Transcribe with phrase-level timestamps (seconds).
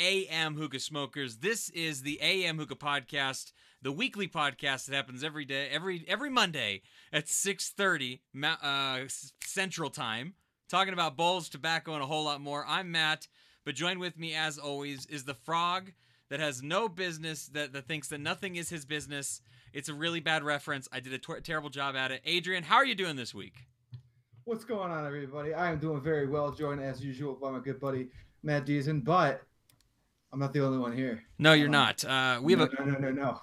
[0.00, 1.36] AM Hookah Smokers.
[1.36, 3.52] This is the AM Hookah Podcast,
[3.82, 6.80] the weekly podcast that happens every day, every every Monday
[7.12, 8.20] at 6:30
[8.62, 9.00] uh,
[9.44, 10.32] Central Time,
[10.70, 12.64] talking about bowls, tobacco, and a whole lot more.
[12.66, 13.28] I'm Matt,
[13.66, 15.92] but joined with me as always is the frog
[16.30, 19.42] that has no business, that, that thinks that nothing is his business.
[19.74, 20.88] It's a really bad reference.
[20.90, 22.22] I did a ter- terrible job at it.
[22.24, 23.66] Adrian, how are you doing this week?
[24.44, 25.52] What's going on, everybody?
[25.52, 28.08] I am doing very well, joined as usual by my good buddy
[28.42, 29.42] Matt Deason, but
[30.32, 31.24] I'm not the only one here.
[31.38, 32.04] No, you're um, not.
[32.04, 33.40] Uh, we no, have a no, no, no,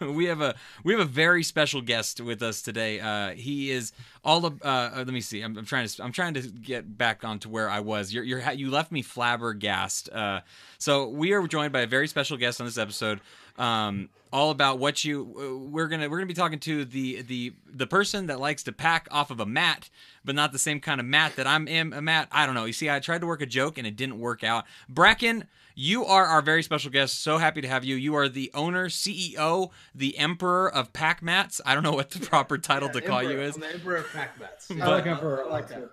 [0.00, 0.12] no.
[0.12, 3.00] we have a we have a very special guest with us today.
[3.00, 3.92] Uh, he is
[4.24, 4.62] all of.
[4.62, 5.42] Uh, let me see.
[5.42, 8.12] I'm, I'm, trying to I'm trying to get back onto where I was.
[8.12, 10.12] You're, you're you left me flabbergasted.
[10.12, 10.40] Uh,
[10.78, 13.20] so we are joined by a very special guest on this episode
[13.60, 17.52] um, all about what you uh, we're gonna we're gonna be talking to the the
[17.66, 19.90] the person that likes to pack off of a mat
[20.24, 22.64] but not the same kind of mat that i'm in a mat i don't know
[22.64, 25.46] you see i tried to work a joke and it didn't work out bracken
[25.80, 27.22] you are our very special guest.
[27.22, 27.96] So happy to have you.
[27.96, 31.58] You are the owner, CEO, the emperor of PackMatz.
[31.64, 33.54] I don't know what the proper title yeah, to call you is.
[33.54, 34.76] I'm the emperor of PackMatz.
[34.76, 35.42] Yeah, I like emperor.
[35.46, 35.90] I like that.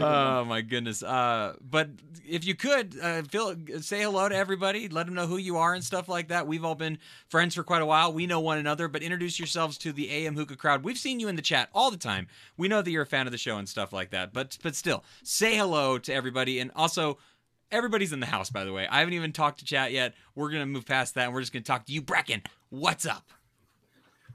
[0.00, 1.02] Oh my goodness.
[1.02, 1.90] Uh, but
[2.26, 4.88] if you could, uh, feel, say hello to everybody.
[4.88, 6.46] Let them know who you are and stuff like that.
[6.46, 6.96] We've all been
[7.28, 8.14] friends for quite a while.
[8.14, 8.88] We know one another.
[8.88, 10.84] But introduce yourselves to the AM Hookah crowd.
[10.84, 12.28] We've seen you in the chat all the time.
[12.56, 14.32] We know that you're a fan of the show and stuff like that.
[14.32, 17.18] But but still, say hello to everybody and also
[17.70, 18.86] Everybody's in the house, by the way.
[18.86, 20.14] I haven't even talked to chat yet.
[20.34, 22.42] We're gonna move past that, and we're just gonna talk to you, Bracken.
[22.70, 23.30] What's up?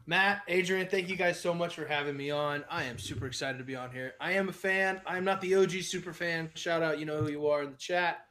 [0.06, 2.64] Matt, Adrian, thank you guys so much for having me on.
[2.70, 4.14] I am super excited to be on here.
[4.20, 5.02] I am a fan.
[5.08, 6.52] I'm not the OG super fan.
[6.56, 8.26] Shout out, you know who you are in the chat.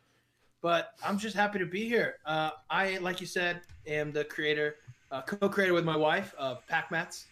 [0.60, 2.16] But I'm just happy to be here.
[2.26, 4.76] Uh, I, like you said, am the creator,
[5.10, 7.24] uh, co-creator with my wife of PackMatz,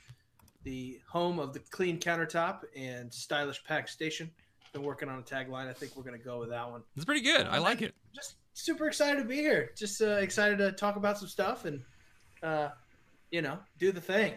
[0.65, 4.31] the home of the clean countertop and stylish pack station
[4.73, 5.69] been working on a tagline.
[5.69, 6.83] I think we're gonna go with that one.
[6.97, 7.47] It's pretty good.
[7.47, 7.95] I like it.
[8.15, 9.73] Just super excited to be here.
[9.77, 11.83] Just uh, excited to talk about some stuff and,
[12.43, 12.69] uh,
[13.31, 14.35] you know, do the thing.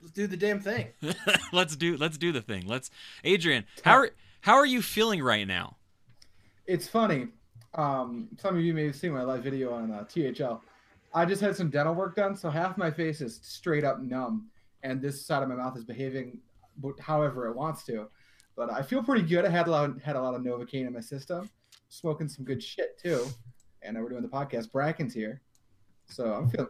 [0.00, 0.88] Let's do the damn thing.
[1.52, 2.66] let's do let's do the thing.
[2.66, 2.90] Let's
[3.24, 4.10] Adrian, how are
[4.40, 5.76] how are you feeling right now?
[6.66, 7.28] It's funny.
[7.74, 10.62] Um, some of you may have seen my live video on uh, THL.
[11.14, 14.48] I just had some dental work done, so half my face is straight up numb,
[14.82, 16.38] and this side of my mouth is behaving
[17.00, 18.08] however it wants to.
[18.56, 19.44] But I feel pretty good.
[19.44, 21.50] I had a lot of, had a lot of Novocaine in my system,
[21.88, 23.26] smoking some good shit too.
[23.82, 24.72] And we're doing the podcast.
[24.72, 25.42] Bracken's here,
[26.06, 26.68] so I'm feeling.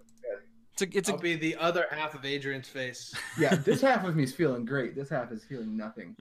[0.78, 1.18] It's a, it's I'll a...
[1.18, 3.14] be the other half of Adrian's face.
[3.38, 4.94] Yeah, this half of me is feeling great.
[4.94, 6.16] This half is feeling nothing.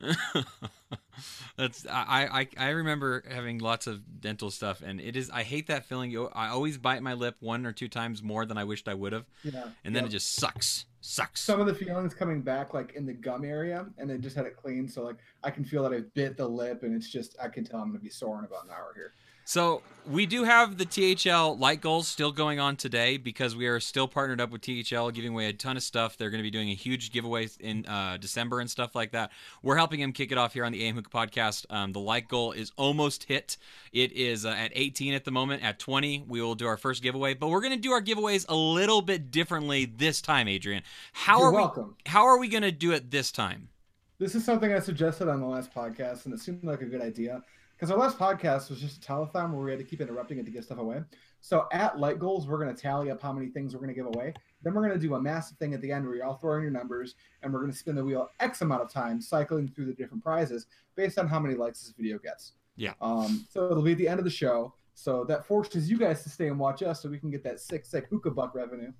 [1.57, 5.67] That's I, I I remember having lots of dental stuff, and it is I hate
[5.67, 6.15] that feeling.
[6.33, 9.13] I always bite my lip one or two times more than I wished I would
[9.13, 9.25] have.
[9.43, 10.09] Yeah, and then yep.
[10.09, 11.39] it just sucks sucks.
[11.39, 14.45] Some of the feelings coming back like in the gum area, and they just had
[14.45, 17.37] it clean, so like I can feel that I bit the lip, and it's just
[17.41, 19.13] I can tell I'm gonna be sore in about an hour here.
[19.47, 23.79] So we do have the THL light goals still going on today because we are
[23.79, 26.17] still partnered up with THL, giving away a ton of stuff.
[26.17, 29.31] They're going to be doing a huge giveaway in uh, December and stuff like that.
[29.61, 31.67] We're helping them kick it off here on the AM Hookah podcast.
[31.69, 33.57] Um, the light goal is almost hit.
[33.93, 35.63] It is uh, at 18 at the moment.
[35.63, 38.47] At 20, we will do our first giveaway, but we're going to do our giveaways
[38.49, 40.81] a little bit differently this time, Adrian.
[41.13, 41.95] How You're are welcome.
[42.03, 42.09] we?
[42.09, 43.69] How are we going to do it this time?
[44.17, 47.01] This is something I suggested on the last podcast, and it seemed like a good
[47.01, 47.43] idea
[47.75, 50.45] because our last podcast was just a telethon where we had to keep interrupting it
[50.45, 51.01] to give stuff away.
[51.41, 53.95] So at light goals, we're going to tally up how many things we're going to
[53.95, 54.33] give away.
[54.63, 56.55] Then we're going to do a massive thing at the end where you all throw
[56.55, 59.67] in your numbers, and we're going to spin the wheel X amount of time, cycling
[59.67, 62.53] through the different prizes based on how many likes this video gets.
[62.77, 62.93] Yeah.
[63.01, 63.45] Um.
[63.49, 64.73] So it'll be at the end of the show.
[64.95, 67.59] So that forces you guys to stay and watch us, so we can get that
[67.59, 68.93] sick, sick hookah buck revenue,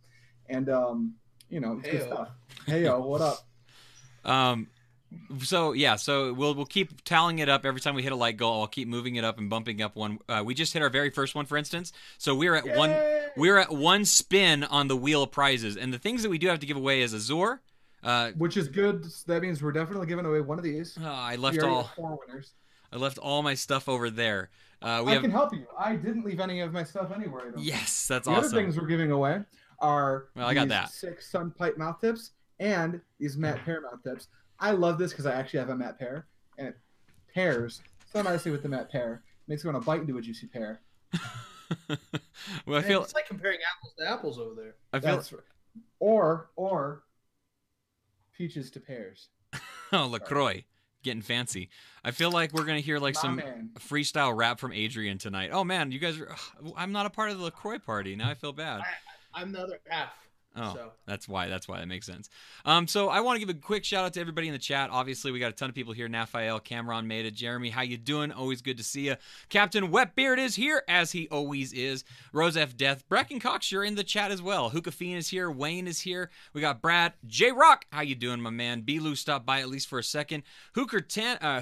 [0.50, 1.16] and um,
[1.50, 2.30] you know, it's hey good stuff.
[2.66, 3.40] Hey yo, what up?
[4.26, 4.70] Um,
[5.40, 8.38] so yeah, so we'll we'll keep tallying it up every time we hit a light
[8.38, 8.62] goal.
[8.62, 10.20] I'll keep moving it up and bumping up one.
[10.28, 11.92] Uh, we just hit our very first one, for instance.
[12.18, 12.78] So we're at Yay!
[12.78, 12.96] one.
[13.38, 16.48] We're at one spin on the wheel of prizes, and the things that we do
[16.48, 17.62] have to give away is Azure,
[18.04, 19.06] uh, which is good.
[19.28, 20.98] That means we're definitely giving away one of these.
[21.02, 22.54] Uh, I left all four winners.
[22.92, 24.50] I left all my stuff over there.
[24.82, 25.66] Uh, we I have, can help you.
[25.78, 27.54] I didn't leave any of my stuff anywhere.
[27.58, 28.44] Yes, that's the awesome.
[28.44, 29.42] The other things we're giving away
[29.80, 34.28] are well, I got that six Sunpipe mouth tips and these Mattpear mouth tips.
[34.60, 36.24] I love this because I actually have a Mattpear,
[36.58, 36.78] and it
[37.34, 37.82] pairs
[38.12, 39.20] so nicely with the Mattpear.
[39.48, 40.82] Makes me want to bite into a juicy pear.
[42.66, 44.76] well, I feel it's like comparing apples to apples over there.
[44.94, 45.34] I feel That's,
[46.00, 47.04] or or
[48.36, 49.30] peaches to pears.
[49.94, 50.64] oh, Lacroix,
[51.04, 51.70] getting fancy.
[52.04, 53.70] I feel like we're gonna hear like My some man.
[53.80, 55.52] freestyle rap from Adrian tonight.
[55.52, 56.36] Oh man, you guys are.
[56.76, 58.30] I'm not a part of the Lacroix party now.
[58.30, 58.82] I feel bad.
[58.82, 60.14] I, I'm the other half.
[60.56, 61.48] Oh, So that's why.
[61.50, 62.30] That's why that makes sense.
[62.66, 64.90] Um, so I want to give a quick shout out to everybody in the chat.
[64.90, 66.08] Obviously, we got a ton of people here.
[66.08, 67.34] Naphael, Cameron it.
[67.36, 68.32] Jeremy, how you doing?
[68.32, 69.16] Always good to see you.
[69.50, 72.04] Captain Wetbeard is here, as he always is.
[72.34, 72.76] Rose F.
[72.78, 74.70] Death, Brecken Cox, you're in the chat as well.
[74.70, 75.50] Hookah Fiend is here.
[75.52, 76.30] Wayne is here.
[76.54, 78.82] We got Brad, J Rock, how you doing, my man?
[78.82, 79.00] B.
[79.00, 80.44] Lou stopped by at least for a second.
[80.74, 81.62] Hooker Tan, uh,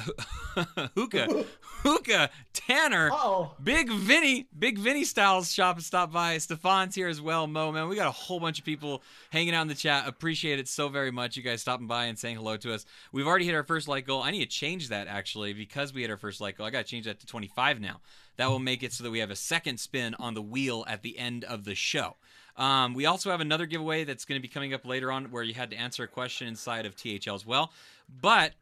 [0.95, 1.45] Hookah,
[1.83, 3.09] Hookah Tanner.
[3.11, 6.37] Oh, Big Vinny, Big Vinny Styles shop and stop by.
[6.37, 7.47] Stefan's here as well.
[7.47, 8.82] Mo, man, we got a whole bunch of people
[9.31, 10.07] hanging out in the chat.
[10.07, 11.37] Appreciate it so very much.
[11.37, 12.85] You guys stopping by and saying hello to us.
[13.11, 14.21] We've already hit our first like goal.
[14.21, 16.67] I need to change that actually because we hit our first like goal.
[16.67, 18.01] I got to change that to 25 now.
[18.37, 21.01] That will make it so that we have a second spin on the wheel at
[21.01, 22.17] the end of the show.
[22.55, 25.43] Um, we also have another giveaway that's going to be coming up later on where
[25.43, 27.71] you had to answer a question inside of THL as well.
[28.09, 28.53] But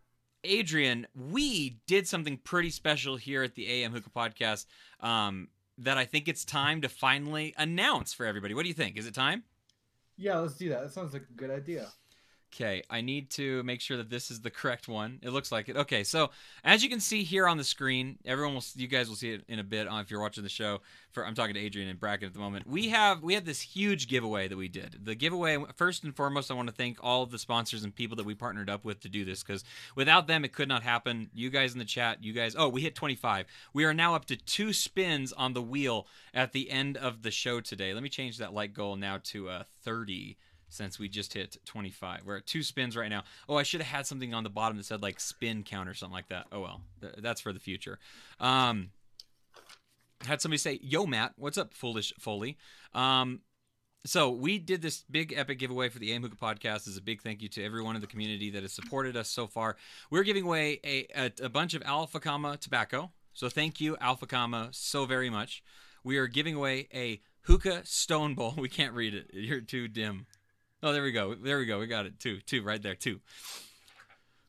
[0.43, 4.65] Adrian, we did something pretty special here at the AM Hookah Podcast
[4.99, 8.53] um, that I think it's time to finally announce for everybody.
[8.53, 8.97] What do you think?
[8.97, 9.43] Is it time?
[10.21, 10.83] Yeah, let's do that.
[10.83, 11.91] That sounds like a good idea.
[12.53, 15.19] Okay, I need to make sure that this is the correct one.
[15.21, 15.77] It looks like it.
[15.77, 16.31] Okay, so
[16.65, 19.43] as you can see here on the screen, everyone will, you guys will see it
[19.47, 20.81] in a bit uh, if you're watching the show.
[21.11, 22.67] For I'm talking to Adrian and Bracken at the moment.
[22.67, 24.99] We have we have this huge giveaway that we did.
[25.03, 28.17] The giveaway first and foremost, I want to thank all of the sponsors and people
[28.17, 29.63] that we partnered up with to do this because
[29.95, 31.29] without them, it could not happen.
[31.33, 32.55] You guys in the chat, you guys.
[32.57, 33.45] Oh, we hit 25.
[33.73, 37.31] We are now up to two spins on the wheel at the end of the
[37.31, 37.93] show today.
[37.93, 40.37] Let me change that like goal now to uh, 30
[40.71, 42.21] since we just hit 25.
[42.25, 43.23] We're at two spins right now.
[43.47, 45.93] Oh, I should have had something on the bottom that said like spin count or
[45.93, 46.47] something like that.
[46.51, 47.99] Oh well, Th- that's for the future.
[48.39, 48.91] Um,
[50.25, 52.57] had somebody say, "Yo, Matt, what's up, foolish Foley?"
[52.93, 53.41] Um,
[54.05, 56.87] so we did this big epic giveaway for the AM Hookah podcast.
[56.87, 59.45] As a big thank you to everyone in the community that has supported us so
[59.45, 59.77] far.
[60.09, 63.11] We're giving away a, a, a bunch of Alpha Comma tobacco.
[63.33, 65.63] So thank you, Alpha Comma, so very much.
[66.03, 68.55] We are giving away a hookah stone bowl.
[68.57, 69.29] We can't read it.
[69.33, 70.25] You're too dim.
[70.83, 71.35] Oh, there we go.
[71.35, 71.79] There we go.
[71.79, 72.19] We got it.
[72.19, 72.95] Two, two, right there.
[72.95, 73.19] Two.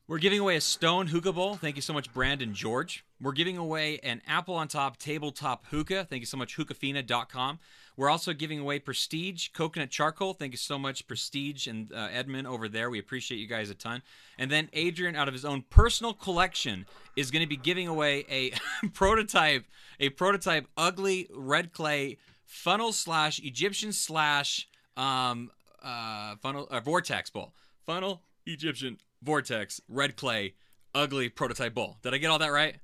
[0.07, 1.55] We're giving away a stone hookah bowl.
[1.55, 3.05] Thank you so much, Brandon George.
[3.21, 6.05] We're giving away an apple on top tabletop hookah.
[6.09, 7.59] Thank you so much, hookahfina.com.
[7.95, 10.33] We're also giving away Prestige coconut charcoal.
[10.33, 12.89] Thank you so much, Prestige and uh, Edmund over there.
[12.89, 14.01] We appreciate you guys a ton.
[14.37, 18.25] And then Adrian, out of his own personal collection, is going to be giving away
[18.29, 18.53] a
[18.93, 19.65] prototype,
[19.99, 25.51] a prototype ugly red clay funnel slash Egyptian slash um,
[25.83, 27.53] uh, funnel uh, vortex bowl.
[27.85, 30.53] Funnel Egyptian vortex red clay
[30.95, 31.97] ugly prototype bowl.
[32.01, 32.75] Did I get all that right?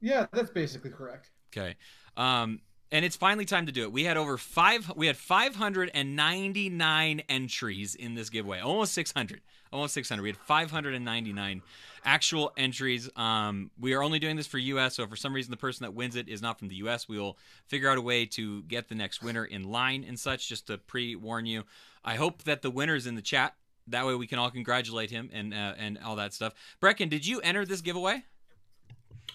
[0.00, 1.30] Yeah, that's basically correct.
[1.52, 1.76] Okay.
[2.16, 2.60] Um,
[2.92, 3.92] and it's finally time to do it.
[3.92, 4.90] We had over five.
[4.96, 8.60] We had 599 entries in this giveaway.
[8.60, 9.40] Almost 600.
[9.72, 10.22] Almost 600.
[10.22, 11.62] We had 599
[12.04, 13.08] actual entries.
[13.14, 14.96] Um, we are only doing this for U.S.
[14.96, 17.18] So for some reason the person that wins it is not from the U.S., we
[17.18, 17.38] will
[17.68, 20.48] figure out a way to get the next winner in line and such.
[20.48, 21.62] Just to pre-warn you.
[22.04, 23.54] I hope that the winner's in the chat.
[23.86, 26.54] That way we can all congratulate him and uh, and all that stuff.
[26.80, 28.24] Bracken, did you enter this giveaway?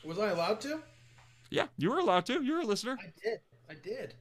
[0.03, 0.81] was I allowed to?
[1.49, 2.43] Yeah, you were allowed to.
[2.43, 2.97] You're a listener.
[2.99, 3.39] I did.
[3.69, 4.13] I did.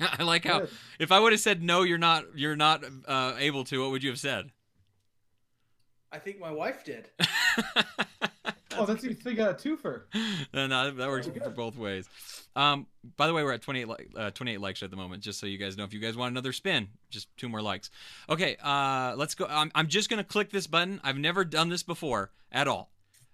[0.00, 0.70] I like how Good.
[0.98, 3.82] if I would have said no, you're not you're not uh, able to.
[3.82, 4.50] What would you have said?
[6.10, 7.08] I think my wife did.
[8.76, 10.02] Oh, that's you still got a twofer.
[10.52, 12.08] no, no, that works for both ways.
[12.54, 12.86] Um,
[13.16, 15.22] by the way, we're at 28 li- uh, 28 likes at the moment.
[15.22, 17.90] Just so you guys know, if you guys want another spin, just two more likes.
[18.28, 19.46] Okay, uh, let's go.
[19.48, 21.00] I'm, I'm just gonna click this button.
[21.02, 22.90] I've never done this before at all.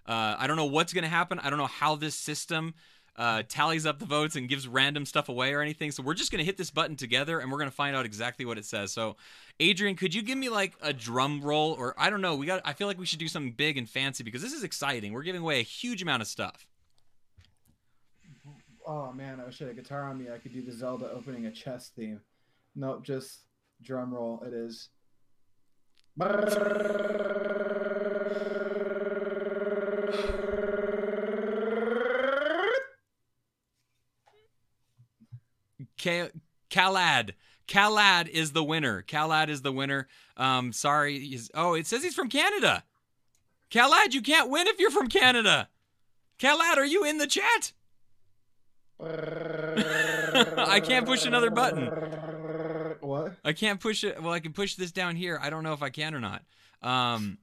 [0.06, 1.38] Uh, I don't know what's gonna happen.
[1.38, 2.74] I don't know how this system
[3.16, 5.90] uh, tallies up the votes and gives random stuff away or anything.
[5.90, 8.58] So we're just gonna hit this button together and we're gonna find out exactly what
[8.58, 8.92] it says.
[8.92, 9.16] So,
[9.60, 12.34] Adrian, could you give me like a drum roll or I don't know?
[12.34, 12.62] We got.
[12.64, 15.12] I feel like we should do something big and fancy because this is exciting.
[15.12, 16.66] We're giving away a huge amount of stuff.
[18.86, 20.26] Oh man, I wish I had a guitar on me.
[20.32, 22.20] I could do the Zelda opening a chess theme.
[22.76, 23.40] Nope, just
[23.82, 24.42] drum roll.
[24.46, 24.88] It is.
[36.70, 37.30] Kalad.
[37.66, 39.02] Kalad is the winner.
[39.02, 40.06] Kalad is the winner.
[40.36, 41.18] Um, sorry.
[41.18, 42.84] He's, oh, it says he's from Canada.
[43.70, 45.68] Kalad, you can't win if you're from Canada.
[46.38, 47.72] Kalad, are you in the chat?
[49.00, 51.86] I can't push another button.
[53.00, 53.34] What?
[53.44, 54.22] I can't push it.
[54.22, 55.38] Well, I can push this down here.
[55.42, 56.42] I don't know if I can or not.
[56.80, 57.38] Um,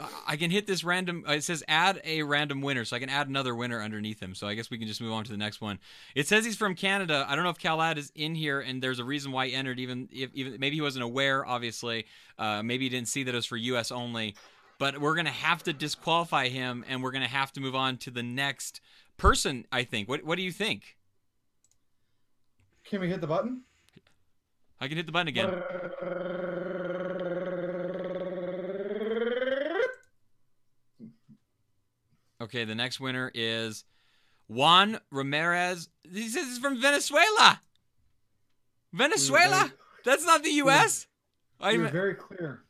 [0.00, 1.24] I- can hit this random.
[1.28, 4.34] uh, It says add a random winner, so I can add another winner underneath him.
[4.34, 5.78] So I guess we can just move on to the next one.
[6.14, 7.26] It says he's from Canada.
[7.28, 9.80] I don't know if Calad is in here, and there's a reason why he entered.
[9.80, 11.44] Even if even maybe he wasn't aware.
[11.44, 12.06] Obviously,
[12.38, 13.90] uh, maybe he didn't see that it was for U.S.
[13.90, 14.36] only.
[14.78, 18.12] But we're gonna have to disqualify him, and we're gonna have to move on to
[18.12, 18.80] the next
[19.16, 19.66] person.
[19.72, 20.08] I think.
[20.08, 20.96] What What do you think?
[22.84, 23.62] Can we hit the button?
[24.80, 25.50] I can hit the button again.
[32.48, 33.84] Okay, the next winner is
[34.48, 35.90] Juan Ramirez.
[36.10, 37.60] He says he's from Venezuela.
[38.90, 39.70] Venezuela?
[40.02, 41.06] That's not the U.S.
[41.60, 42.62] I You're very clear.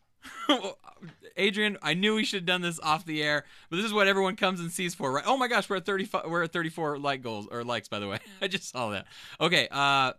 [1.37, 4.09] Adrian, I knew we should have done this off the air, but this is what
[4.09, 5.23] everyone comes and sees for, right?
[5.25, 8.09] Oh my gosh, we're at 35 we're at 34 like goals or likes by the
[8.09, 8.19] way.
[8.43, 9.07] I just saw that.
[9.41, 10.15] Okay, uh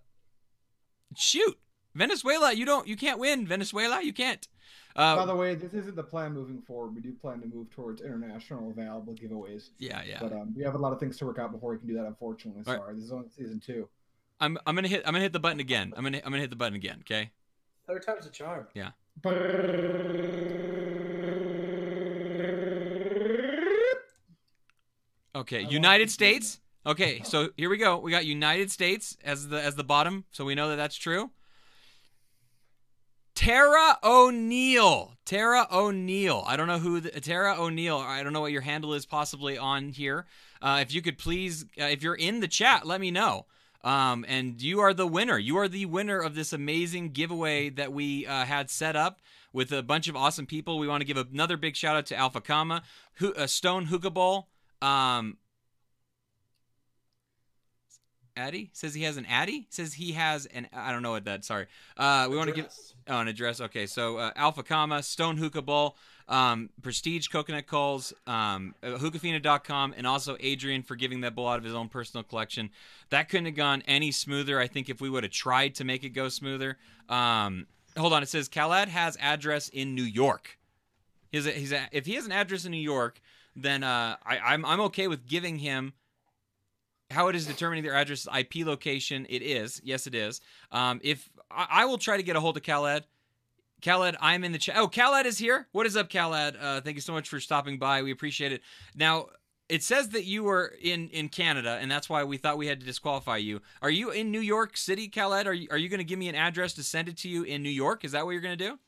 [1.18, 1.60] shoot.
[1.94, 3.46] Venezuela, you don't you can't win.
[3.46, 4.48] Venezuela, you can't.
[5.00, 6.94] By Uh the way, this isn't the plan moving forward.
[6.94, 9.70] We do plan to move towards international available giveaways.
[9.78, 10.18] yeah, yeah.
[10.20, 11.94] But um, we have a lot of things to work out before we can do
[11.94, 12.06] that.
[12.06, 12.82] Unfortunately, All right.
[12.82, 12.96] sorry.
[12.96, 13.88] This is only season two.
[14.42, 15.94] I'm I'm going to hit I'm going to hit the button again.
[15.96, 17.32] I'm going to I'm going to hit the button again, okay?
[17.88, 18.68] Third time's a charm.
[18.74, 18.92] Yeah.
[25.36, 26.60] Okay, I United want to do States.
[26.86, 28.00] Okay, so here we go.
[28.00, 31.32] We got United States as the as the bottom, so we know that that's true.
[33.40, 35.14] Tara O'Neill.
[35.24, 36.44] Tara O'Neill.
[36.46, 37.98] I don't know who the, Tara O'Neill.
[37.98, 40.26] I don't know what your handle is possibly on here.
[40.62, 43.46] Uh, if you could please, uh, if you're in the chat, let me know.
[43.82, 45.38] Um, and you are the winner.
[45.38, 49.22] You are the winner of this amazing giveaway that we uh, had set up
[49.54, 50.78] with a bunch of awesome people.
[50.78, 52.84] We want to give another big shout out to Alpha Kama,
[53.20, 54.50] Hu- uh, Stone Hookah Bowl,
[54.82, 55.38] um,
[58.40, 59.68] Addy says he has an Addy.
[59.70, 60.68] Says he has an.
[60.74, 61.44] I don't know what that.
[61.44, 61.68] Sorry.
[61.98, 62.68] Uh, we want to give.
[63.08, 63.60] Oh, an address.
[63.60, 69.96] Okay, so uh, Alpha Comma, Stone Hookah Bowl, um, Prestige Coconut Calls, um, uh, hookahfina.com,
[69.98, 72.70] and also Adrian for giving that bowl out of his own personal collection.
[73.10, 74.60] That couldn't have gone any smoother.
[74.60, 76.78] I think if we would have tried to make it go smoother.
[77.10, 77.68] Um,
[77.98, 78.24] hold on.
[78.24, 80.58] It says Khaled has address in New York.
[81.32, 83.20] He's a, he's a, if he has an address in New York,
[83.56, 85.94] then uh, I, I'm I'm okay with giving him
[87.12, 89.26] how it is determining their address IP location.
[89.30, 89.82] It is.
[89.84, 90.42] Yes, it is.
[90.72, 93.06] Um, if I, I will try to get a hold of Khaled.
[93.84, 94.76] Khaled, I'm in the chat.
[94.78, 95.68] Oh, Khaled is here.
[95.72, 96.56] What is up, Khaled?
[96.60, 98.04] Uh, thank you so much for stopping by.
[98.04, 98.62] We appreciate it.
[98.96, 99.28] Now,
[99.70, 102.80] it says that you were in in Canada, and that's why we thought we had
[102.80, 103.62] to disqualify you.
[103.82, 105.48] Are you in New York City, Khaled?
[105.48, 107.44] Are you, are you going to give me an address to send it to you
[107.44, 108.04] in New York?
[108.04, 108.80] Is that what you're going to do?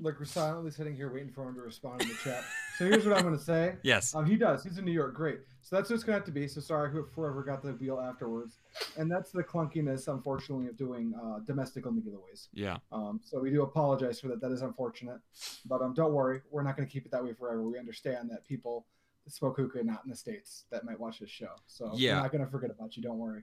[0.00, 2.42] Like we're silently sitting here waiting for him to respond in the chat.
[2.78, 3.74] So here's what I'm going to say.
[3.82, 4.14] Yes.
[4.14, 4.62] Um, he does.
[4.64, 5.14] He's in New York.
[5.14, 5.40] Great.
[5.62, 6.48] So that's what it's going to have to be.
[6.48, 8.58] So sorry who- whoever got the wheel afterwards.
[8.96, 12.48] And that's the clunkiness, unfortunately, of doing uh, domestic only giveaways.
[12.54, 12.78] Yeah.
[12.92, 14.40] Um, so we do apologize for that.
[14.40, 15.18] That is unfortunate.
[15.66, 16.40] But um, don't worry.
[16.50, 17.62] We're not going to keep it that way forever.
[17.62, 18.86] We understand that people
[19.26, 21.50] that smoke hookah not in the States that might watch this show.
[21.66, 22.14] So Yeah.
[22.16, 23.02] we're not going to forget about you.
[23.02, 23.42] Don't worry.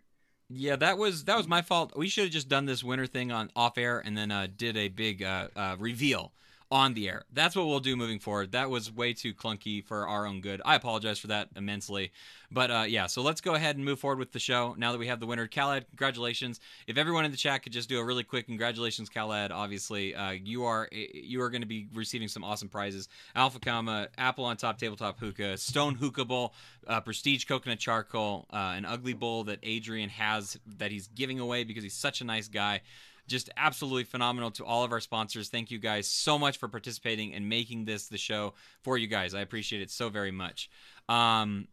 [0.49, 1.91] Yeah, that was that was my fault.
[1.97, 4.77] We should have just done this winter thing on off air and then uh, did
[4.77, 6.31] a big uh, uh, reveal
[6.69, 7.23] on the air.
[7.31, 8.51] That's what we'll do moving forward.
[8.51, 10.61] That was way too clunky for our own good.
[10.65, 12.11] I apologize for that immensely.
[12.51, 14.97] But uh, yeah, so let's go ahead and move forward with the show now that
[14.97, 15.47] we have the winner.
[15.47, 16.59] Khaled, congratulations!
[16.85, 19.51] If everyone in the chat could just do a really quick congratulations, Khaled.
[19.51, 24.07] Obviously, uh, you are you are going to be receiving some awesome prizes: Alpha Comma,
[24.17, 26.53] Apple on Top Tabletop Hookah, Stone Hookah Bowl,
[26.87, 31.65] uh, Prestige Coconut Charcoal, uh, an ugly bowl that Adrian has that he's giving away
[31.65, 32.81] because he's such a nice guy.
[33.27, 35.49] Just absolutely phenomenal to all of our sponsors.
[35.49, 38.53] Thank you guys so much for participating and making this the show
[38.83, 39.33] for you guys.
[39.33, 40.69] I appreciate it so very much.
[41.09, 41.67] Um,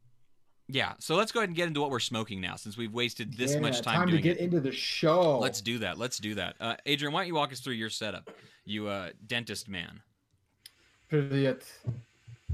[0.67, 3.37] yeah, so let's go ahead and get into what we're smoking now, since we've wasted
[3.37, 4.41] this Yeah, much time, time to get it.
[4.41, 5.39] into the show.
[5.39, 5.99] Let's do that.
[5.99, 6.57] Let's do that.
[6.59, 8.31] Uh, Adrian, why don't you walk us through your setup,
[8.65, 10.01] you uh, dentist man?
[11.11, 11.65] Brilliant.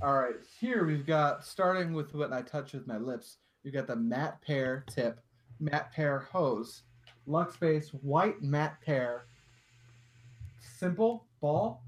[0.02, 3.37] All right, here we've got starting with what I touch with my lips.
[3.64, 5.21] We've got the Mattpear tip,
[5.62, 6.83] Mattpear hose,
[7.27, 9.25] Lux Base white matte pair,
[10.79, 11.83] simple ball,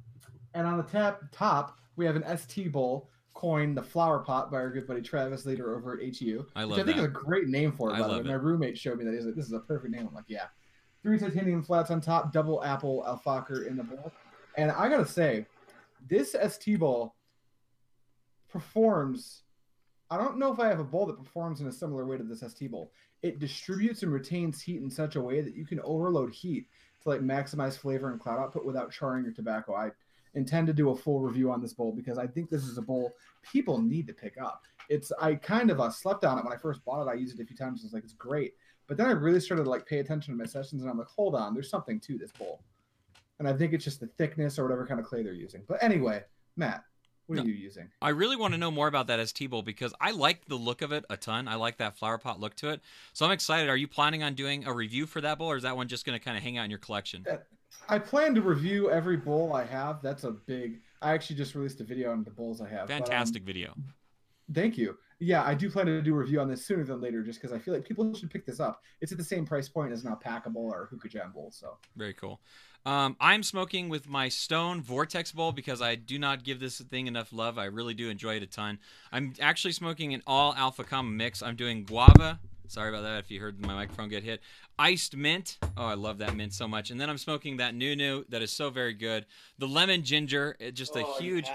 [0.55, 4.59] and on the tap top we have an ST bowl coined the flower pot by
[4.59, 6.47] our good buddy Travis later over at HU.
[6.55, 7.03] I which love I think that.
[7.03, 7.93] is a great name for it.
[7.93, 8.27] By the love way, it.
[8.27, 9.15] my roommate showed me that.
[9.15, 10.47] He's like, "This is a perfect name." I'm like, "Yeah."
[11.03, 14.13] Three titanium flats on top, double apple Al Fakher in the bowl,
[14.57, 15.47] and I gotta say,
[16.09, 17.15] this ST bowl
[18.49, 19.43] performs.
[20.11, 22.23] I don't know if I have a bowl that performs in a similar way to
[22.25, 22.93] this ST bowl.
[23.23, 26.67] It distributes and retains heat in such a way that you can overload heat
[27.03, 29.75] to like maximize flavor and cloud output without charring your tobacco.
[29.75, 29.91] I
[30.35, 32.83] intend to do a full review on this bowl because I think this is a
[32.83, 33.13] bowl
[33.43, 34.63] people need to pick up.
[34.89, 37.11] It's I kind of uh, slept on it when I first bought it.
[37.11, 37.83] I used it a few times.
[37.83, 38.55] I was like, it's great.
[38.89, 41.07] But then I really started to like pay attention to my sessions, and I'm like,
[41.07, 42.63] hold on, there's something to this bowl.
[43.39, 45.63] And I think it's just the thickness or whatever kind of clay they're using.
[45.67, 46.23] But anyway,
[46.57, 46.85] Matt,
[47.27, 47.43] what No.
[47.43, 47.91] are you using?
[48.01, 50.83] I really want to know more about that ST bowl because I like the look
[50.83, 51.49] of it a ton.
[51.49, 52.81] I like that flower pot look to it.
[53.13, 53.69] So I'm excited.
[53.69, 56.05] Are you planning on doing a review for that bowl, or is that one just
[56.05, 57.25] going to kind of hang out in your collection?
[57.89, 60.03] I plan to review every bowl I have.
[60.03, 60.81] That's a big.
[61.01, 62.89] I actually just released a video on the bowls I have.
[62.89, 63.75] but, um, Fantastic video.
[64.53, 64.99] Thank you.
[65.19, 67.55] yeah, I do plan to do a review on this sooner than later, just because
[67.55, 68.83] I feel like people should pick this up.
[69.01, 71.51] It's at the same price point as not packable or hookah jam bowl.
[71.53, 72.41] So Very cool.
[72.85, 77.07] Um, I'm smoking with my Stone Vortex bowl because I do not give this thing
[77.07, 77.59] enough love.
[77.59, 78.79] I really do enjoy it a ton.
[79.13, 81.43] I'm actually smoking an all Alpha Comma mix.
[81.43, 82.41] I'm doing guava.
[82.67, 84.41] Sorry about that if you heard my microphone get hit.
[84.79, 85.59] Iced mint.
[85.77, 86.91] Oh, I love that mint so much.
[86.91, 89.27] And then I'm smoking that new new that is so very good.
[89.59, 90.57] The lemon ginger.
[90.59, 91.51] It, just a Oh, you huge,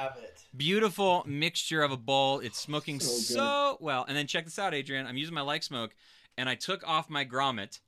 [0.55, 2.39] beautiful mixture of a bowl.
[2.39, 4.05] It's smoking So so, well.
[4.07, 5.07] And then check this out, Adrian.
[5.07, 5.95] I'm using my like smoke,
[6.37, 7.79] and I took off my grommet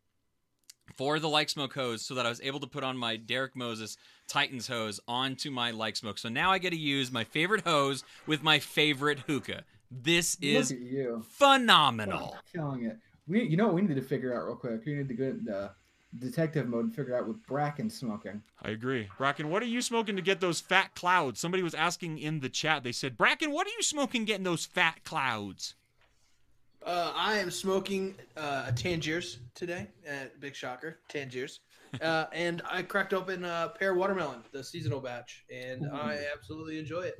[0.96, 3.56] for the like smoke hose so that I was able to put on my Derek
[3.56, 6.18] Moses Titans hose onto my like smoke.
[6.18, 9.64] So now I get to use my favorite hose with my favorite hookah.
[9.92, 12.38] This is look at you, phenomenal.
[12.54, 12.98] killing it.
[13.28, 14.86] We, you know, what we need to figure out real quick.
[14.86, 15.72] We need to go into
[16.18, 18.42] detective mode and figure out what Bracken smoking.
[18.62, 19.10] I agree.
[19.18, 21.40] Bracken, what are you smoking to get those fat clouds?
[21.40, 22.84] Somebody was asking in the chat.
[22.84, 25.76] They said, Bracken, what are you smoking getting those fat clouds?
[26.90, 29.88] Uh, I am smoking uh, a Tangiers today.
[30.10, 31.60] Uh, big shocker, Tangiers.
[32.04, 37.02] Uh, and I cracked open a pear watermelon, the seasonal batch, and I absolutely enjoy
[37.02, 37.16] it.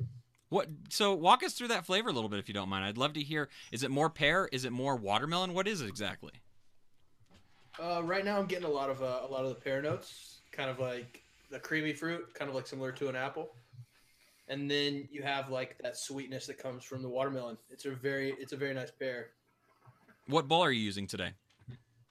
[0.48, 0.68] What?
[0.90, 2.84] So walk us through that flavor a little bit if you don't mind.
[2.84, 3.48] I'd love to hear.
[3.72, 4.48] Is it more pear?
[4.52, 5.54] Is it more watermelon?
[5.54, 6.30] What is it exactly?
[7.82, 10.42] Uh, right now, I'm getting a lot of uh, a lot of the pear notes,
[10.52, 13.50] kind of like the creamy fruit, kind of like similar to an apple.
[14.46, 17.58] And then you have like that sweetness that comes from the watermelon.
[17.70, 19.30] It's a very it's a very nice pear.
[20.30, 21.32] What bowl are you using today?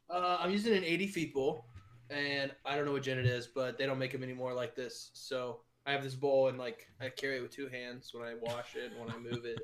[0.10, 1.66] Uh, I'm using an 80 feet bowl,
[2.10, 4.76] and I don't know what gen it is, but they don't make them anymore like
[4.76, 5.12] this.
[5.14, 8.34] So I have this bowl, and like I carry it with two hands when I
[8.42, 9.60] wash it, and when I move it.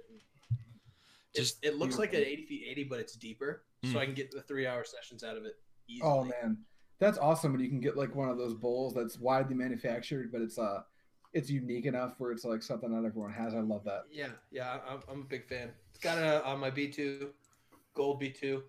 [1.36, 3.92] Just- Just it looks like an 80 feet 80, but it's deeper, Mm.
[3.92, 5.60] so I can get the three hour sessions out of it.
[5.90, 6.10] Easily.
[6.10, 6.58] Oh man,
[6.98, 10.42] that's awesome when you can get like one of those bowls that's widely manufactured, but
[10.42, 10.84] it's uh,
[11.34, 13.54] it's unique enough where it's like something not everyone has.
[13.54, 14.04] I love that.
[14.10, 15.74] Yeah, yeah, I'm, I'm a big fan.
[15.90, 17.28] It's got a on my B2,
[17.96, 18.62] gold B2.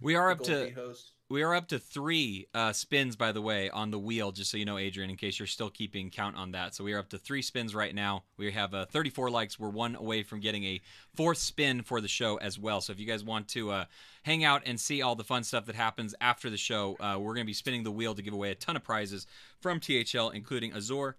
[0.00, 1.12] We are up to host.
[1.30, 4.30] we are up to three uh, spins, by the way, on the wheel.
[4.30, 6.74] Just so you know, Adrian, in case you're still keeping count on that.
[6.74, 8.24] So we are up to three spins right now.
[8.36, 9.58] We have uh, 34 likes.
[9.58, 10.82] We're one away from getting a
[11.14, 12.82] fourth spin for the show as well.
[12.82, 13.84] So if you guys want to uh,
[14.22, 17.34] hang out and see all the fun stuff that happens after the show, uh, we're
[17.34, 19.26] going to be spinning the wheel to give away a ton of prizes
[19.60, 21.16] from THL, including Azor,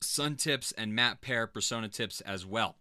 [0.00, 2.76] Sun Tips, and Mattpear Persona Tips as well.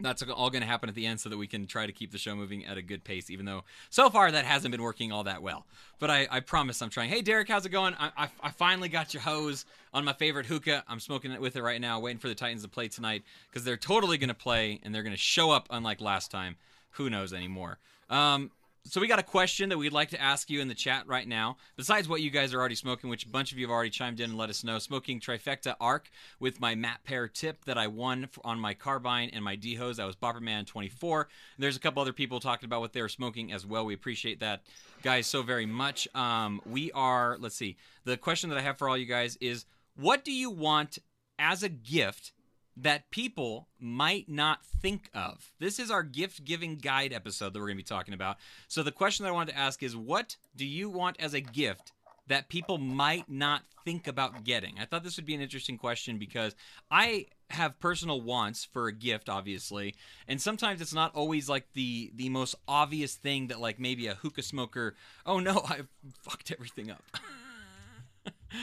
[0.00, 2.10] That's all going to happen at the end so that we can try to keep
[2.10, 5.12] the show moving at a good pace, even though so far that hasn't been working
[5.12, 5.66] all that well.
[6.00, 7.10] But I, I promise I'm trying.
[7.10, 7.94] Hey, Derek, how's it going?
[7.98, 10.84] I, I, I finally got your hose on my favorite hookah.
[10.88, 13.64] I'm smoking it with it right now, waiting for the Titans to play tonight because
[13.64, 16.56] they're totally going to play and they're going to show up unlike last time.
[16.92, 17.78] Who knows anymore?
[18.10, 18.50] Um,
[18.86, 21.26] so we got a question that we'd like to ask you in the chat right
[21.26, 21.56] now.
[21.74, 24.20] Besides what you guys are already smoking, which a bunch of you have already chimed
[24.20, 28.28] in and let us know, smoking trifecta arc with my Mattpear tip that I won
[28.44, 29.96] on my carbine and my D hose.
[29.96, 31.22] That was Bopperman 24.
[31.22, 33.86] And there's a couple other people talking about what they were smoking as well.
[33.86, 34.62] We appreciate that,
[35.02, 36.06] guys, so very much.
[36.14, 37.38] Um, we are.
[37.40, 37.76] Let's see.
[38.04, 39.64] The question that I have for all you guys is,
[39.96, 40.98] what do you want
[41.38, 42.32] as a gift
[42.76, 45.52] that people might not think of.
[45.58, 48.36] This is our gift giving guide episode that we're going to be talking about.
[48.68, 51.40] So, the question that I wanted to ask is what do you want as a
[51.40, 51.92] gift
[52.26, 54.74] that people might not think about getting?
[54.80, 56.54] I thought this would be an interesting question because
[56.90, 59.94] I have personal wants for a gift obviously
[60.26, 64.14] and sometimes it's not always like the the most obvious thing that like maybe a
[64.14, 64.94] hookah smoker
[65.26, 65.80] oh no i
[66.22, 67.02] fucked everything up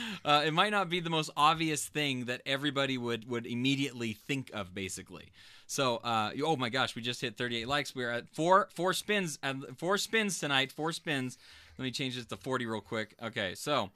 [0.24, 4.50] uh, it might not be the most obvious thing that everybody would would immediately think
[4.52, 5.32] of basically.
[5.66, 7.94] So uh, oh my gosh we just hit 38 likes.
[7.94, 11.38] We're at four four spins and four spins tonight four spins.
[11.78, 13.14] Let me change this to 40 real quick.
[13.22, 13.90] Okay so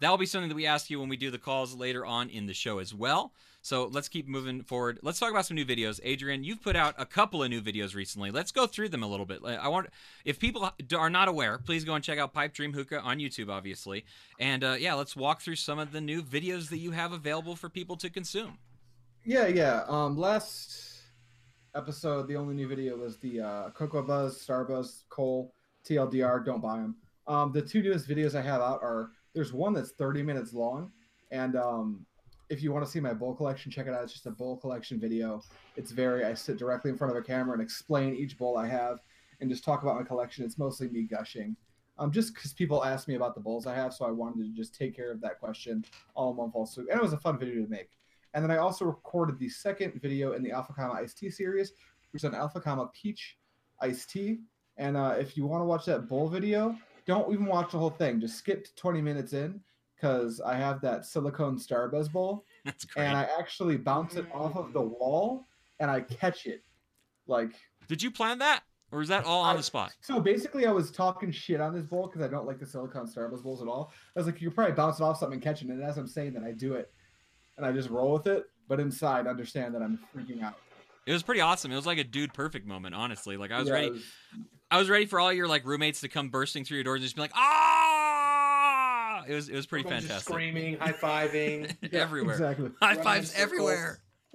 [0.00, 2.46] that'll be something that we ask you when we do the calls later on in
[2.46, 6.00] the show as well so let's keep moving forward let's talk about some new videos
[6.04, 9.06] adrian you've put out a couple of new videos recently let's go through them a
[9.06, 9.88] little bit i want
[10.24, 13.48] if people are not aware please go and check out pipe dream hookah on youtube
[13.50, 14.04] obviously
[14.38, 17.56] and uh, yeah let's walk through some of the new videos that you have available
[17.56, 18.58] for people to consume
[19.24, 19.84] Yeah, yeah.
[19.88, 21.02] Um, last
[21.74, 25.52] episode, the only new video was the uh, Cocoa Buzz, Starbuzz, Cole,
[25.86, 26.44] TLDR.
[26.44, 26.96] Don't buy them.
[27.26, 30.90] Um, the two newest videos I have out are there's one that's 30 minutes long,
[31.30, 32.06] and um,
[32.50, 34.02] if you want to see my bowl collection, check it out.
[34.02, 35.42] It's just a bowl collection video.
[35.76, 38.66] It's very I sit directly in front of a camera and explain each bowl I
[38.66, 39.00] have,
[39.40, 40.44] and just talk about my collection.
[40.44, 41.56] It's mostly me gushing.
[41.98, 44.56] Um, just because people ask me about the bowls I have, so I wanted to
[44.56, 45.84] just take care of that question
[46.14, 46.88] all in one fall swoop.
[46.90, 47.90] And it was a fun video to make.
[48.34, 51.72] And then I also recorded the second video in the Alpha Comma Iced Tea series,
[52.12, 53.36] which is an Alpha Comma Peach
[53.80, 54.38] Iced Tea.
[54.76, 57.90] And uh, if you want to watch that bowl video, don't even watch the whole
[57.90, 58.20] thing.
[58.20, 59.60] Just skip to 20 minutes in
[60.00, 64.56] because I have that silicone Starbuzz bowl, that's great and I actually bounce it off
[64.56, 65.46] of the wall
[65.80, 66.62] and I catch it
[67.26, 67.52] like
[67.88, 69.92] Did you plan that, or is that all on I- the spot?
[70.00, 73.06] So basically, I was talking shit on this bowl because I don't like the silicone
[73.06, 73.92] Starbuzz bowls at all.
[74.16, 75.68] I was like, you could probably bounce it off something and catch it.
[75.68, 76.90] And as I'm saying that, I do it,
[77.56, 78.44] and I just roll with it.
[78.68, 80.56] But inside, understand that I'm freaking out.
[81.06, 81.72] It was pretty awesome.
[81.72, 83.36] It was like a dude perfect moment, honestly.
[83.38, 83.90] Like I was Yeah, ready.
[83.90, 84.04] was-
[84.70, 87.04] I was ready for all your like roommates to come bursting through your doors and
[87.04, 87.87] just be like, ah!
[89.28, 90.32] It was it was pretty Everyone's just fantastic.
[90.32, 90.92] screaming, high
[91.28, 91.76] fiving.
[91.92, 92.34] everywhere.
[92.34, 92.70] Exactly.
[92.80, 94.00] High fives everywhere.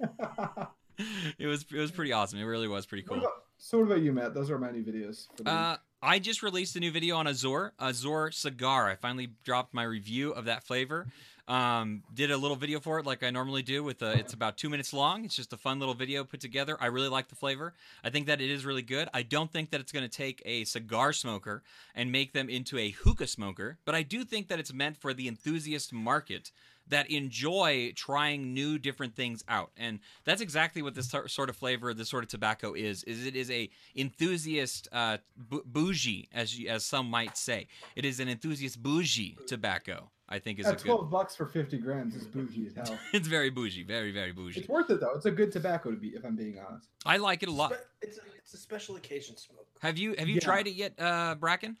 [1.38, 2.38] it was it was pretty awesome.
[2.38, 3.18] It really was pretty What cool.
[3.24, 4.34] about- so what about you, Matt?
[4.34, 5.26] Those are my new videos.
[5.46, 8.90] Uh, I just released a new video on Azor, Azor cigar.
[8.90, 11.06] I finally dropped my review of that flavor.
[11.46, 13.84] Um, did a little video for it like I normally do.
[13.84, 15.24] With a, it's about two minutes long.
[15.24, 16.76] It's just a fun little video put together.
[16.80, 17.74] I really like the flavor.
[18.02, 19.08] I think that it is really good.
[19.12, 21.62] I don't think that it's going to take a cigar smoker
[21.94, 25.12] and make them into a hookah smoker, but I do think that it's meant for
[25.12, 26.50] the enthusiast market
[26.88, 31.56] that enjoy trying new different things out and that's exactly what this sor- sort of
[31.56, 35.16] flavor this sort of tobacco is is it is a enthusiast uh,
[35.64, 40.66] bougie as as some might say it is an enthusiast bougie tobacco i think is
[40.66, 42.98] a At good twelve bucks for fifty grams is bougie as hell.
[43.12, 45.14] it's very bougie very very bougie It's worth it though.
[45.14, 46.88] It's a good tobacco to be, if I'm being honest.
[47.06, 49.66] i like it a lot It's a, it's a special occasion smoke.
[49.80, 50.40] have you have you Yeah.
[50.40, 51.76] tried it yet uh bracken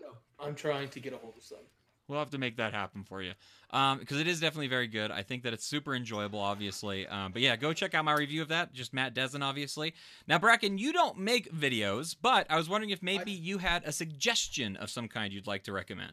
[0.00, 0.08] No,
[0.40, 1.58] I'm trying to get a hold of some.
[2.06, 3.32] We'll have to make that happen for you.
[3.70, 7.32] um because it is definitely very good i think that it's super enjoyable obviously um
[7.32, 9.94] but yeah go check out my review of that just matt dezen obviously
[10.28, 13.90] now bracken you don't make videos but i was wondering if maybe you had a
[13.92, 16.12] suggestion of some kind you'd like to recommend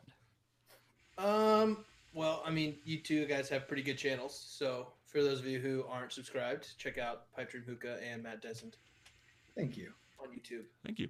[1.24, 1.78] Um,
[2.14, 4.40] well, I mean, you two guys have pretty good channels.
[4.50, 8.42] So for those of you who aren't subscribed, check out Pipe Dream Hookah and Matt
[8.42, 8.78] Desmond
[9.56, 9.92] Thank you.
[10.20, 10.64] on YouTube.
[10.86, 11.10] Thank you.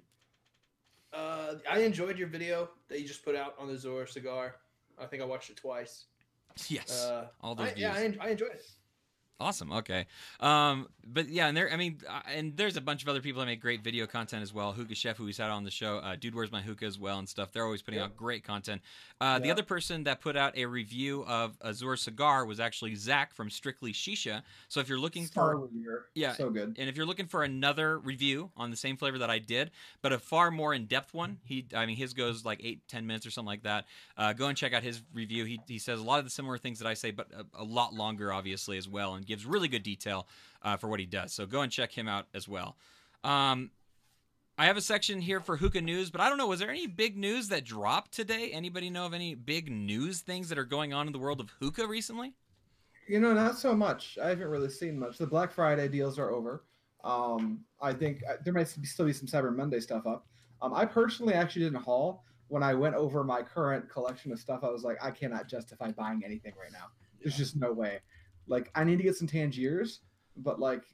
[1.12, 4.56] Uh, I enjoyed your video that you just put out on the Zor cigar.
[4.98, 6.04] I think I watched it twice.
[6.68, 8.16] yes Uh, all those I, yeah, I, views.
[8.20, 8.66] I enjoyed it.
[9.42, 9.72] Awesome.
[9.72, 10.06] Okay.
[10.40, 13.40] Um, but yeah, and there, I mean, uh, and there's a bunch of other people
[13.40, 14.72] that make great video content as well.
[14.72, 17.18] Hookah Chef, who we had on the show, uh, Dude, Where's My Hookah as well
[17.18, 17.50] and stuff.
[17.52, 18.06] They're always putting Yeah.
[18.06, 18.82] out great content.
[19.20, 23.34] Uh, The other person that put out a review of Azure Cigar was actually Zach
[23.34, 24.42] from Strictly Shisha.
[24.68, 26.04] So if you're looking Star for Year.
[26.14, 26.34] Yeah.
[26.34, 26.76] So good.
[26.78, 30.12] and if you're looking for another review on the same flavor that I did, but
[30.12, 33.30] a far more in-depth one, he, I mean, his goes like eight, ten minutes or
[33.32, 33.86] something like that.
[34.16, 35.44] Uh, go and check out his review.
[35.44, 37.64] He, he says a lot of the similar things that I say, but a, a
[37.64, 40.28] lot longer, obviously, as well, and gives really good detail
[40.62, 41.32] uh, for what he does.
[41.32, 42.76] So go and check him out as well.
[43.24, 43.70] Um,
[44.58, 46.46] I have a section here for hookah news, but I don't know.
[46.46, 48.50] Was there any big news that dropped today?
[48.52, 51.50] Anybody know of any big news things that are going on in the world of
[51.58, 52.34] hookah recently?
[53.08, 54.18] You know, not so much.
[54.22, 55.16] I haven't really seen much.
[55.16, 56.64] The Black Friday deals are over.
[57.02, 60.26] Um, I think uh, there might still be some Cyber Monday stuff up.
[60.60, 64.60] Um, I personally actually didn't haul when I went over my current collection of stuff.
[64.62, 66.86] I was like, I cannot justify buying anything right now.
[67.20, 68.00] There's just no way.
[68.46, 70.00] Like, I need to get some Tangiers,
[70.36, 70.84] but like,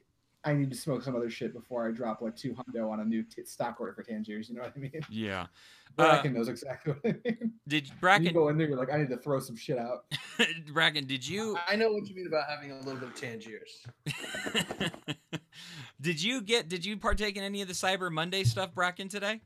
[0.45, 3.05] I need to smoke some other shit before I drop like two hundo on a
[3.05, 4.49] new t- stock order for Tangiers.
[4.49, 5.01] You know what I mean?
[5.09, 5.47] Yeah.
[5.97, 7.53] Bracken uh, knows exactly what I mean.
[7.67, 10.05] Did you go in there, you're like, I need to throw some shit out.
[10.73, 11.57] Bracken, did you?
[11.67, 13.85] I know what you mean about having a little bit of Tangiers.
[16.01, 16.69] did you get?
[16.69, 19.41] Did you partake in any of the Cyber Monday stuff, Bracken, today?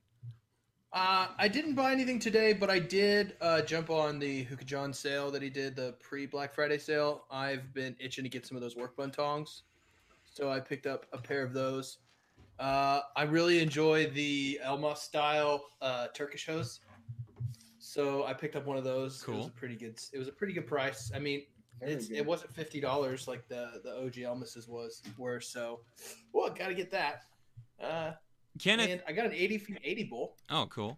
[0.94, 4.94] Uh, I didn't buy anything today, but I did uh, jump on the Hookah John
[4.94, 7.26] sale that he did, the pre Black Friday sale.
[7.32, 9.64] I've been itching to get some of those work bun tongs,
[10.24, 11.98] so I picked up a pair of those.
[12.60, 16.80] Uh, I really enjoy the Elma style uh, Turkish hose,
[17.80, 19.24] so I picked up one of those.
[19.24, 19.46] It was Cool.
[19.48, 20.00] a pretty good.
[20.14, 21.12] It was a pretty good price.
[21.16, 21.42] I mean,
[21.82, 25.40] it's, it wasn't fifty dollars like the the OG Elmas's was were.
[25.42, 25.80] So,
[26.34, 27.24] well, gotta get that.
[28.60, 28.90] Kenneth.
[28.90, 30.36] and I got an eighty feet eighty bowl.
[30.50, 30.98] oh, cool.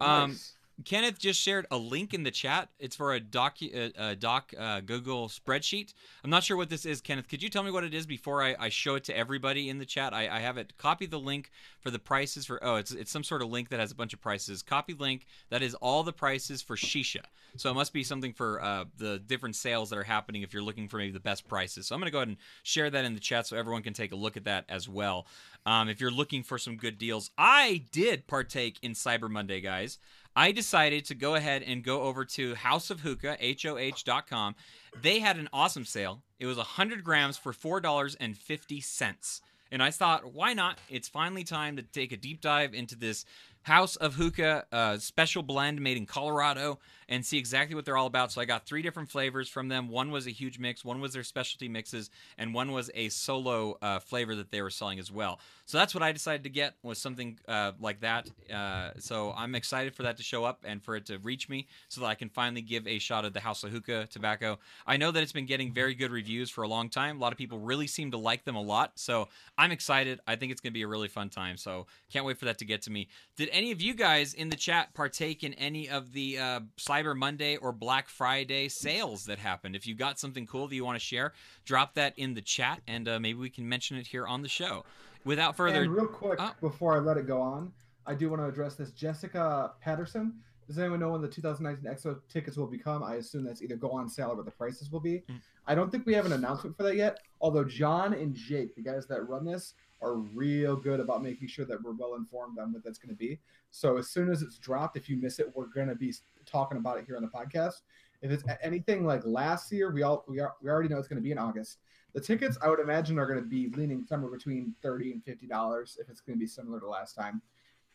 [0.00, 0.54] Um, Nice.
[0.84, 2.68] Kenneth just shared a link in the chat.
[2.80, 5.94] It's for a doc, uh, a doc uh, Google spreadsheet.
[6.24, 7.28] I'm not sure what this is, Kenneth.
[7.28, 9.78] Could you tell me what it is before I, I show it to everybody in
[9.78, 10.12] the chat?
[10.12, 10.76] I, I have it.
[10.76, 12.62] Copy the link for the prices for.
[12.62, 14.62] Oh, it's it's some sort of link that has a bunch of prices.
[14.62, 17.22] Copy link that is all the prices for shisha.
[17.56, 20.62] So it must be something for uh, the different sales that are happening if you're
[20.62, 21.86] looking for maybe the best prices.
[21.86, 24.12] So I'm to go ahead and share that in the chat so everyone can take
[24.12, 25.26] a look at that as well.
[25.64, 29.98] Um, if you're looking for some good deals, I did partake in Cyber Monday, guys.
[30.36, 34.56] I decided to go ahead and go over to House of Hookah, H-O-H.com.
[35.00, 36.22] They had an awesome sale.
[36.40, 39.40] It was 100 grams for $4.50.
[39.70, 40.78] And I thought, why not?
[40.88, 43.24] It's finally time to take a deep dive into this
[43.64, 48.06] House of Hookah, uh, special blend made in Colorado, and see exactly what they're all
[48.06, 48.32] about.
[48.32, 49.88] So I got three different flavors from them.
[49.88, 53.76] One was a huge mix, one was their specialty mixes, and one was a solo
[53.82, 55.40] uh, flavor that they were selling as well.
[55.66, 58.28] So that's what I decided to get was something uh, like that.
[58.52, 61.66] Uh, so I'm excited for that to show up and for it to reach me
[61.88, 64.58] so that I can finally give a shot of the House of Hookah tobacco.
[64.86, 67.16] I know that it's been getting very good reviews for a long time.
[67.16, 68.92] A lot of people really seem to like them a lot.
[68.96, 70.20] So I'm excited.
[70.26, 71.56] I think it's going to be a really fun time.
[71.56, 73.08] So can't wait for that to get to me.
[73.36, 77.16] Did any of you guys in the chat partake in any of the uh, Cyber
[77.16, 79.76] Monday or Black Friday sales that happened?
[79.76, 81.32] If you got something cool that you want to share,
[81.64, 84.48] drop that in the chat and uh, maybe we can mention it here on the
[84.48, 84.84] show.
[85.24, 86.52] Without further And real quick, Oh.
[86.60, 87.72] before I let it go on,
[88.06, 88.90] I do want to address this.
[88.90, 90.34] Jessica Patterson.
[90.66, 93.02] Does anyone know when the 2019 Expo tickets will become?
[93.02, 95.22] I assume that's either go on sale or what the prices will be.
[95.30, 95.40] Mm.
[95.66, 97.20] I don't think we have an announcement for that yet.
[97.40, 101.64] Although John and Jake, the guys that run this, are real good about making sure
[101.64, 103.40] that we're well informed on what that's going to be.
[103.70, 106.12] So as soon as it's dropped, if you miss it, we're going to be
[106.44, 107.80] talking about it here on the podcast.
[108.22, 111.16] If it's anything like last year, we all we are we already know it's going
[111.16, 111.78] to be in August.
[112.14, 115.46] The tickets, I would imagine, are going to be leaning somewhere between thirty and fifty
[115.46, 117.42] dollars if it's going to be similar to last time,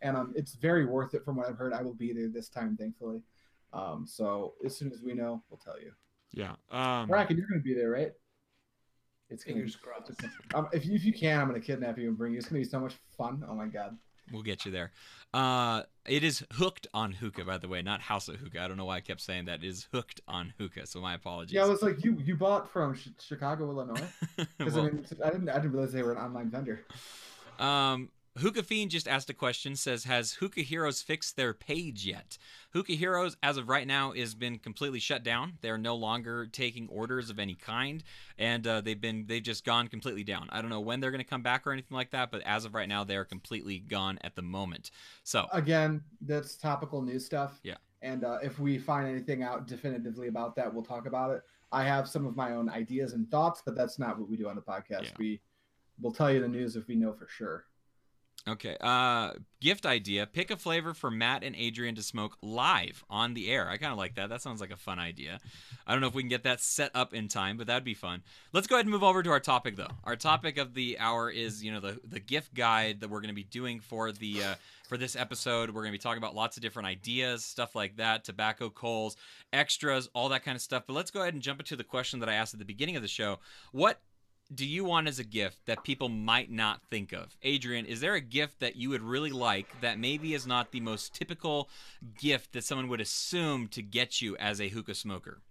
[0.01, 1.73] and um, it's very worth it from what I've heard.
[1.73, 3.21] I will be there this time, thankfully.
[3.71, 5.91] Um, so as soon as we know, we'll tell you.
[6.31, 6.55] Yeah.
[6.69, 8.11] Um, Bracken, you're going to be there, right?
[9.29, 10.11] It's gonna Fingers be, crossed.
[10.55, 12.39] um, if you, if you can, I'm going to kidnap you and bring you.
[12.39, 13.43] It's going to be so much fun.
[13.47, 13.97] Oh my god.
[14.31, 14.91] We'll get you there.
[15.33, 18.61] Uh, it is hooked on hookah, by the way, not House of Hookah.
[18.61, 19.63] I don't know why I kept saying that.
[19.63, 21.53] It is hooked on hookah, so my apologies.
[21.53, 24.07] Yeah, I was like, you you bought from Ch- Chicago, Illinois?
[24.57, 26.85] Because Well, I mean, I didn't I didn't realize they were an online vendor.
[27.59, 29.75] Um, Hookah Fiend just asked a question.
[29.75, 32.37] Says, "Has Hookah Heroes fixed their page yet?"
[32.71, 35.57] Hookah Heroes, as of right now, has been completely shut down.
[35.61, 38.03] They're no longer taking orders of any kind,
[38.37, 40.47] and uh, they've been they've just gone completely down.
[40.51, 42.65] I don't know when they're going to come back or anything like that, but as
[42.65, 44.91] of right now, they are completely gone at the moment.
[45.23, 47.59] So Again, that's topical news stuff.
[47.63, 47.75] Yeah.
[48.01, 51.41] And uh, if we find anything out definitively about that, we'll talk about it.
[51.71, 54.47] I have some of my own ideas and thoughts, but that's not what we do
[54.47, 55.03] on the podcast.
[55.03, 55.11] Yeah.
[55.19, 55.41] We
[56.01, 57.65] will tell you the news if we know for sure.
[58.47, 58.77] Okay.
[58.79, 63.51] Uh, gift idea: pick a flavor for Matt and Adrian to smoke live on the
[63.51, 63.69] air.
[63.69, 64.29] I kind of like that.
[64.29, 65.39] That sounds like a fun idea.
[65.85, 67.93] I don't know if we can get that set up in time, but that'd be
[67.93, 68.23] fun.
[68.53, 69.91] Let's go ahead and move over to our topic, though.
[70.03, 73.29] Our topic of the hour is, you know, the the gift guide that we're going
[73.29, 74.55] to be doing for the uh,
[74.87, 75.69] for this episode.
[75.69, 79.17] We're going to be talking about lots of different ideas, stuff like that, tobacco coals,
[79.53, 80.83] extras, all that kind of stuff.
[80.87, 82.95] But let's go ahead and jump into the question that I asked at the beginning
[82.95, 83.39] of the show.
[83.71, 84.01] What
[84.53, 87.37] do you want as a gift that people might not think of?
[87.43, 90.79] Adrian, is there a gift that you would really like that maybe is not the
[90.79, 91.69] most typical
[92.17, 95.41] gift that someone would assume to get you as a hookah smoker?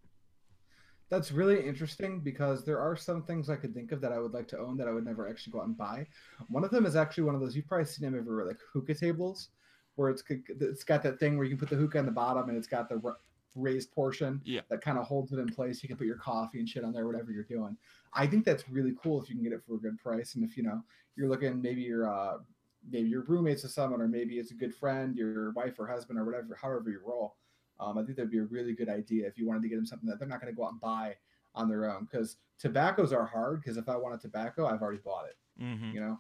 [1.11, 4.35] That's really interesting because there are some things I could think of that I would
[4.35, 6.07] like to own that I would never actually go out and buy.
[6.49, 8.95] One of them is actually one of those you've probably seen them everywhere, like hookah
[8.95, 9.49] tables,
[9.95, 12.49] where it's it's got that thing where you can put the hookah on the bottom
[12.49, 13.01] and it's got the
[13.55, 14.61] raised portion Yeah.
[14.69, 15.83] that kind of holds it in place.
[15.83, 17.77] You can put your coffee and shit on there, whatever you're doing.
[18.15, 20.45] I think that's really cool if you can get it for a good price, and
[20.45, 20.83] if you know
[21.17, 22.39] you're looking, maybe you're uh,
[22.91, 26.19] maybe your roommates a someone, or maybe it's a good friend, your wife or husband,
[26.19, 27.37] or whatever, however you roll.
[27.81, 29.87] Um, I think that'd be a really good idea if you wanted to get them
[29.87, 31.15] something that they're not going to go out and buy
[31.55, 32.09] on their own.
[32.11, 33.61] Because tobaccos are hard.
[33.63, 35.63] Because if I want a tobacco, I've already bought it.
[35.63, 35.93] Mm-hmm.
[35.93, 36.19] You know.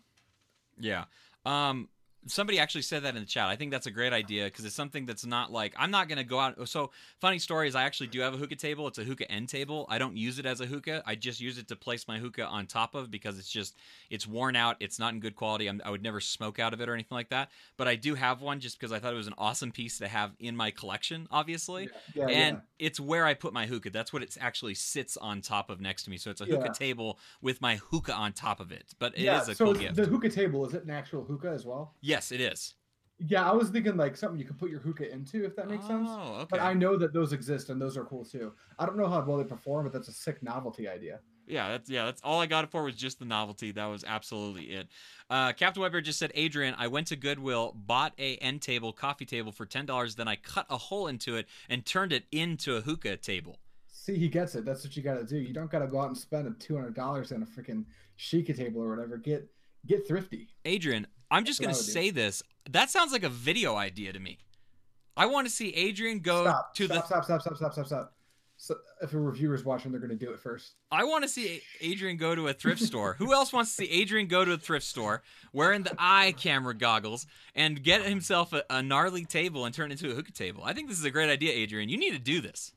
[0.79, 1.05] Yeah.
[1.45, 1.89] Um
[2.27, 3.49] somebody actually said that in the chat.
[3.49, 6.25] I think that's a great idea because it's something that's not like I'm not gonna
[6.25, 6.69] go out.
[6.69, 8.87] So funny story is I actually do have a hookah table.
[8.89, 9.87] It's a hookah end table.
[9.89, 11.03] I don't use it as a hookah.
[11.07, 13.77] I just use it to place my hookah on top of because it's just
[14.11, 14.77] it's worn out.
[14.81, 15.69] It's not in good quality.
[15.69, 17.51] I'm, I would never smoke out of it or anything like that.
[17.77, 20.09] But I do have one just because I thought it was an awesome piece to
[20.09, 21.29] have in my collection.
[21.31, 21.89] Obviously.
[22.15, 22.27] Yeah.
[22.27, 22.87] and yeah.
[22.87, 23.91] it's where I put my hookah.
[23.91, 26.17] That's what it actually sits on top of next to me.
[26.19, 26.73] So it's a hookah Yeah.
[26.73, 28.95] table with my hookah on top of it.
[28.99, 29.43] But it is yeah.
[29.43, 29.97] a so cool gift.
[29.97, 31.95] the hookah table is it an actual hookah as well?
[32.09, 32.75] Yes, it is.
[33.21, 35.87] Yeah, I was thinking like something you could put your hookah into, if that makes
[35.87, 36.09] sense.
[36.09, 36.47] Oh, okay.
[36.51, 38.53] But I know that those exist and those are cool too.
[38.79, 41.19] I don't know how well they perform, but that's a sick novelty idea.
[41.49, 43.73] Yeah, that's yeah, that's all I got it for was just the novelty.
[43.73, 44.89] That was absolutely it.
[45.29, 49.25] Uh, Captain Wetbeard just said, Adrian, I went to Goodwill, bought a end table, coffee
[49.25, 52.77] table for ten dollars, then I cut a hole into it and turned it into
[52.77, 53.59] a hookah table.
[53.91, 54.65] See, he gets it.
[54.65, 55.37] That's what you got to do.
[55.37, 57.85] You don't got to go out and spend a two hundred dollars on a freaking
[58.19, 59.17] Sheikah table or whatever.
[59.17, 59.49] Get
[59.87, 60.49] get thrifty.
[60.65, 62.43] Adrian, I'm just gonna That's what say this.
[62.71, 64.39] That sounds like a video idea to me.
[65.17, 67.07] I want to see Adrian go stop, to stop, the.
[67.07, 68.13] stop, stop, stop, stop, stop, stop.
[68.61, 70.75] So if a reviewer's watching, they're going to do it first.
[70.91, 73.15] I want to see Adrian go to a thrift store.
[73.15, 76.75] Who else wants to see Adrian go to a thrift store wearing the eye camera
[76.75, 80.65] goggles and get himself a, a gnarly table and turn it into a hookah table?
[80.65, 81.89] I think this is a great idea, Adrian.
[81.89, 82.73] You need to do this.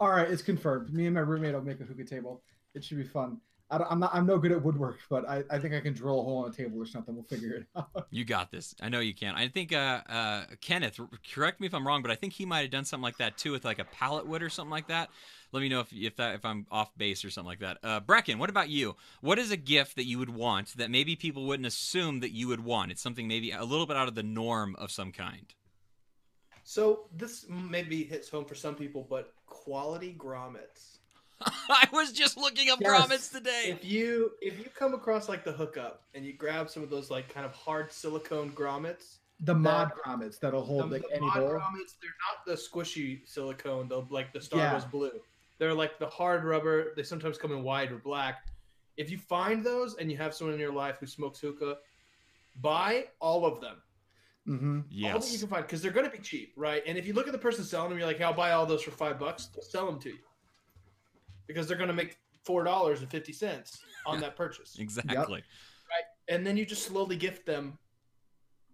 [0.00, 0.92] All right, it's confirmed.
[0.94, 2.42] Me and my roommate will make a hookah table.
[2.74, 3.40] It should be fun.
[3.70, 4.14] I don't, I'm not.
[4.14, 6.52] I'm no good at woodwork, but I, I think I can drill a hole in
[6.52, 7.14] a table or something.
[7.14, 8.06] We'll figure it out.
[8.10, 8.74] You got this.
[8.80, 9.34] I know you can.
[9.34, 10.98] I think uh, uh, Kenneth,
[11.34, 13.36] correct me if I'm wrong, but I think he might have done something like that
[13.36, 15.10] too with like a pallet wood or something like that.
[15.52, 17.78] Let me know if if that if I'm off base or something like that.
[17.82, 18.96] Uh, Bracken, what about you?
[19.20, 22.48] What is a gift that you would want that maybe people wouldn't assume that you
[22.48, 22.90] would want?
[22.90, 25.52] It's something maybe a little bit out of the norm of some kind.
[26.64, 30.97] So this maybe hits home for some people, but quality grommets.
[31.70, 32.90] I was just looking up Yes.
[32.90, 33.64] grommets today.
[33.68, 37.10] If you if you come across like the hookup and you grab some of those
[37.10, 41.26] like kind of hard silicone grommets, The mod grommets that'll hold the, like the any
[41.26, 41.50] mod bowl.
[41.50, 44.72] grommets, they're not the squishy silicone, though, like the Star Yeah.
[44.72, 45.12] Wars blue.
[45.58, 46.92] They're like the hard rubber.
[46.96, 48.46] They sometimes come in white or black.
[48.96, 51.76] If you find those and you have someone in your life who smokes hookah,
[52.60, 53.76] buy all of them.
[54.48, 55.04] Mm-hmm.
[55.12, 56.82] All that you can find because they're going to be cheap, right?
[56.86, 58.64] And if you look at the person selling them, you're like, "Hey, I'll buy all
[58.66, 60.18] those for five bucks." They'll sell them to you
[61.48, 65.42] because they're going to make four dollars and fifty cents on that purchase, Exactly.
[65.90, 66.04] Right.
[66.28, 67.78] And then you just slowly gift them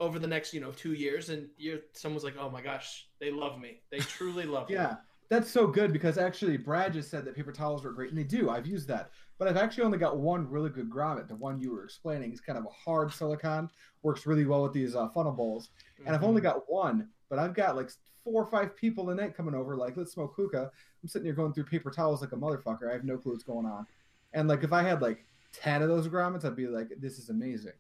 [0.01, 3.31] over the next, you know, two years, and you're someone's like, "Oh my gosh, they
[3.31, 3.81] love me.
[3.91, 4.97] They truly love me." Yeah,
[5.31, 8.25] that's so good because actually Brad just said that paper towels were great, and they
[8.25, 8.51] do.
[8.51, 11.29] I've used that, but I've actually only got one really good grommet.
[11.29, 13.69] The one you were explaining is kind of a hard silicon,
[14.03, 15.71] works really well with these uh, funnel bowls,
[16.05, 16.49] and I've only Mm-hmm.
[16.51, 17.09] got one.
[17.35, 17.91] But I've got like
[18.23, 20.71] four or five people a night coming over, like let's smoke hookah.
[21.03, 22.89] I'm sitting here going through paper towels like a motherfucker.
[22.89, 23.87] I have no clue what's going on,
[24.35, 27.31] and like if I had like ten of those grommets, I'd be like, this is
[27.31, 27.73] amazing.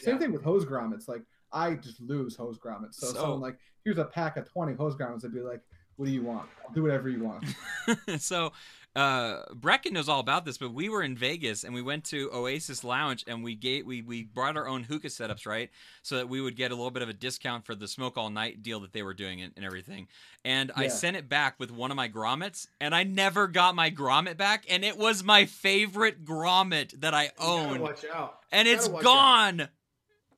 [0.00, 1.06] Same thing with hose grommets.
[1.06, 2.94] Like I just lose hose grommets.
[2.94, 5.60] So, So- someone like here's a pack of twenty hose grommets, I'd be like,
[5.96, 6.48] what do you want?
[6.66, 7.44] I'll do whatever you want.
[8.22, 8.52] so
[8.96, 12.30] uh Bracken knows all about this, but we were in Vegas and we went to
[12.32, 15.70] Oasis Lounge and we gave we we brought our own hookah setups, right?
[16.02, 18.30] So that we would get a little bit of a discount for the smoke all
[18.30, 20.08] night deal that they were doing and, and everything.
[20.44, 23.90] And I sent it back with one of my grommets and I never got my
[23.90, 27.80] grommet back and it was my favorite grommet that I own.
[27.80, 28.40] watch out.
[28.52, 29.68] And it's gotta watch gone.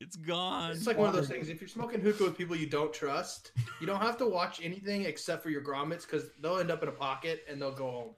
[0.01, 0.73] It's gone.
[0.73, 1.49] It's like one of those things.
[1.49, 5.05] If you're smoking hookah with people you don't trust, you don't have to watch anything
[5.05, 8.11] except for your grommets because they'll end up in a pocket and they'll go home.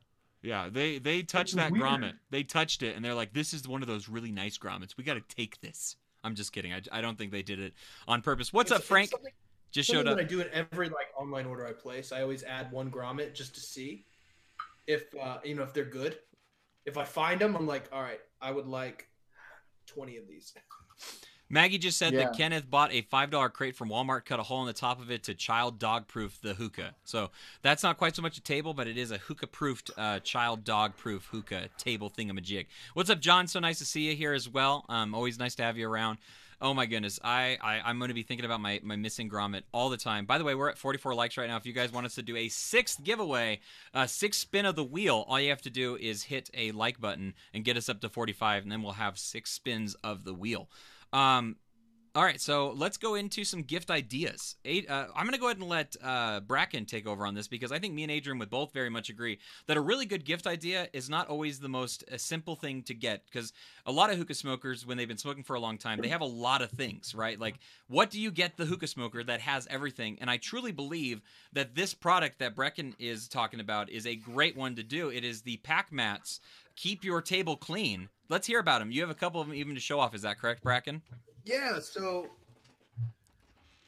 [0.43, 1.85] Yeah, they they touched that weird.
[1.85, 2.13] grommet.
[2.31, 4.97] They touched it, and they're like, "This is one of those really nice grommets.
[4.97, 6.73] We got to take this." I'm just kidding.
[6.73, 7.75] I, I don't think they did it
[8.07, 8.53] on purpose.
[8.53, 9.11] What's It's- up, it's Frank?
[9.11, 9.33] something-
[9.73, 10.17] Just something showed up.
[10.17, 12.11] that I do in every like online order I place.
[12.13, 14.05] I always add one grommet just to see
[14.87, 16.19] if uh, you know if they're good.
[16.85, 19.09] If I find them, I'm like, all right, I would like
[19.87, 20.55] twenty of these.
[21.51, 22.25] Maggie just said Yeah.
[22.25, 25.01] that Kenneth bought a five dollar crate from Walmart, cut a hole in the top
[25.01, 26.95] of it to child dog proof the hookah.
[27.05, 27.31] So
[27.63, 30.65] that's not quite so much a table, but it is a hookah proofed, uh, child
[30.65, 32.67] dog proof hookah table thingamajig.
[32.95, 33.47] What's up, John?
[33.47, 34.85] So nice to see you here as well.
[34.89, 36.19] Um, always nice to have you around.
[36.61, 39.63] Oh my goodness, I, I I'm going to be thinking about my my missing grommet
[39.73, 40.27] all the time.
[40.27, 41.57] By the way, we're at 44 likes right now.
[41.57, 43.61] If you guys want us to do a sixth giveaway,
[43.95, 47.01] a sixth spin of the wheel, all you have to do is hit a like
[47.01, 50.35] button and get us up to 45, and then we'll have six spins of the
[50.35, 50.69] wheel.
[51.13, 51.57] Um,
[52.19, 54.57] all right, so let's go into some gift ideas.
[54.65, 57.47] Eight, uh, I'm going to go ahead and let uh, Bracken take over on this
[57.47, 60.25] because I think me and Adrian would both very much agree that a really good
[60.25, 63.53] gift idea is not always the most uh, simple thing to get because
[63.87, 66.21] a lot of hookah smokers, when they've been smoking for a long time, they have
[66.21, 67.39] a lot of things, right?
[67.39, 70.19] Like, what do you get the hookah smoker that has everything?
[70.21, 71.21] And I truly believe
[71.53, 75.09] that this product that Bracken is talking about is a great one to do.
[75.11, 76.41] It is the pack mats.
[76.79, 78.09] Keep your table clean.
[78.29, 78.93] Let's hear about them.
[78.93, 80.15] You have a couple of them even to show off.
[80.15, 81.03] Is that correct, Bracken?
[81.45, 82.29] Yeah, so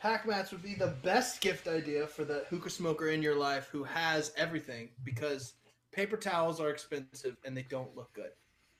[0.01, 3.69] pack mats would be the best gift idea for the hookah smoker in your life
[3.71, 5.55] who has everything because
[5.93, 8.31] paper towels are expensive and they don't look good.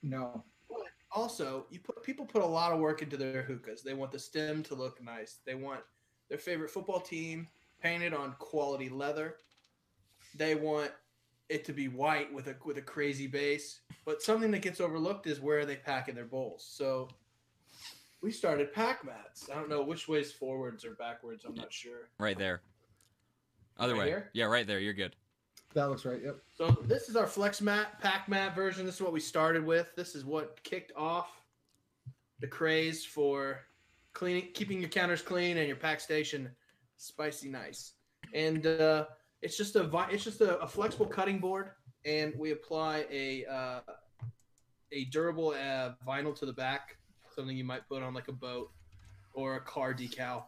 [0.03, 0.43] No.
[0.67, 3.81] But also, you put people put a lot of work into their hookahs.
[3.81, 5.37] They want the stem to look nice.
[5.45, 5.79] They want
[6.27, 7.47] their favorite football team
[7.81, 9.35] painted on quality leather.
[10.35, 10.91] They want
[11.51, 13.81] it to be white with a with a crazy base.
[14.05, 16.65] But something that gets overlooked is where they pack in their bowls.
[16.67, 17.09] So
[18.21, 19.49] we started pack mats.
[19.51, 21.43] I don't know which way's forwards or backwards.
[21.45, 22.09] I'm not sure.
[22.19, 22.61] Right there.
[23.77, 24.07] Other Right way.
[24.07, 24.29] here?
[24.33, 24.79] Yeah, right there.
[24.79, 25.15] You're good.
[25.73, 26.21] That looks right.
[26.23, 26.37] Yep.
[26.55, 28.85] So this is our flex mat, pack mat version.
[28.85, 29.87] This is what we started with.
[29.95, 31.29] This is what kicked off
[32.39, 33.61] the craze for
[34.13, 36.49] cleaning, keeping your counters clean and your pack station
[36.97, 37.93] spicy nice.
[38.33, 39.05] And uh,
[39.41, 41.71] it's just a it's just a, a flexible cutting board,
[42.05, 43.79] and we apply a uh,
[44.91, 46.97] a durable uh, vinyl to the back,
[47.35, 48.71] something you might put on like a boat
[49.33, 50.43] or a car decal.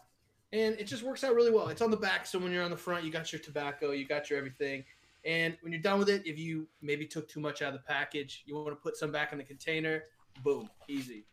[0.52, 1.70] And it just works out really well.
[1.70, 4.06] It's on the back, so when you're on the front, you got your tobacco, you
[4.06, 4.84] got your everything.
[5.26, 7.88] And when you're done with it, if you maybe took too much out of the
[7.88, 10.04] package, you want to put some back in the container,
[10.44, 11.26] boom, easy.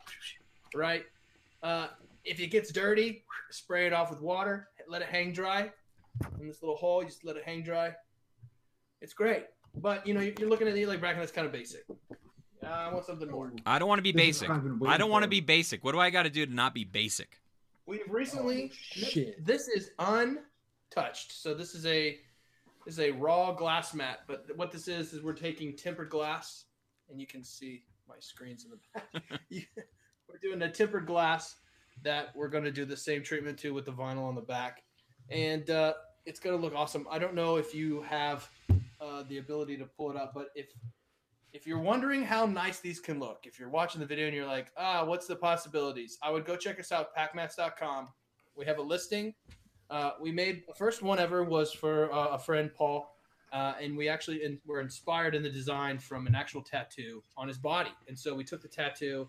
[0.74, 1.04] Right?
[1.62, 1.88] Uh,
[2.24, 5.70] if it gets dirty, spray it off with water, let it hang dry.
[6.40, 7.94] In this little hole, you just let it hang dry.
[9.00, 9.44] It's great.
[9.76, 11.84] But you know, you're looking at it like Bracken, that's kind of basic.
[12.62, 13.52] Uh, I want something more.
[13.64, 14.50] I don't want to be This basic.
[14.50, 15.82] I've been waiting I don't want to be basic.
[15.84, 17.40] What do I got to do to not be basic?
[17.86, 19.44] We've recently Oh, shit.
[19.44, 21.32] This is untouched.
[21.32, 22.18] So this is a
[22.84, 24.20] this is a raw glass mat.
[24.26, 26.64] But what this is is we're taking tempered glass,
[27.08, 29.40] and you can see my screens in the back.
[30.28, 31.56] We're doing a tempered glass
[32.02, 34.82] that we're going to do the same treatment to with the vinyl on the back,
[35.28, 35.94] and uh,
[36.26, 37.06] it's going to look awesome.
[37.10, 38.48] I don't know if you have
[39.00, 40.68] uh, the ability to pull it up, but if
[41.52, 44.46] if you're wondering how nice these can look, if you're watching the video and you're
[44.46, 46.16] like, ah, what's the possibilities?
[46.22, 48.08] I would go check us out, packmats.com.
[48.54, 49.34] We have a listing.
[49.90, 53.16] Uh, we made the first one ever was for uh, a friend, Paul,
[53.52, 57.48] uh, and we actually in, were inspired in the design from an actual tattoo on
[57.48, 57.90] his body.
[58.06, 59.28] And so we took the tattoo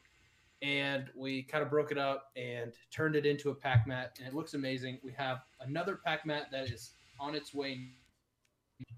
[0.61, 4.27] and we kind of broke it up and turned it into a pack mat, and
[4.27, 4.99] it looks amazing.
[5.03, 7.89] We have another pack mat that is on its way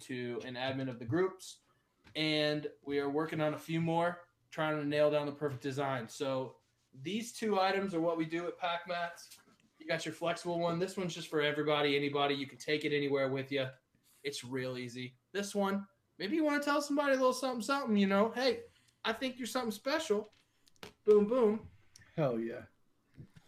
[0.02, 1.58] to an admin of the groups,
[2.16, 4.20] and we are working on a few more,
[4.52, 6.08] trying to nail down the perfect design.
[6.08, 6.56] So
[7.02, 9.30] these two items are what we do at pack mats.
[9.80, 10.80] You got your flexible one.
[10.80, 12.36] This one's just for everybody, anybody.
[12.36, 13.66] You can take it anywhere with you.
[14.24, 15.16] It's real easy.
[15.34, 15.86] This one,
[16.20, 17.98] maybe you want to tell somebody a little something, something.
[17.98, 18.60] You know, hey,
[19.04, 20.30] I think you're something special.
[21.06, 21.60] Boom, boom.
[22.16, 22.62] Hell yeah.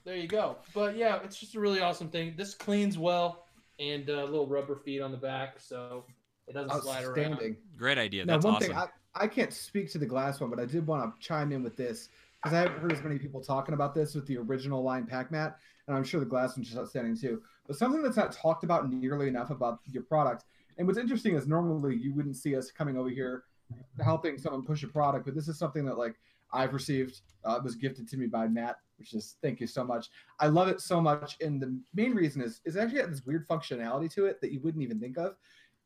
[0.04, 0.58] There you go.
[0.74, 2.36] But yeah, it's just a really awesome thing.
[2.38, 3.46] This cleans well,
[3.80, 6.06] and a little rubber feet on the back, so
[6.48, 7.18] it doesn't slide around.
[7.18, 7.58] Outstanding.
[7.78, 8.26] Great idea.
[8.26, 8.68] Now, That's one awesome.
[8.68, 11.52] thing I, I can't speak to the glass one, but I did want to chime
[11.52, 12.10] in with this
[12.44, 15.32] because I haven't heard as many people talking about this with the original line pack
[15.32, 15.58] mat,
[15.88, 17.42] and I'm sure the glass one's just outstanding too.
[17.66, 20.46] But something that's not talked about nearly enough about your product,
[20.78, 23.46] and what's interesting is normally you wouldn't see us coming over here
[24.04, 26.16] helping someone push a product, but this is something that like
[26.56, 27.22] I've received.
[27.44, 30.10] Uh, was gifted to me by Matt, which is thank you so much.
[30.40, 33.48] I love it so much, and the main reason is is actually got this weird
[33.48, 35.36] functionality to it that you wouldn't even think of.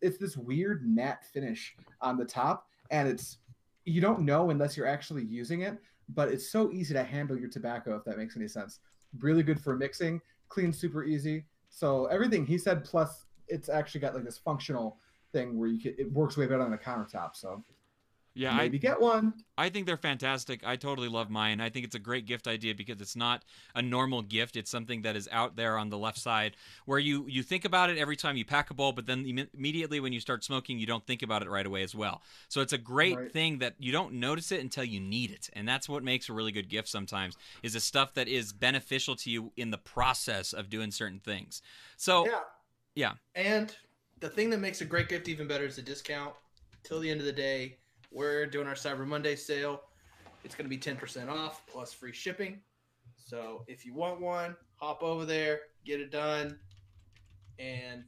[0.01, 3.39] It's this weird matte finish on the top, and it's
[3.83, 5.77] you don't know unless you're actually using it.
[6.15, 8.79] But it's so easy to handle your tobacco if that makes any sense.
[9.19, 11.45] Really good for mixing, clean, super easy.
[11.69, 14.97] So everything he said, plus it's actually got like this functional
[15.33, 17.35] thing where you can it works way better on the countertop.
[17.35, 17.63] So
[18.35, 19.33] Yeah, I, get one.
[19.57, 20.61] I think they're fantastic.
[20.65, 21.59] I totally love mine.
[21.59, 23.43] I think it's a great gift idea because it's not
[23.75, 24.55] a normal gift.
[24.55, 26.55] It's something that is out there on the left side
[26.85, 29.49] where you you think about it every time you pack a bowl, but then imme-
[29.53, 32.21] immediately when you start smoking, you don't think about it right away as well.
[32.47, 33.31] So it's a great Right.
[33.31, 36.33] thing that you don't notice it until you need it, and that's what makes a
[36.33, 36.87] really good gift.
[36.87, 41.19] Sometimes is the stuff that is beneficial to you in the process of doing certain
[41.19, 41.61] things.
[41.97, 42.39] So Yeah.
[42.95, 43.13] Yeah.
[43.35, 43.75] And
[44.19, 46.35] the thing that makes a great gift even better is the discount.
[46.83, 47.77] Till the end of the day,
[48.11, 49.81] we're doing our Cyber Monday sale.
[50.43, 52.59] It's going to be 10% off plus free shipping.
[53.17, 56.57] So if you want one, hop over there, get it done,
[57.59, 58.03] and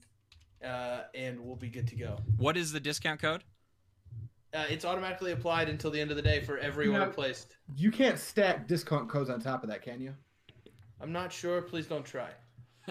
[0.66, 2.18] uh, and we'll be good to go.
[2.38, 3.44] what is the discount code?
[4.54, 7.00] Uh, it's automatically applied until the end of the day for every No.
[7.00, 7.56] order placed.
[7.76, 10.14] You can't stack discount codes on top of that, can you?
[11.00, 11.62] I'm not sure.
[11.62, 12.30] Please don't try.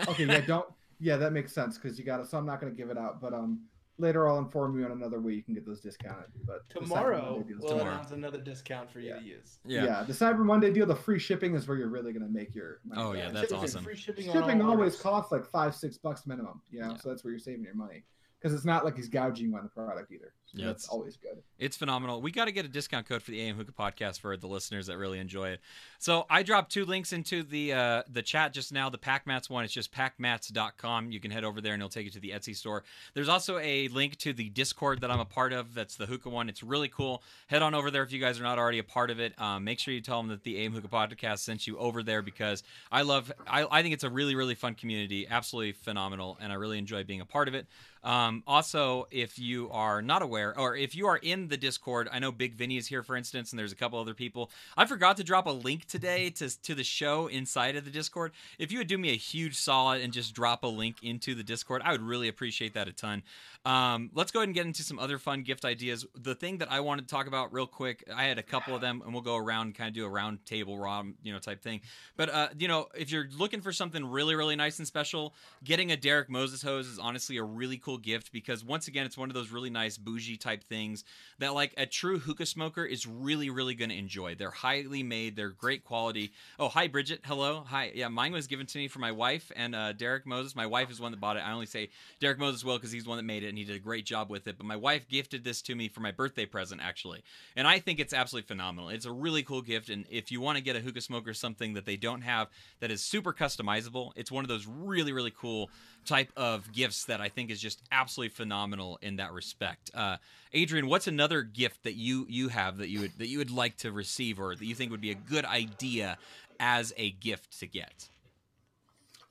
[0.08, 0.66] Okay, yeah, don't.
[0.98, 2.28] Yeah, that makes sense because you got it.
[2.28, 3.60] So I'm not going to give it out, but um,
[4.00, 6.30] later I'll inform you on another way you can get those discounted.
[6.46, 7.82] But Tomorrow, we'll tomorrow.
[7.92, 9.18] announce another discount for you Yeah.
[9.18, 9.58] to use.
[9.64, 10.02] Yeah.
[10.06, 12.80] the Cyber Monday deal, the free shipping is where you're really going to make your.
[12.84, 13.34] money Oh, yeah, back.
[13.34, 13.84] that's Shipping- awesome.
[13.84, 15.00] Free shipping, shipping always orders.
[15.00, 16.60] costs like five, six bucks minimum.
[16.70, 16.96] You know, Yeah.
[16.96, 18.04] so that's where you're saving your money
[18.38, 20.32] because it's not like he's gouging you on the product either.
[20.54, 21.42] Yeah, that's it's- always good.
[21.58, 22.22] It's phenomenal.
[22.22, 24.86] We got to get a discount code for the AM Hookah podcast for the listeners
[24.86, 25.60] that really enjoy it.
[25.98, 28.88] So I dropped two links into the uh, the chat just now.
[28.88, 31.12] The PackMatz one, it's just packmats.com.
[31.12, 32.82] You can head over there and it'll take you to the Etsy store.
[33.12, 35.74] There's also a link to the Discord that I'm a part of.
[35.74, 36.48] That's the Hookah one.
[36.48, 37.22] It's really cool.
[37.48, 39.38] Head on over there if you guys are not already a part of it.
[39.38, 42.22] Um, make sure you tell them that the AM Hookah podcast sent you over there
[42.22, 43.30] because I love.
[43.46, 45.26] I, I think it's a really really fun community.
[45.28, 47.66] Absolutely phenomenal, and I really enjoy being a part of it.
[48.02, 52.18] Um, also, if you are not aware, or if you are in the Discord, I
[52.18, 54.50] know Big Vinny is here, for instance, and there's a couple other people.
[54.76, 58.32] I forgot to drop a link today to, to the show inside of the Discord.
[58.58, 61.42] If you would do me a huge solid and just drop a link into the
[61.42, 63.22] Discord, I would really appreciate that a ton.
[63.64, 66.06] Um, let's go ahead and get into some other fun gift ideas.
[66.14, 68.80] The thing that I wanted to talk about real quick, I had a couple of
[68.80, 71.38] them, and we'll go around and kind of do a round table, raw, you know,
[71.38, 71.82] type thing.
[72.16, 75.92] But uh, you know, if you're looking for something really, really nice and special, getting
[75.92, 79.28] a Derek Moses hose is honestly a really cool gift because once again, it's one
[79.28, 81.04] of those really nice bougie type things
[81.38, 84.34] that like a true hookah smoker is really, really going to enjoy.
[84.34, 86.32] They're highly made, they're great quality.
[86.58, 87.92] Oh, hi Bridget, hello, hi.
[87.94, 90.54] Yeah, mine was given to me for my wife and uh, Derek Moses.
[90.54, 91.40] My wife is one that bought it.
[91.40, 93.76] I only say Derek Moses well because he's one that made it and he did
[93.76, 94.56] a great job with it.
[94.56, 97.22] But my wife gifted this to me for my birthday present actually,
[97.56, 98.90] and I think it's absolutely phenomenal.
[98.90, 101.74] It's a really cool gift, and if you want to get a hookah smoker something
[101.74, 102.48] that they don't have
[102.80, 105.70] that is super customizable, it's one of those really, really cool
[106.04, 109.90] type of gifts that I think is just absolutely phenomenal in that respect.
[109.94, 110.16] Uh,
[110.52, 113.76] Adrian, what's another gift that you you have that you would that you would like
[113.78, 116.18] to receive or that you think would be a good idea
[116.58, 118.08] as a gift to get?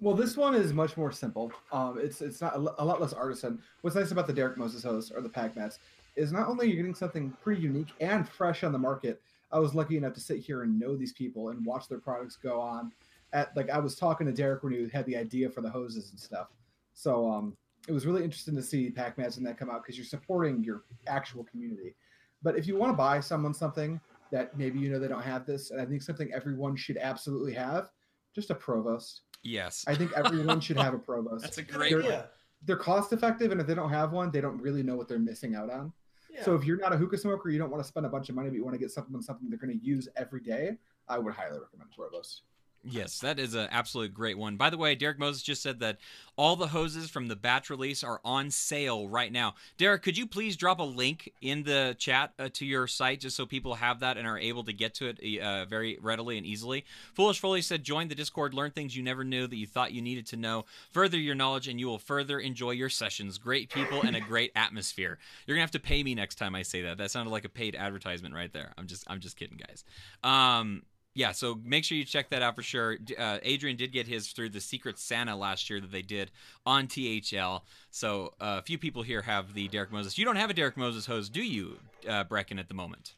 [0.01, 1.51] Well, this one is much more simple.
[1.73, 3.61] Um, it's it's not a lot less artisan.
[3.81, 5.79] What's nice about the Derek Moses hose or the pack mats
[6.15, 9.21] is not only you're getting something pretty unique and fresh on the market.
[9.51, 12.37] I was lucky enough to sit here and know these people and watch their products
[12.37, 12.91] go on.
[13.33, 16.11] At like I was talking to Derek when he had the idea for the hoses
[16.11, 16.47] and stuff.
[16.93, 17.57] So um,
[17.89, 20.63] it was really interesting to see pack mats and that come out because you're supporting
[20.63, 21.95] your actual community.
[22.43, 23.99] But if you want to buy someone something
[24.31, 27.51] that maybe you know they don't have this, and I think something everyone should absolutely
[27.53, 27.89] have,
[28.35, 29.21] just a provost.
[29.41, 29.83] Yes.
[29.87, 31.41] I think everyone should have a provost.
[31.41, 32.11] That's a Good great idea.
[32.11, 32.23] one.
[32.63, 35.17] They're cost effective, and if they don't have one, they don't really know what they're
[35.17, 35.91] missing out on.
[36.31, 36.43] Yeah.
[36.43, 38.35] So if you're not a hookah smoker, you don't want to spend a bunch of
[38.35, 40.77] money, but you want to get something something they're going to use every day.
[41.07, 42.43] I would highly recommend provost.
[42.83, 44.55] Yes, that is an absolute great one.
[44.55, 45.97] By the way, Derek Moses just said that
[46.37, 49.55] all the hoses from the batch release are on sale right now.
[49.77, 53.35] Derek, could you please drop a link in the chat uh, to your site just
[53.35, 56.45] so people have that and are able to get to it uh, very readily and
[56.45, 56.85] easily?
[57.13, 60.01] Foolish Foley said, "Join the Discord, learn things you never knew that you thought you
[60.01, 63.37] needed to know, further your knowledge, and you will further enjoy your sessions.
[63.37, 65.19] Great people and a great atmosphere.
[65.45, 66.97] You're gonna have to pay me next time I say that.
[66.97, 68.71] That sounded like a paid advertisement right there.
[68.77, 69.83] I'm just, I'm just kidding, guys.
[70.23, 72.97] Um, yeah, so make sure you check that out for sure.
[73.17, 76.31] Uh, Adrian did get his through the Secret Santa last year that they did
[76.65, 77.65] on THL.
[77.91, 80.17] So uh, a few people here have the Derek Moses.
[80.17, 83.15] You don't have a Derek Moses hose, do you, uh, Bracken, at the moment?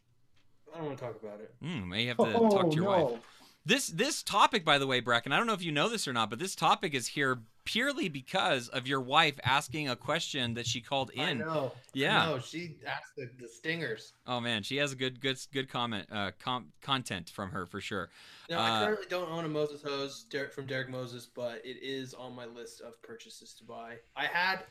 [0.74, 1.54] I don't want to talk about it.
[1.62, 3.20] Hmm, may have to talk to your wife.
[3.66, 3.74] No.
[3.76, 6.14] This this topic, by the way, Bracken, I don't know if you know this or
[6.14, 10.66] not, but this topic is here purely because of your wife asking a question that
[10.66, 11.38] she called I in.
[11.38, 11.72] know.
[11.94, 12.26] Yeah.
[12.26, 14.14] No, she asked the, the stingers.
[14.26, 17.80] Oh man, she has a good good good comment uh, com- content from her for
[17.80, 18.10] sure.
[18.50, 22.14] No, Uh, I currently don't own a Moses hose from Derek Moses, but it is
[22.16, 23.98] on my list of purchases to buy.
[24.16, 24.64] I had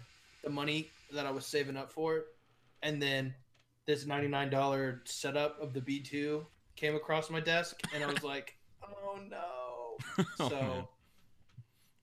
[0.43, 2.25] the money that I was saving up for it,
[2.83, 3.35] and then
[3.87, 6.45] this $99 setup of the B2
[6.77, 8.57] came across my desk, and I was like,
[9.05, 10.25] oh no.
[10.41, 10.51] Oh, man.
[10.51, 10.89] So.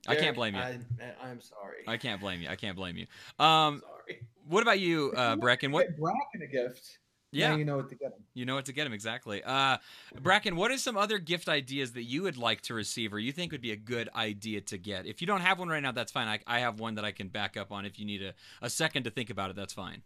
[0.08, 0.62] I can't blame you.
[0.62, 0.78] I,
[1.22, 1.84] I'm sorry.
[1.88, 2.48] I can't blame you.
[2.50, 3.08] I can't blame you.
[3.44, 4.22] Um, sorry.
[4.48, 5.72] what about you, uh, Bracken?
[5.72, 5.98] What?
[5.98, 7.00] Bracken a gift.
[7.32, 8.24] Yeah, Now you know what to get him.
[8.34, 9.44] you know what to get him exactly.
[9.44, 9.78] Uh,
[10.22, 13.34] Bracken, what are some other gift ideas that you would like to receive, or you
[13.34, 15.06] think would be a good idea to get?
[15.06, 16.30] If you don't have one right now, that's fine.
[16.30, 17.86] I, I have one that I can back up on.
[17.86, 20.04] If you need a, a second to think about it, that's fine.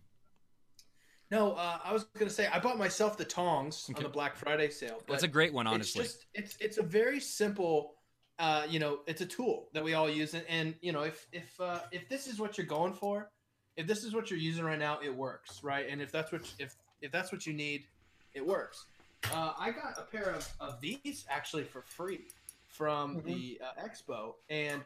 [1.32, 3.98] No, uh, I was gonna say I bought myself the tongs Okay.
[3.98, 5.02] on the Black Friday sale.
[5.08, 6.04] But That's a great one, honestly.
[6.04, 7.96] It's just it's it's a very simple
[8.40, 11.28] uh, you know, it's a tool that we all use and, and you know, if
[11.32, 13.30] if uh, if this is what you're going for,
[13.78, 15.88] if this is what you're using right now, it works, right?
[15.90, 17.86] And if that's what if if that's what you need,
[18.34, 18.86] it works.
[19.32, 22.28] Uh, I got a pair of, of these actually for free
[22.68, 23.26] from Mhm.
[23.26, 24.84] the uh, expo, and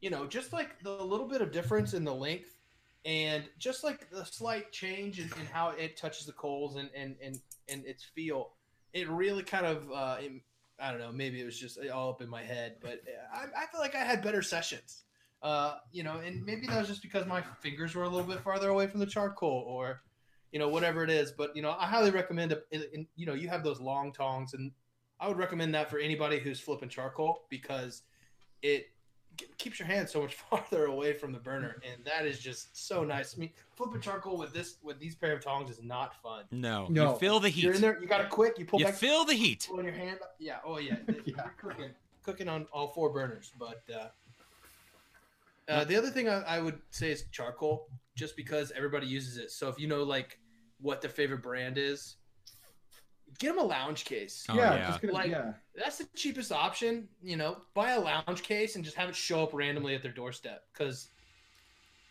[0.00, 2.57] you know, just like the little bit of difference in the length,
[3.04, 7.16] and just like the slight change in, in how it touches the coals and and
[7.22, 8.52] and and its feel,
[8.92, 10.32] it really kind of uh, it,
[10.80, 13.00] I don't know, maybe it was just all up in my head, but
[13.32, 15.04] I, I feel like I had better sessions.
[15.40, 18.40] Uh, you know, and maybe that was just because my fingers were a little bit
[18.40, 20.02] farther away from the charcoal, or
[20.52, 21.30] you know, whatever it is.
[21.30, 22.52] But you know, I highly recommend.
[22.52, 23.06] it.
[23.14, 24.72] You know, you have those long tongs, and
[25.20, 28.02] I would recommend that for anybody who's flipping charcoal because
[28.62, 28.86] it
[29.58, 33.04] keeps your hand so much farther away from the burner, and that is just so
[33.04, 33.34] nice.
[33.36, 36.44] I mean, flipping charcoal with this with these pair of tongs is not fun.
[36.50, 37.12] No, No.
[37.12, 37.64] you feel the heat.
[37.64, 38.00] You're in there.
[38.00, 38.58] You got to quick.
[38.58, 39.66] You pull You back, feel the heat.
[39.70, 40.18] pull your hand.
[40.22, 40.34] up.
[40.38, 40.58] Yeah.
[40.64, 40.96] Oh yeah.
[41.24, 41.42] Yeah.
[41.56, 41.90] Cooking,
[42.22, 43.52] cooking on all four burners.
[43.58, 44.08] But uh,
[45.68, 49.50] uh, the other thing I, I would say is charcoal, just because everybody uses it.
[49.50, 50.38] So if you know like
[50.80, 52.16] what their favorite brand is,
[53.38, 54.44] get them a lounge case.
[54.48, 54.98] Oh, yeah, yeah.
[55.00, 55.52] gonna, Like- yeah.
[55.76, 57.08] That's the cheapest option.
[57.22, 60.12] You know, buy a lounge case and just have it show up randomly at their
[60.12, 61.08] doorstep because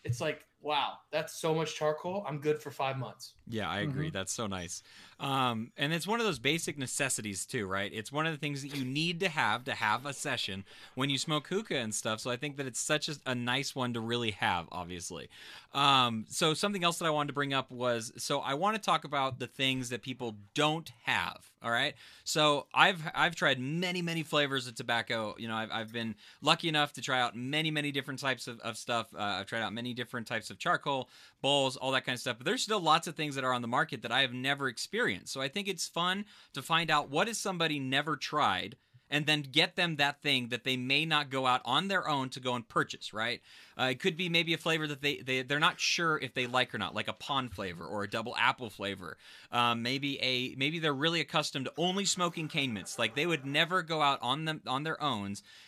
[0.04, 2.24] it's like, wow, that's so much charcoal.
[2.26, 3.34] I'm good for five months.
[3.50, 4.10] Yeah, I agree.
[4.10, 4.82] That's so nice.
[5.20, 7.90] Um, and it's one of those basic necessities too, right?
[7.92, 11.10] It's one of the things that you need to have to have a session when
[11.10, 12.20] you smoke hookah and stuff.
[12.20, 15.28] So I think that it's such a, a nice one to really have, obviously.
[15.74, 18.82] Um, so something else that I wanted to bring up was so I want to
[18.82, 21.50] talk about the things that people don't have.
[21.62, 21.94] All right.
[22.22, 25.34] So I've I've tried many many flavors of tobacco.
[25.38, 28.60] You know, I've, I've been lucky enough to try out many many different types of,
[28.60, 29.08] of stuff.
[29.12, 31.08] Uh, I've tried out many different types of charcoal
[31.40, 32.38] bowls, all that kind of stuff.
[32.38, 34.68] But there's still lots of things that are on the market that I have never
[34.68, 35.32] experienced.
[35.32, 36.24] So I think it's fun
[36.54, 38.76] to find out what has somebody never tried
[39.10, 42.28] and then get them that thing that they may not go out on their own
[42.30, 43.40] to go and purchase, right?
[43.78, 46.46] Uh, it could be maybe a flavor that they, they, they're not sure if they
[46.46, 49.16] like or not, like a pond flavor or a double apple flavor.
[49.52, 52.98] Um, maybe a maybe they're really accustomed to only smoking cane mints.
[52.98, 55.18] Like they would never go out on them on their own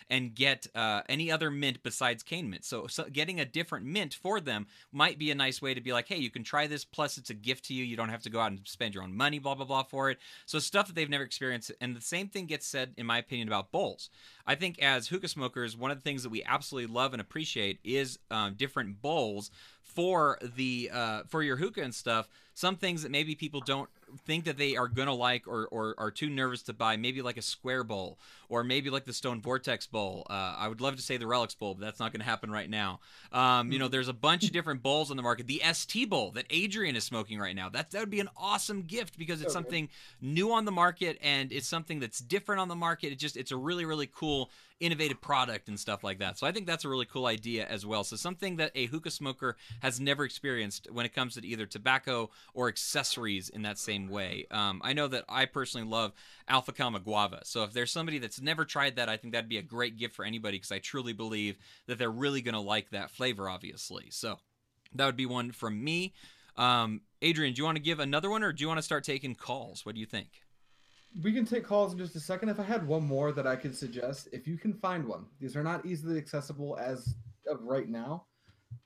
[0.09, 2.65] and get uh, any other mint besides cane mint.
[2.65, 5.93] So, so getting a different mint for them might be a nice way to be
[5.93, 6.83] like, hey, you can try this.
[6.83, 7.83] Plus, it's a gift to you.
[7.83, 10.09] You don't have to go out and spend your own money, blah blah blah, for
[10.09, 10.17] it.
[10.45, 11.71] So stuff that they've never experienced.
[11.79, 14.09] And the same thing gets said, in my opinion, about bowls.
[14.45, 17.79] I think as hookah smokers, one of the things that we absolutely love and appreciate
[17.83, 19.51] is um, different bowls
[19.93, 22.27] for the uh, for your hookah and stuff.
[22.53, 23.89] Some things that maybe people don't
[24.25, 27.37] think that they are gonna like or, or are too nervous to buy, maybe like
[27.37, 28.17] a square bowl
[28.49, 30.27] or maybe like the Stone Vortex bowl.
[30.29, 32.69] Uh, I would love to say the Relics bowl, but that's not gonna happen right
[32.69, 32.99] now.
[33.31, 35.47] Um, you know, there's a bunch of different bowls on the market.
[35.47, 37.69] The ST bowl that Adrian is smoking right now.
[37.69, 39.89] That that would be an awesome gift because it's So something
[40.21, 43.13] new on the market and it's something that's different on the market.
[43.13, 44.49] It just it's a really really cool
[44.81, 46.37] innovative product and stuff like that.
[46.37, 48.03] So I think that's a really cool idea as well.
[48.03, 52.31] So something that a hookah smoker has never experienced when it comes to either tobacco
[52.53, 54.47] or accessories in that same way.
[54.51, 56.13] Um, I know that I personally love
[56.47, 57.41] Al Fakher Guava.
[57.43, 60.15] So if there's somebody that's never tried that, I think that'd be a great gift
[60.15, 64.07] for anybody because I truly believe that they're really going to like that flavor, obviously.
[64.09, 64.39] So
[64.95, 66.13] that would be one from me.
[66.57, 69.03] Um, Adrian, do you want to give another one or do you want to start
[69.03, 69.85] taking calls?
[69.85, 70.40] What do you think?
[71.23, 72.49] We can take calls in just a second.
[72.49, 75.55] If I had one more that I could suggest, if you can find one, these
[75.55, 77.15] are not easily accessible as
[77.47, 78.25] of right now.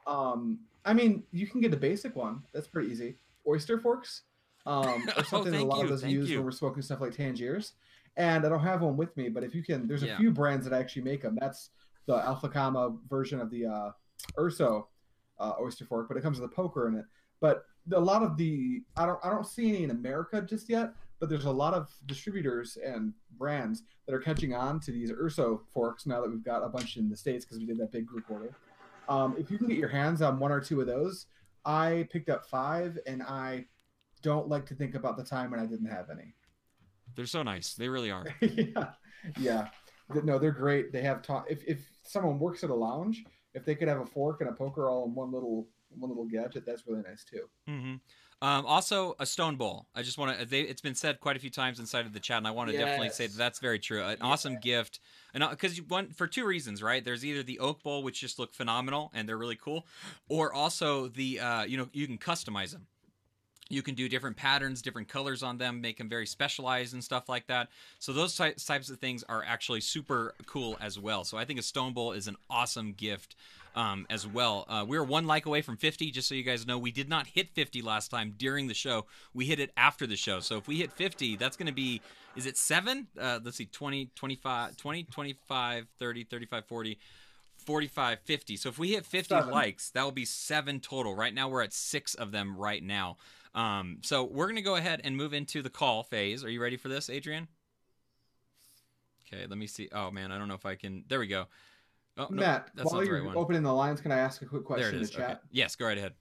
[0.08, 2.42] Um, I mean, you can get a basic one.
[2.54, 3.18] That's pretty easy.
[3.48, 4.24] Oyster forks,
[4.66, 6.38] um, Oh, or something that a lot you, of us use you.
[6.38, 7.74] when we're smoking stuff like Tangiers.
[8.18, 10.18] And I don't have one with me, but if you can, there's a Yeah.
[10.18, 11.38] few brands that actually make them.
[11.40, 11.70] That's
[12.08, 13.92] the Al Fakher version of the uh,
[14.40, 14.88] Urso
[15.40, 17.06] uh, oyster fork, but it comes with a poker in it.
[17.42, 20.94] But a lot of the I don't I don't see any in America just yet,
[21.20, 25.62] but there's a lot of distributors and brands that are catching on to these Urso
[25.74, 28.06] forks now that we've got a bunch in the states because we did that big
[28.06, 28.52] group order.
[29.08, 31.28] Um, if you can get your hands on one or two of those,
[31.64, 33.66] I picked up five, and I
[34.22, 36.34] don't like to think about the time when I didn't have any.
[37.16, 37.74] They're so nice.
[37.74, 38.26] They really are.
[38.42, 38.90] yeah,
[39.40, 39.68] yeah.
[40.24, 40.92] No, they're great.
[40.92, 44.06] They have ta- if if someone works at a lounge, if they could have a
[44.06, 47.48] fork and a poker all in one little one little gadget, that's really nice too.
[47.68, 47.96] hmm
[48.42, 49.88] Um, also, a stone bowl.
[49.96, 50.58] I just want to.
[50.58, 52.78] It's been said quite a few times inside of the chat, and I want to
[52.78, 54.04] definitely say that that's very true.
[54.04, 55.00] An awesome gift,
[55.34, 57.04] and because you want for two reasons, right?
[57.04, 59.86] There's either the oak bowl, which just look phenomenal and they're really cool,
[60.28, 62.88] or also the uh, you know you can customize them.
[63.68, 67.28] You can do different patterns, different colors on them, make them very specialized and stuff
[67.28, 67.70] like that.
[67.98, 71.24] So those ty- types of things are actually super cool as well.
[71.24, 73.36] So I think a stone bowl is an awesome gift
[73.76, 74.66] um, as well.
[74.68, 76.78] Uh, we were one like away from 50, just so you guys know.
[76.78, 79.06] We did not hit 50 last time during the show.
[79.34, 80.40] We hit it after the show.
[80.40, 82.02] So if we hit 50, that's going to be,
[82.36, 83.08] is it seven?
[83.20, 87.00] Uh, let's see, 20, 25, 20, 25, 30, 35, 40.
[87.66, 89.50] 45 50 so if we hit 50 Seven.
[89.50, 93.18] likes that will be seven total right now we're at six of them right now
[93.56, 96.62] um, so we're going to go ahead and move into the call phase are you
[96.62, 97.48] ready for this adrian
[99.26, 101.48] okay let me see oh man i don't know if i can there we go
[102.18, 104.96] oh, no, Matt, while you're right opening the lines, can I ask a quick question
[104.96, 105.30] in the chat?
[105.30, 105.40] okay.
[105.52, 106.14] yes go right ahead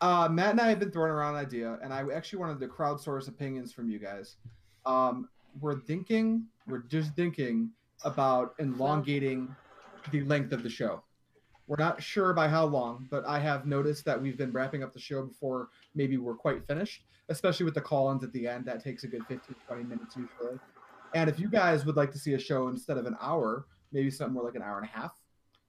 [0.00, 2.68] Uh, Matt and I have been throwing around an idea, and I actually wanted to
[2.68, 4.36] crowdsource opinions from you guys.
[4.84, 5.28] Um,
[5.60, 7.70] we're thinking, we're just thinking
[8.04, 9.54] about elongating
[10.10, 11.02] the length of the show.
[11.66, 14.92] We're not sure by how long, but I have noticed that we've been wrapping up
[14.92, 18.66] the show before maybe we're quite finished, especially with the call-ins at the end.
[18.66, 20.58] That takes a good 15, 20 minutes usually.
[21.14, 23.64] And if you guys would like to see a show instead of an hour,
[23.94, 25.12] maybe something more like an hour and a half,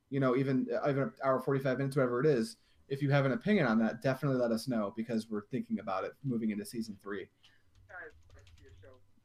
[0.10, 2.58] you know, even even an hour 45 minutes, whatever it is,
[2.90, 6.04] if you have an opinion on that, definitely let us know because we're thinking about
[6.04, 7.28] it moving into season three.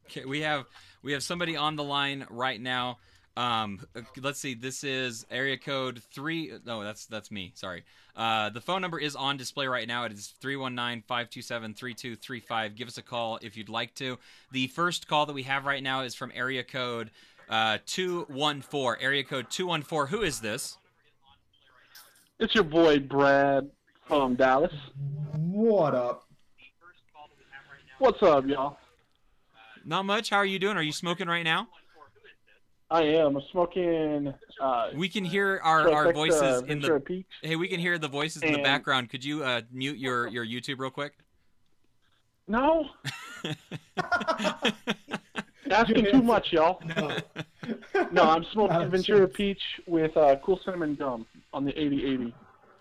[0.06, 0.64] Okay, we have
[1.02, 2.98] we have somebody on the line right now.
[3.36, 4.54] Um, uh, let's see.
[4.54, 6.52] This is area code three.
[6.66, 7.52] No, that's that's me.
[7.54, 7.84] Sorry.
[8.16, 10.04] Uh, the phone number is on display right now.
[10.04, 12.74] It is 319-527-3235.
[12.74, 14.18] Give us a call if you'd like to.
[14.50, 17.12] The first call that we have right now is from area code
[17.50, 19.02] uh, 214.
[19.04, 20.16] Area code 214.
[20.16, 20.78] Who is this?
[22.38, 23.68] It's your boy Brad
[24.06, 24.72] from Dallas.
[25.36, 26.26] What up?
[27.98, 28.78] What's up, y'all?
[29.84, 30.30] Not much.
[30.30, 30.76] How are you doing?
[30.76, 31.68] Are you smoking right now?
[32.90, 33.36] I am.
[33.36, 34.32] I'm smoking.
[34.60, 36.98] Uh, We can hear our, our Trifecta voices in the.
[37.00, 37.28] Peaks.
[37.42, 39.10] Hey, we can hear the voices in the background.
[39.10, 41.12] Could you uh, mute your your YouTube real quick?
[42.48, 42.88] No,
[45.70, 46.82] asking too much, y'all.
[46.96, 48.06] No.
[48.10, 49.36] No, I'm smoking Not Ventura chance.
[49.36, 52.34] Peach with uh, cool cinnamon gum on the 8080.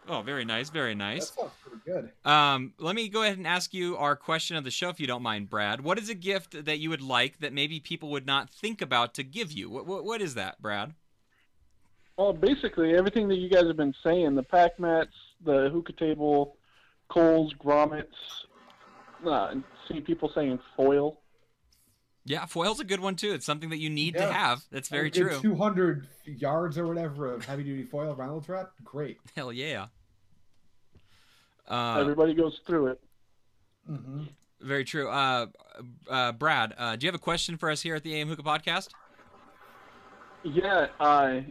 [0.08, 1.30] Oh, very nice, very That nice.
[1.32, 2.12] sounds pretty Good.
[2.30, 5.06] Um, let me go ahead and ask you our question of the show, if you
[5.06, 5.82] don't mind, Brad.
[5.82, 9.14] What is a gift that you would like that maybe people would not think about
[9.16, 9.70] to give you?
[9.70, 10.94] What what, what is that, Brad?
[12.18, 15.14] Well, basically everything that you guys have been saying, the pack mats,
[15.46, 16.58] the hookah table,
[17.10, 18.08] coals, grommets,
[19.26, 19.56] uh,
[19.88, 21.20] see people saying foil.
[22.26, 23.34] Yeah, foil's a good one too.
[23.34, 24.64] It's something that you need to have.
[24.72, 25.40] That's very true.
[25.42, 28.72] 200 yards or whatever of heavy duty foil Reynolds wrap.
[28.84, 29.18] Great.
[29.36, 29.88] Hell yeah.
[31.68, 33.02] Uh, Everybody goes through it.
[33.86, 34.24] hmm
[34.62, 35.10] very true.
[35.10, 35.48] Uh,
[36.10, 38.44] uh, Brad, uh, do you have a question for us here at the AM Hookah
[38.44, 38.90] Podcast?
[40.44, 40.88] Yeah.
[41.00, 41.42] Uh,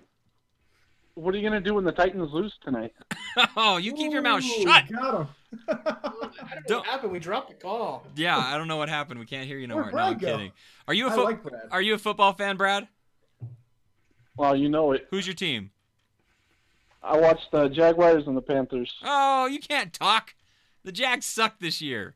[1.19, 2.93] what are you gonna do when the Titans lose tonight?
[3.57, 4.89] oh, you keep your mouth Ooh, shut.
[4.89, 5.29] Got him.
[5.69, 7.13] I don't know Don't- what happened.
[7.13, 8.07] We dropped the call.
[8.17, 9.19] Yeah, I don't know what happened.
[9.21, 9.91] We can't hear you no more.
[9.91, 10.27] No, I'm go?
[10.27, 10.53] kidding.
[10.87, 11.41] Are you a I fo- like
[11.71, 12.89] Are you a football fan, Brad?
[14.37, 15.07] Well, you know it.
[15.11, 15.71] Who's your team?
[17.03, 18.93] I watched the Jaguars and the Panthers.
[19.05, 20.35] Oh, you can't talk.
[20.85, 22.15] The Jags suck this year.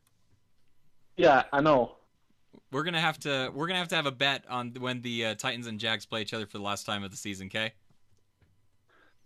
[1.17, 1.97] Yeah, I know.
[2.71, 3.51] We're gonna have to.
[3.55, 6.23] We're gonna have to have a bet on when the uh, Titans and Jags play
[6.23, 7.49] each other for the last time of the season.
[7.49, 7.73] Okay.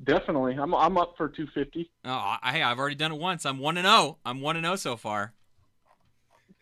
[0.04, 0.54] Definitely.
[0.60, 1.90] I'm I'm up for 250.
[2.04, 3.46] Oh, I, hey, I've already done it once.
[3.46, 4.18] I'm one and zero.
[4.24, 5.32] I'm one and zero so far.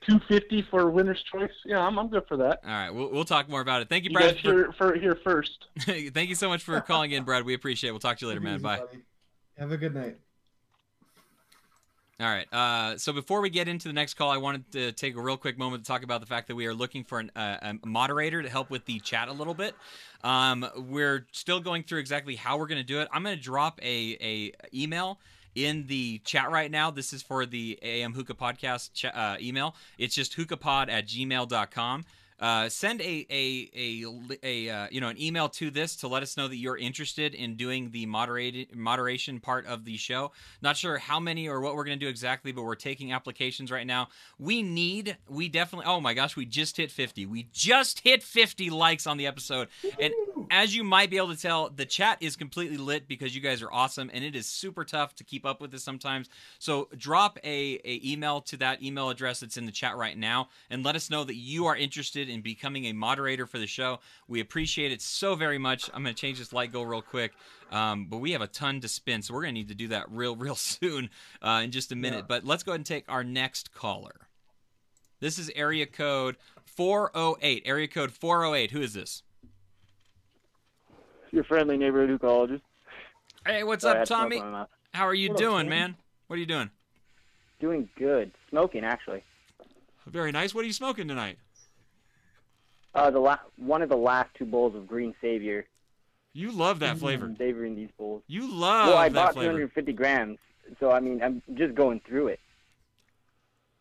[0.06, 1.50] 250 for winner's choice.
[1.64, 2.60] Yeah, I'm I'm good for that.
[2.62, 3.88] All right, we'll we'll talk more about it.
[3.88, 4.34] Thank you, You Brad.
[4.34, 5.64] guys for- hear for here first.
[5.80, 7.44] Thank you so much for calling in, Brad.
[7.44, 7.92] We appreciate it.
[7.92, 8.54] We'll talk to you later, man.
[8.56, 8.78] Easy, Bye.
[8.78, 8.98] buddy.
[9.58, 10.18] Have a good night.
[12.24, 12.50] All right.
[12.54, 15.36] Uh, so before we get into the next call, I wanted to take a real
[15.36, 17.86] quick moment to talk about the fact that we are looking for an, uh, a
[17.86, 19.74] moderator to help with the chat a little bit.
[20.22, 23.08] Um, we're still going through exactly how we're going to do it.
[23.12, 25.18] I'm going to drop a, a email
[25.54, 26.90] in the chat right now.
[26.90, 29.74] This is for the AM Hookah Podcast ch- uh, email.
[29.98, 32.06] It's just hookahpod at gmail.com.
[32.40, 34.04] Uh, send a a a,
[34.42, 37.34] a uh, you know an email to this to let us know that you're interested
[37.34, 40.32] in doing the moderated moderation part of the show.
[40.60, 43.70] Not sure how many or what we're going to do exactly, but we're taking applications
[43.70, 44.08] right now.
[44.38, 47.26] We need, we definitely, oh my gosh, we just hit 50.
[47.26, 49.68] We just hit 50 likes on the episode.
[49.98, 50.12] And
[50.54, 53.60] as you might be able to tell, the chat is completely lit because you guys
[53.60, 56.28] are awesome and it is super tough to keep up with this sometimes.
[56.60, 60.50] So drop a, a email to that email address that's in the chat right now
[60.70, 63.98] and let us know that you are interested in becoming a moderator for the show.
[64.28, 65.90] We appreciate it so very much.
[65.92, 67.32] I'm going to change this light go real quick.
[67.72, 69.88] Um, but we have a ton to spin, so we're going to need to do
[69.88, 71.10] that real, real soon
[71.42, 72.18] uh, in just a minute.
[72.18, 72.26] Yeah.
[72.28, 74.28] But let's go ahead and take our next caller.
[75.18, 77.64] This is area code 408.
[77.66, 78.70] Area code 408.
[78.70, 79.24] Who is this?
[81.34, 82.60] Your friendly neighborhood ucologist.
[83.44, 84.36] Hey, what's Sorry, up, Tommy?
[84.36, 84.68] in my mouth.
[84.92, 85.68] How are you What doing, Tommy?
[85.68, 85.96] man?
[86.28, 86.70] What are you doing?
[87.60, 88.30] Doing good.
[88.50, 89.24] Smoking actually.
[90.06, 90.54] Very nice.
[90.54, 91.38] What are you smoking tonight?
[92.94, 95.66] Uh, the la- one of the last two bowls of Green Savior.
[96.34, 97.26] You love that flavor.
[97.26, 98.22] I'm savoring these bowls.
[98.28, 99.50] You love well, I that bought flavor.
[99.52, 100.38] 250 grams,
[100.78, 102.40] so I mean, I'm just going through it.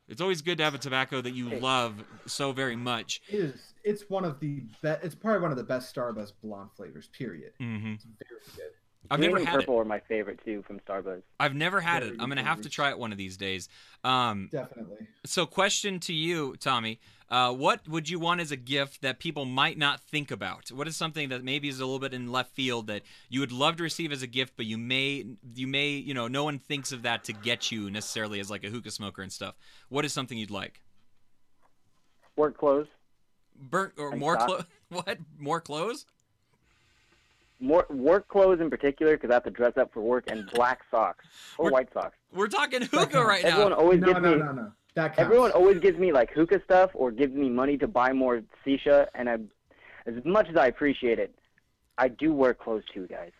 [0.08, 1.60] It's always good to have a tobacco that you Hey.
[1.60, 3.22] love so very much.
[3.30, 3.73] It is.
[3.84, 5.04] It's one of the best.
[5.04, 7.08] It's probably one of the best Starbuzz blonde flavors.
[7.08, 7.52] Period.
[7.60, 8.72] hmm It's very good.
[9.12, 9.60] I've Green never and had it.
[9.60, 11.24] purple are my favorite too from Starbuzz.
[11.40, 12.16] I've never had it.
[12.20, 13.68] I'm gonna have to try it one of these days.
[14.04, 15.08] Um, Definitely.
[15.26, 19.44] so, question to you, Tommy: uh, What would you want as a gift that people
[19.44, 20.72] might not think about?
[20.72, 23.52] What is something that maybe is a little bit in left field that you would
[23.52, 26.58] love to receive as a gift, but you may, you may, you know, no one
[26.58, 29.56] thinks of that to get you necessarily as like a hookah smoker and stuff.
[29.90, 30.80] What is something you'd like?
[32.38, 32.88] Work clothes.
[33.60, 34.46] Burnt or Like more socks?
[34.46, 34.66] clothes?
[34.90, 35.18] What?
[35.40, 36.06] More clothes?
[37.60, 40.82] More work clothes in particular because I have to dress up for work and black
[40.92, 41.26] socks
[41.58, 42.18] or We're- white socks.
[42.34, 43.16] We're talking hookah counts.
[43.16, 43.78] right Everyone now.
[43.78, 44.72] always No, gives no, me no, no.
[44.96, 45.20] That counts.
[45.20, 49.08] everyone always gives me like hookah stuff or gives me money to buy more shisha,
[49.16, 49.38] and I,
[50.06, 51.34] as much as I appreciate it,
[51.98, 53.32] I do wear clothes too, guys.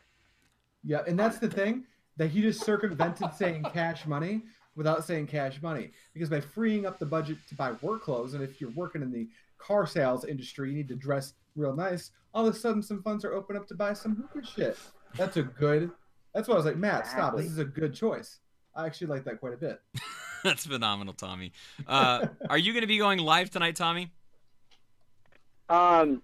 [0.84, 1.84] Yeah, and that's the thing
[2.18, 4.44] that he just circumvented saying cash money
[4.76, 8.44] without saying cash money because by freeing up the budget to buy work clothes, and
[8.44, 9.28] if you're working in the
[9.64, 12.12] car sales industry, you need to dress real nice.
[12.34, 14.78] All of a sudden, some funds are open up to buy some hookah shit.
[15.16, 15.92] That's a good.
[16.34, 17.38] That's why I was like, Matt, stop.
[17.38, 18.40] This is a good choice.
[18.76, 19.80] I actually like that quite a bit.
[20.44, 21.54] That's phenomenal, Tommy.
[21.88, 24.12] Uh, are you going to be going live tonight, Tommy?
[25.70, 26.22] Um,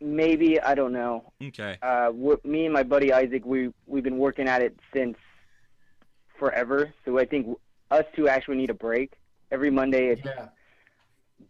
[0.00, 1.32] maybe I don't know.
[1.42, 1.78] Okay.
[1.82, 5.16] Uh, w- me and my buddy Isaac, we we've been working at it since
[6.38, 6.92] forever.
[7.04, 7.56] So I think
[7.90, 9.12] us two actually need a break.
[9.52, 10.48] Every Monday, it's Yeah.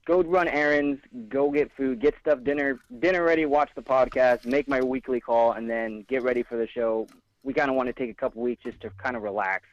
[0.07, 4.69] Go run errands, go get food, get stuff dinner dinner ready, watch the podcast, make
[4.69, 7.07] my weekly call, and then get ready for the show.
[7.43, 9.65] We kind of want to take a couple weeks just to kind of relax.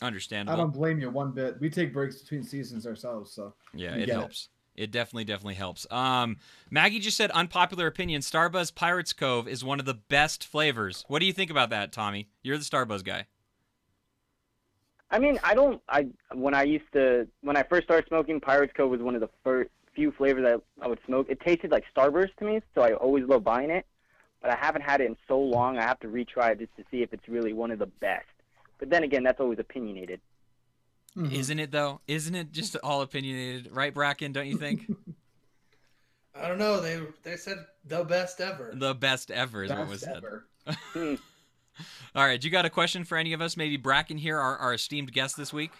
[0.00, 0.54] Understandable.
[0.58, 1.60] I don't blame you one bit.
[1.60, 4.12] We take breaks between seasons ourselves, so Yeah, it get it.
[4.14, 4.48] helps.
[4.74, 4.90] It.
[4.90, 5.86] definitely, definitely helps.
[5.90, 6.38] Um,
[6.70, 8.22] Maggie just said unpopular opinion.
[8.22, 11.04] Starbuzz Pirates Cove is one of the best flavors.
[11.08, 12.28] What do you think about that, Tommy?
[12.42, 13.26] You're the Starbuzz guy.
[15.12, 15.80] I mean, I don't.
[15.88, 19.20] I when I used to when I first started smoking, Pirates Code was one of
[19.20, 20.44] the first few flavors
[20.80, 21.26] I I would smoke.
[21.28, 23.86] It tasted like Starburst to me, so I always love buying it.
[24.40, 25.78] But I haven't had it in so long.
[25.78, 28.24] I have to retry it just to see if it's really one of the best.
[28.78, 30.20] But then again, that's always opinionated.
[31.16, 31.30] Mhm.
[31.30, 32.00] Isn't it though?
[32.08, 34.32] Isn't it just all opinionated, right, Bracken?
[34.32, 34.90] Don't you think?
[36.34, 36.80] I don't know.
[36.80, 38.72] They they said the best ever.
[38.74, 40.16] the best ever is what was said.
[40.16, 40.46] ever.
[40.94, 41.14] Hmm.
[42.14, 43.56] All right, you got a question for any of us?
[43.56, 45.72] Maybe Bracken here, our, our esteemed guest this week.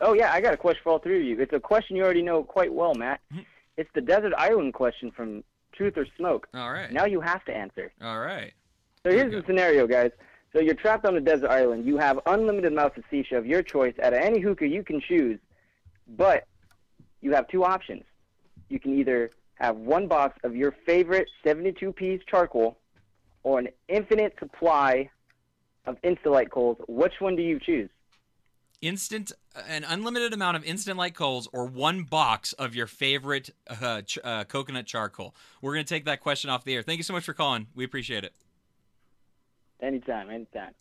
[0.00, 1.40] Oh yeah, I got a question for all three of you.
[1.40, 3.20] It's a question you already know quite well, Matt.
[3.32, 3.44] Mhm.
[3.76, 6.48] It's the desert island question from Truth or Smoke.
[6.52, 6.92] All right.
[6.92, 7.92] Now you have to answer.
[8.02, 8.52] All right.
[9.04, 10.10] So here's the scenario, guys.
[10.52, 11.84] So you're trapped on a desert island.
[11.86, 15.00] You have unlimited amounts of shisha of your choice out of any hookah you can
[15.00, 15.38] choose,
[16.16, 16.46] but
[17.20, 18.02] you have two options.
[18.68, 22.78] You can either have one box of your favorite 72 piece charcoal,
[23.44, 25.08] or an infinite supply
[25.86, 26.78] of instant light coals.
[26.88, 27.90] Which one do you choose?
[28.80, 29.32] Instant,
[29.68, 34.18] an unlimited amount of instant light coals, or one box of your favorite uh, ch-
[34.24, 35.34] uh, coconut charcoal.
[35.62, 36.82] We're gonna take that question off the air.
[36.82, 37.68] Thank you so much for calling.
[37.74, 38.34] We appreciate it.
[39.80, 40.72] Anytime, anytime.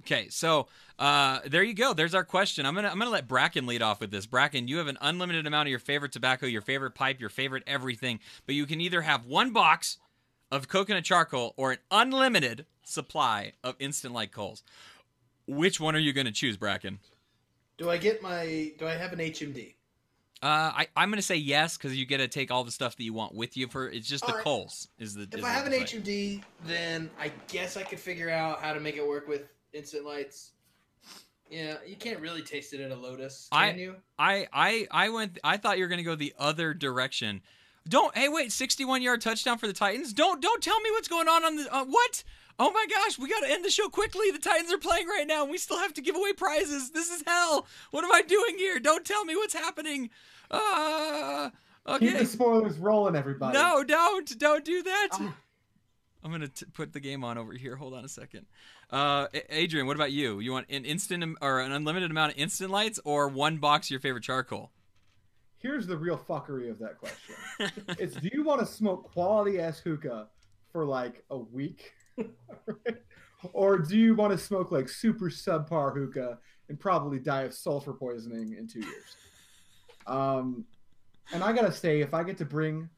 [0.00, 0.68] Okay, so
[0.98, 1.92] uh, there you go.
[1.92, 2.64] There's our question.
[2.64, 4.24] I'm gonna I'm gonna let Bracken lead off with this.
[4.24, 7.64] Bracken, you have an unlimited amount of your favorite tobacco, your favorite pipe, your favorite
[7.66, 9.98] everything, but you can either have one box
[10.50, 14.62] of coconut charcoal or an unlimited supply of instant light coals.
[15.46, 16.98] Which one are you gonna choose, Bracken?
[17.78, 18.72] Do I get my?
[18.78, 19.74] Do I have an HMD?
[20.42, 23.02] Uh, I, I'm gonna say yes because you get to take all the stuff that
[23.02, 23.88] you want with you for.
[23.88, 24.44] It's just the All right.
[24.44, 25.22] coals is the.
[25.22, 25.82] If is I have an play.
[25.82, 29.42] HMD, then I guess I could figure out how to make it work with
[29.72, 30.52] instant lights.
[31.50, 33.96] Yeah, you can't really taste it in a Lotus, I- can you?
[34.18, 35.38] I I I went.
[35.42, 37.42] I thought you were gonna go the other direction.
[37.88, 38.16] Don't.
[38.16, 38.52] Hey, wait!
[38.52, 40.12] 61 yard touchdown for the Titans.
[40.12, 42.24] Don't don't tell me what's going on on the uh, what?
[42.58, 43.18] Oh my gosh!
[43.18, 44.30] We gotta end the show quickly.
[44.30, 46.90] The Titans are playing right now, and we still have to give away prizes.
[46.90, 47.66] This is hell.
[47.90, 48.78] What am I doing here?
[48.78, 50.10] Don't tell me what's happening.
[50.50, 51.50] Uh.
[51.98, 53.58] Keep the spoilers rolling, everybody.
[53.58, 55.08] No, don't don't do that.
[55.12, 55.36] Ah.
[56.22, 57.76] I'm gonna t- put the game on over here.
[57.76, 58.46] Hold on a second.
[58.90, 60.40] Uh, Adrian, what about you?
[60.40, 63.92] You want an instant or an unlimited amount of instant lights, or one box of
[63.92, 64.70] your favorite charcoal?
[65.60, 67.34] Here's the real fuckery of that question.
[67.98, 70.28] it's do you want to smoke quality ass hookah
[70.72, 71.92] for like a week?
[73.52, 76.38] or do you want to smoke like super subpar hookah
[76.68, 79.16] and probably die of sulfur poisoning in two years?
[80.06, 80.64] Um,
[81.32, 82.88] and I gotta say, if I get to bring,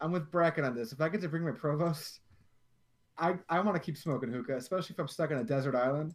[0.00, 0.92] I'm with Bracken on this.
[0.92, 2.20] If I get to bring my provost,
[3.18, 6.14] I I want to keep smoking hookah, especially if I'm stuck on a desert island.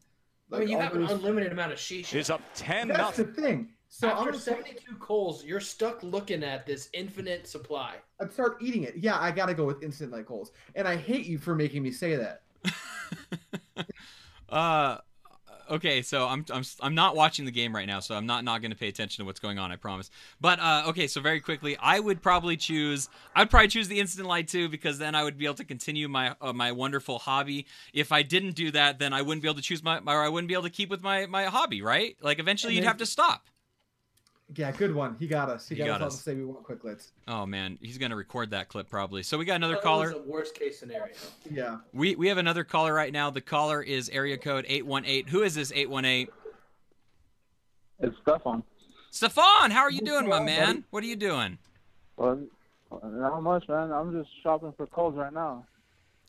[0.51, 2.15] I mean, you have an those- unlimited amount of shisha.
[2.15, 3.43] It's up 10 That's the nothing.
[3.43, 3.69] thing.
[3.95, 7.97] So I'm After gonna 72 coals, you're stuck looking at this infinite supply.
[8.19, 8.95] I'd start eating it.
[8.97, 10.51] Yeah, I gotta go with instant light coals.
[10.73, 12.41] And I hate you for making me say that.
[14.49, 14.97] Uh,
[15.71, 18.61] okay, so I'm I'm I'm not watching the game right now, so I'm not not
[18.61, 19.71] going to pay attention to what's going on.
[19.71, 20.11] I promise.
[20.39, 23.09] But uh, okay, so very quickly, I would probably choose.
[23.35, 26.07] I'd probably choose the instant light too, because then I would be able to continue
[26.07, 27.65] my uh, my wonderful hobby.
[27.93, 30.21] If I didn't do that, then I wouldn't be able to choose my, my or
[30.21, 32.15] I wouldn't be able to keep with my my hobby, right?
[32.21, 33.47] Like eventually, And you'd then- have to stop.
[34.55, 35.15] Yeah, good one.
[35.19, 35.67] He got us.
[35.67, 36.17] He, He got, got us all us.
[36.17, 37.11] to say we want quicklets.
[37.27, 39.23] Oh man, he's gonna record that clip probably.
[39.23, 40.05] So we got another That caller.
[40.07, 41.13] was the worst case scenario.
[41.49, 41.77] Yeah.
[41.93, 43.29] We we have another caller right now.
[43.29, 45.29] The caller is area code eight one eight.
[45.29, 46.29] Who is this eight one eight?
[47.99, 48.63] It's Stefan.
[49.11, 50.83] Stefan, how are you doing, my man?
[50.89, 51.57] What are you doing?
[52.17, 52.39] Well,
[53.03, 53.91] not much, man.
[53.91, 55.65] I'm just shopping for coals right now.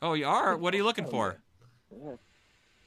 [0.02, 0.56] Oh, you are.
[0.56, 1.36] What are you looking for?
[1.90, 2.12] Yeah.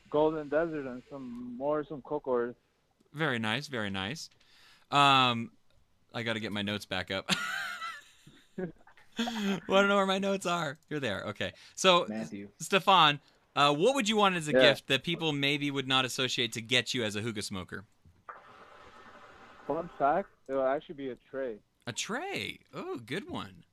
[0.10, 2.54] Golden Desert and some more, some cocoa.
[3.14, 4.30] Very nice, very nice.
[4.92, 5.52] Um,
[6.14, 7.30] I got to get my notes back up.
[8.58, 8.68] well,
[9.20, 10.78] I don't know where my notes are.
[10.90, 11.24] You're there.
[11.28, 11.54] Okay.
[11.76, 12.50] So, Matthew.
[12.60, 13.20] Stefan,
[13.56, 14.62] uh, what would you want as a Yeah.
[14.62, 17.86] gift that people maybe would not associate to get you as a hookah smoker?
[19.68, 21.58] Fun fact, it will actually be a tray.
[21.88, 22.60] A tray.
[22.74, 23.64] Oh, good one.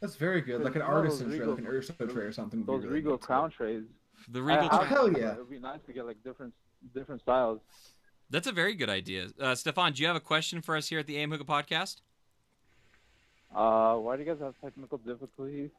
[0.00, 0.62] That's very good.
[0.62, 2.60] Like an artisan tray, like an Urso tray or something.
[2.60, 3.20] would be Those really Regal good.
[3.26, 3.84] crown trays.
[4.28, 4.68] The I- Regal.
[4.70, 5.32] I- Oh, hell yeah.
[5.32, 6.52] It would be nice to get like different,
[6.94, 7.60] different styles.
[8.32, 9.28] That's a very good idea.
[9.38, 11.96] Uh, Stefan, do you have a question for us here at the AM Hookah Podcast?
[13.54, 15.70] Uh, why do you guys have technical difficulties?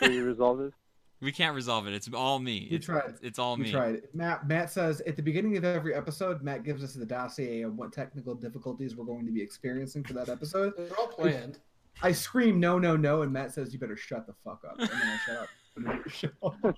[0.00, 0.72] Can you resolve this?
[1.22, 1.94] We can't resolve it.
[1.94, 2.68] It's all me.
[2.70, 3.14] We It's, tried.
[3.22, 3.72] it's all We me.
[3.72, 4.02] tried.
[4.12, 7.74] Matt Matt says at the beginning of every episode, Matt gives us the dossier of
[7.78, 10.74] what technical difficulties we're going to be experiencing for that episode.
[10.76, 11.58] They're all planned.
[12.02, 14.78] I scream no no no and Matt says you better shut the fuck up.
[14.78, 15.48] And then I shut up.
[15.76, 16.76] And then you shut up.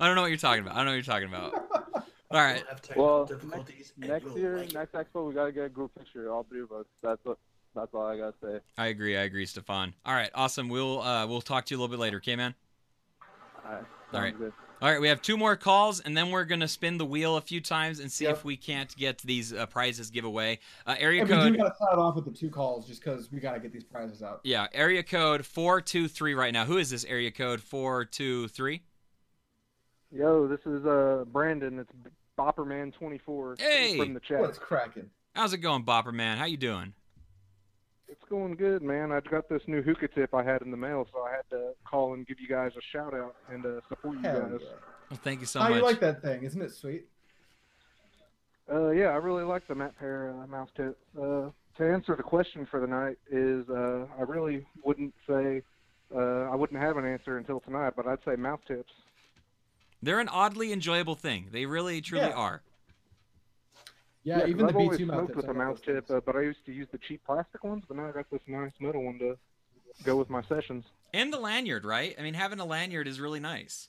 [0.00, 0.72] I don't know what you're talking about.
[0.74, 1.52] I don't know what you're talking about.
[2.32, 2.56] All right.
[2.56, 3.92] We'll have technical Well, difficulties.
[3.96, 6.86] Next year, like next expo, we gotta get a group picture, all three of us.
[7.02, 7.38] That's what.
[7.74, 8.60] That's all I gotta say.
[8.76, 9.16] I agree.
[9.16, 9.94] I agree, Stefan.
[10.04, 10.28] All right.
[10.34, 10.68] Awesome.
[10.68, 12.18] We'll uh, we'll talk to you a little bit later.
[12.18, 12.54] Okay, man.
[13.64, 13.84] All right.
[14.12, 14.36] All right.
[14.38, 14.52] good.
[14.82, 17.40] All right, we have two more calls, and then we're gonna spin the wheel a
[17.40, 18.34] few times and see Yep.
[18.38, 20.58] if we can't get these uh, prizes giveaway.
[20.84, 21.44] Uh, area code.
[21.44, 23.72] we do code, gotta start off with the two calls just because we gotta get
[23.72, 24.40] these prizes out.
[24.42, 26.64] yeah, area code four two three right now.
[26.64, 28.82] Who is this area code four two three?
[30.10, 31.78] Yo, this is uh Brandon.
[31.78, 31.92] It's
[32.38, 33.96] Bopperman24 Hey!
[33.98, 34.40] from the chat.
[34.40, 35.10] What's cracking?
[35.34, 36.38] How's it going, Bopper man?
[36.38, 36.92] How you doing?
[38.08, 39.10] It's going good, man.
[39.10, 41.72] I got this new hookah tip I had in the mail, so I had to
[41.84, 44.60] call and give you guys a shout out and uh, support you Hell guys.
[44.60, 44.68] yeah.
[45.10, 45.76] Well, thank you so How much.
[45.78, 46.42] you like that thing?
[46.42, 47.06] Isn't it sweet?
[48.70, 50.98] Uh, yeah, I really like the Mattpear uh, mouth tip.
[51.18, 55.62] Uh, to answer the question for the night is, uh, I really wouldn't say,
[56.14, 58.92] uh, I wouldn't have an answer until tonight, but I'd say mouth tips.
[60.02, 61.48] They're an oddly enjoyable thing.
[61.52, 62.34] They really, truly Yeah.
[62.34, 62.62] are.
[64.24, 66.36] Yeah, even the I've always B2 mouth smoked with a like mouth tip, uh, but
[66.36, 69.02] I used to use the cheap plastic ones, but now I got this nice metal
[69.04, 69.36] one to
[70.04, 70.84] go with my sessions.
[71.12, 72.14] And the lanyard, right?
[72.18, 73.88] I mean, having a lanyard is really nice.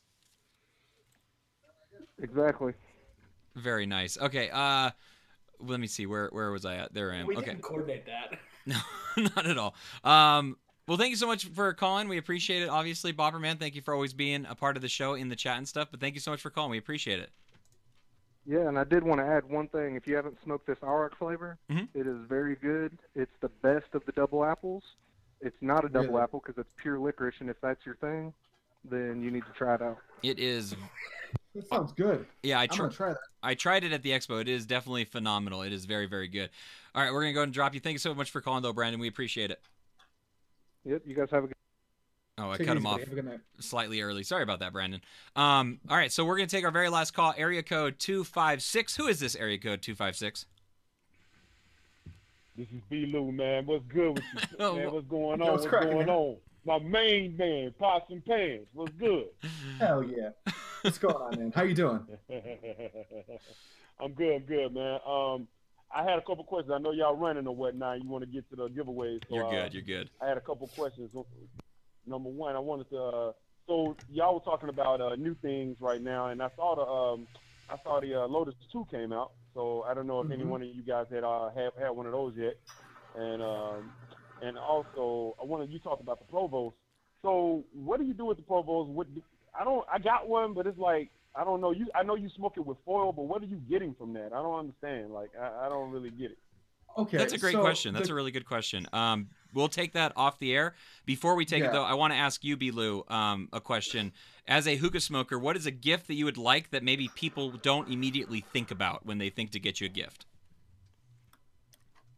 [2.22, 2.74] Exactly.
[3.56, 4.18] Very nice.
[4.18, 4.92] Okay, uh
[5.60, 6.06] let me see.
[6.06, 6.94] Where where was I at?
[6.94, 7.28] There I am.
[7.28, 7.52] We okay.
[7.52, 8.40] didn't coordinate that.
[8.66, 8.80] No,
[9.18, 9.76] not at all.
[10.06, 10.56] Um
[10.88, 12.08] well, thank you so much for calling.
[12.10, 12.70] We appreciate it.
[12.70, 15.58] Obviously, Bobberman, thank you for always being a part of the show in the chat
[15.58, 15.88] and stuff.
[15.92, 16.72] But thank you so much for calling.
[16.72, 17.30] We appreciate it.
[18.46, 19.96] Yeah, and I did want to add one thing.
[19.96, 21.88] If you haven't smoked this Arak flavor, Mhm.
[21.94, 22.98] it is very good.
[23.16, 24.84] It's the best of the double apples.
[25.40, 26.22] It's not a double Really?
[26.24, 28.34] apple because it's pure licorice, and if that's your thing,
[28.84, 29.98] then you need to try it out.
[30.24, 30.76] It is.
[31.56, 32.26] That sounds good.
[32.42, 33.20] Yeah, I I'm tr- try that.
[33.42, 34.42] I tried it at the expo.
[34.42, 35.62] It is definitely phenomenal.
[35.62, 36.50] It is very very good.
[36.94, 37.80] All right, we're gonna go ahead and drop you.
[37.80, 39.00] Thank you so much for calling, though, Brandon.
[39.00, 39.62] We appreciate it.
[40.86, 41.56] Yep, you guys have a good.
[42.40, 43.04] Oh, I Take cut him off buddy.
[43.04, 43.40] Have a good night.
[43.60, 44.24] slightly early.
[44.24, 45.02] Sorry about that, Brandon.
[45.36, 47.34] Um, all right, so we're gonna take our very last call.
[47.38, 48.96] Area code two five six.
[48.96, 49.36] Who is this?
[49.36, 50.46] Area code two five six.
[52.58, 53.06] This is B.
[53.12, 53.66] Lou, man.
[53.66, 54.92] What's good with you, man?
[54.92, 55.48] What's going on?
[55.52, 56.16] what's What's cracking, going man?
[56.16, 56.38] on?
[56.66, 58.66] My main man, Pots and Pants.
[58.74, 59.26] What's good?
[59.80, 60.30] Hell yeah.
[60.82, 61.52] What's going on, man?
[61.56, 62.00] How you doing?
[64.00, 64.34] I'm good.
[64.36, 65.00] I'm good, man.
[65.06, 65.48] Um,
[65.96, 66.72] I had a couple questions.
[66.74, 68.02] I know y'all running or whatnot.
[68.02, 69.20] You want to get to the giveaways.
[69.30, 69.74] So, You're uh, good.
[69.74, 70.10] You're good.
[70.22, 71.12] I had a couple questions.
[72.06, 72.98] Number one, I wanted to.
[72.98, 73.32] Uh,
[73.68, 77.28] so y'all were talking about uh, new things right now, and I saw the um,
[77.70, 79.32] I saw the uh, Lotus Two came out.
[79.54, 80.50] So I don't know if any Mhm.
[80.50, 82.56] one of you guys had uh, have had one of those yet.
[83.16, 83.92] And um,
[84.42, 86.76] and also I wanted you talk about the Provost.
[87.22, 88.90] So what do you do with the Provost?
[88.90, 89.22] What do,
[89.58, 91.72] I don't I got one, but it's like I don't know.
[91.72, 94.34] You I know you smoke it with foil, but what are you getting from that?
[94.34, 95.12] I don't understand.
[95.12, 96.38] Like I, I don't really get it.
[96.96, 97.18] Okay.
[97.18, 97.94] That's a great so question.
[97.94, 98.88] That's the- a really good question.
[98.94, 100.76] Um, we'll take that off the air.
[101.06, 104.14] Before we take it though, I want to ask you, Lou, um, a question.
[104.48, 107.52] As a hookah smoker, what is a gift that you would like that maybe people
[107.52, 110.26] don't immediately think about when they think to get you a gift?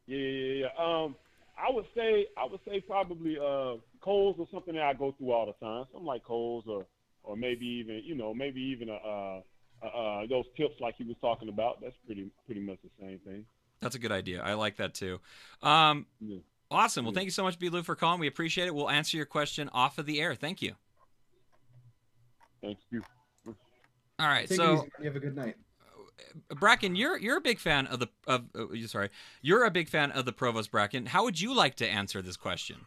[0.08, 0.68] Yeah, yeah, yeah.
[0.78, 1.16] Um,
[1.58, 5.32] I would say I would say probably uh coals or something that I go through
[5.32, 5.86] all the time.
[5.92, 6.86] Something like coals or
[7.26, 9.42] or maybe even you know maybe even a, uh,
[9.84, 11.82] uh, uh those tips like he was talking about.
[11.82, 13.46] That's pretty pretty much the same thing.
[13.82, 14.42] That's a good idea.
[14.42, 15.20] I like that too.
[15.62, 16.38] Um, Yeah.
[16.72, 17.06] awesome.
[17.06, 17.18] Well, Yeah.
[17.18, 17.70] thank you so much, B.
[17.70, 18.20] Lou, for calling.
[18.20, 18.74] We appreciate it.
[18.76, 20.34] We'll answer your question off of the air.
[20.36, 20.76] Thank you.
[22.62, 23.04] Thank you.
[24.18, 24.48] All right.
[24.48, 24.88] Take so.
[25.00, 25.56] You have a good night.
[26.50, 29.10] Bracken, you're you're a big fan of the of uh, you- sorry,
[29.42, 31.06] you're a big fan of the Provost Bracken.
[31.06, 32.78] How would you like to answer this question?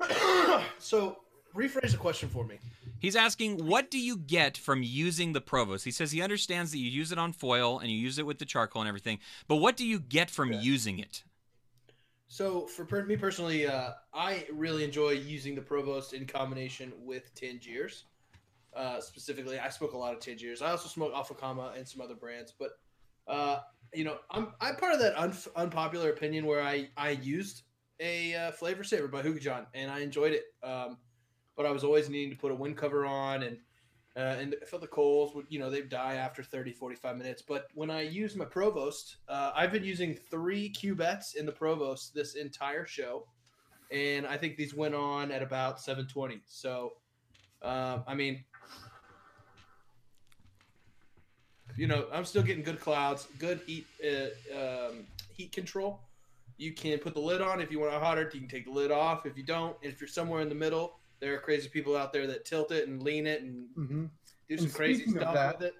[0.78, 1.18] so
[1.54, 2.58] rephrase the question for me.
[2.98, 5.84] He's asking, what do you get from using the Provost?
[5.84, 8.38] He says he understands that you use it on foil and you use it with
[8.38, 9.18] the charcoal and everything,
[9.48, 10.60] but what do you get from Yeah.
[10.60, 11.22] using it?
[12.28, 17.32] So for per- me personally, uh, I really enjoy using the Provost in combination with
[17.34, 18.04] Tangiers.
[18.74, 20.60] Uh, specifically, I smoke a lot of Tangiers.
[20.60, 22.78] I also smoke Al Fakher and some other brands, but
[23.28, 23.60] uh,
[23.94, 27.62] you know, I'm I'm part of that un- unpopular opinion where I I used
[28.00, 30.44] a uh, flavor saver by Hookah John and I enjoyed it.
[30.62, 30.98] Um,
[31.56, 33.58] but I was always needing to put a wind cover on and
[34.16, 37.42] uh, and I the coals would you know they'd die after 30 45 minutes.
[37.42, 42.14] But when i use my provost uh, i've been using three cubettes in the provost
[42.14, 43.26] this entire show
[43.92, 46.94] and i think these went on at about 720 so
[47.62, 48.42] um, i mean
[51.76, 56.00] you know i'm still getting good clouds good heat uh, um, heat control.
[56.58, 58.70] You can put the lid on if you want it hotter you can take the
[58.70, 59.26] lid off.
[59.26, 62.12] If you don't and if you're somewhere in the middle there are crazy people out
[62.12, 64.04] there that tilt it and lean it and hmm
[64.48, 65.74] do some And crazy stuff that- with it.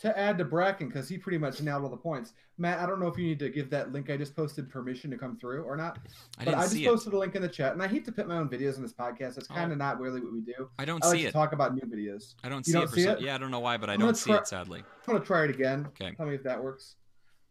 [0.00, 2.32] To add to Bracken, because he pretty much nailed all the points.
[2.58, 5.12] Matt, I don't know if you need to give that link I just posted permission
[5.12, 5.98] to come through or not.
[6.38, 6.88] I but didn't I just see it.
[6.88, 8.82] posted a link in the chat, and I hate to put my own videos in
[8.82, 9.38] this podcast.
[9.38, 10.68] It's kind of not really what we do.
[10.76, 11.32] I don't I like see to it.
[11.32, 12.34] talk about new videos.
[12.42, 13.16] I don't You see don't it for see some.
[13.18, 13.20] it?
[13.22, 14.80] Yeah, I don't know why, but I I'm don't see try- it sadly.
[15.06, 15.86] I'm gonna try it again.
[15.90, 16.16] Okay.
[16.16, 16.96] Tell me if that works.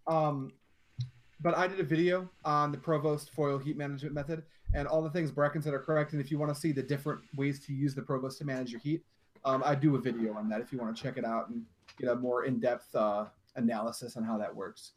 [0.07, 0.51] Um,
[1.39, 4.43] but I did a video on the Provost foil heat management method,
[4.73, 6.13] and all the things Bracken said are correct.
[6.13, 8.71] And if you want to see the different ways to use the Provost to manage
[8.71, 9.03] your heat,
[9.43, 11.63] Um, I do a video on that if you want to check it out and
[11.97, 14.91] get a more in-depth uh, analysis on how that works.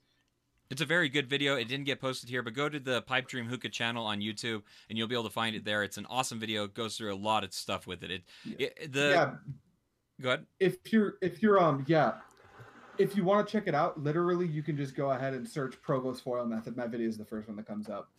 [0.70, 1.56] It's a very good video.
[1.56, 4.62] It didn't get posted here, but go to the Pipe Dream Hookah channel on YouTube,
[4.88, 5.82] and you'll be able to find it there.
[5.82, 6.64] It's an awesome video.
[6.64, 8.10] It goes through a lot of stuff with it.
[8.10, 8.22] It,
[8.58, 9.30] it the yeah,
[10.20, 10.46] go ahead.
[10.58, 12.14] if you're if you're um yeah,
[12.98, 15.80] if you want to check it out, literally you can just go ahead and search
[15.82, 16.76] Provost foil method.
[16.76, 18.10] My video is the first one that comes up.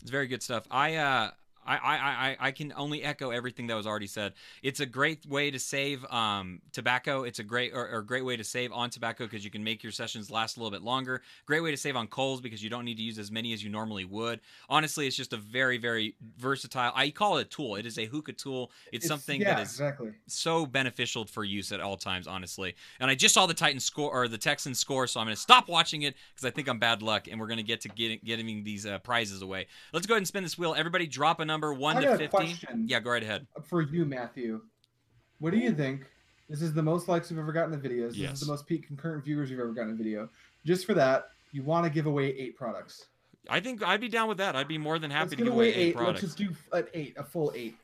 [0.00, 0.64] It's very good stuff.
[0.70, 1.30] I uh
[1.68, 4.32] I, I, I, I can only echo everything that was already said.
[4.62, 7.24] It's a great way to save um, tobacco.
[7.24, 9.82] It's a great or, or great way to save on tobacco because you can make
[9.82, 11.20] your sessions last a little bit longer.
[11.44, 13.62] Great way to save on coals because you don't need to use as many as
[13.62, 14.40] you normally would.
[14.70, 16.92] Honestly, it's just a very very versatile.
[16.94, 17.76] I call it a tool.
[17.76, 18.70] It is a hookah tool.
[18.92, 20.12] It's, something yeah, that is exactly.
[20.26, 22.74] so beneficial for use at all times, honestly.
[23.00, 25.40] And I just saw the Titans score or the Texans score, so I'm going to
[25.40, 27.88] stop watching it because I think I'm bad luck, and we're going to get to
[27.88, 29.66] getting getting these uh, prizes away.
[29.92, 30.74] Let's go ahead and spin this wheel.
[30.76, 32.30] Everybody, drop a number one I to got a fifteen.
[32.30, 32.84] question.
[32.88, 33.46] Yeah, go right ahead.
[33.66, 34.62] For you, Matthew,
[35.38, 36.02] what do you think?
[36.48, 38.08] This is the most likes we've ever gotten in videos.
[38.10, 38.32] This Yes.
[38.34, 40.28] is the most peak concurrent viewers you've ever gotten in a video.
[40.64, 43.06] Just for that, you want to give away eight products.
[43.50, 44.56] I think I'd be down with that.
[44.56, 46.02] I'd be more than happy Let's to give give away away eight eight.
[46.02, 47.76] Let's just do an eight, a full eight.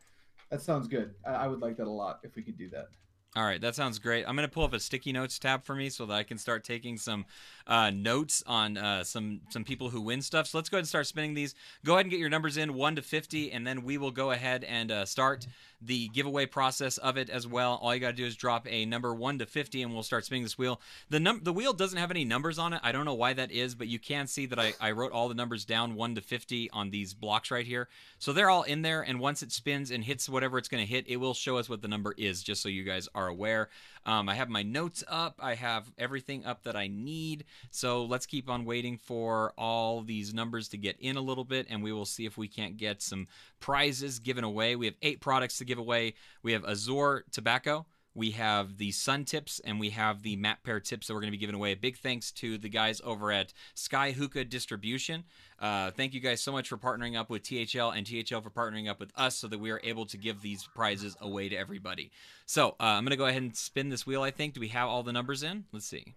[0.51, 1.14] That sounds good.
[1.27, 2.89] I, I would like that a lot if we could do that.
[3.37, 4.25] All right, that sounds great.
[4.29, 6.62] I'm gonna pull up a sticky notes tab for me so that I can start
[6.64, 7.25] taking some
[7.66, 10.46] uh, notes on uh, some some people who win stuff.
[10.46, 11.54] So let's go ahead and start spinning these.
[11.84, 14.30] Go ahead and get your numbers in one to fifty, and then we will go
[14.30, 15.46] ahead and uh, start
[15.80, 17.78] the giveaway process of it as well.
[17.82, 20.44] All you gotta do is drop a number one to fifty, and we'll start spinning
[20.44, 20.80] this wheel.
[21.10, 22.80] The num the wheel doesn't have any numbers on it.
[22.82, 25.28] I don't know why that is, but you can see that I, I wrote all
[25.28, 27.88] the numbers down one to fifty on these blocks right here.
[28.18, 31.08] So they're all in there, and once it spins and hits whatever it's gonna hit,
[31.08, 33.68] it will show us what the number is, just so you guys are aware.
[34.07, 35.38] Um, I have my notes up.
[35.42, 37.44] I have everything up that I need.
[37.70, 41.66] So let's keep on waiting for all these numbers to get in a little bit,
[41.70, 43.26] and we will see if we can't get some
[43.61, 44.76] prizes given away.
[44.76, 46.14] We have eight products to give away.
[46.42, 47.86] We have Azure Tobacco.
[48.14, 51.36] We have the Sun Tips and we have the Mattpear Tips that we're going to
[51.36, 51.72] be giving away.
[51.72, 55.24] A big thanks to the guys over at Sky Hookah Distribution.
[55.58, 58.88] Uh, thank you guys so much for partnering up with THL and THL for partnering
[58.88, 62.12] up with us so that we are able to give these prizes away to everybody.
[62.46, 64.54] So uh, I'm going to go ahead and spin this wheel, I think.
[64.54, 65.64] Do we have all the numbers in?
[65.72, 66.14] Let's see.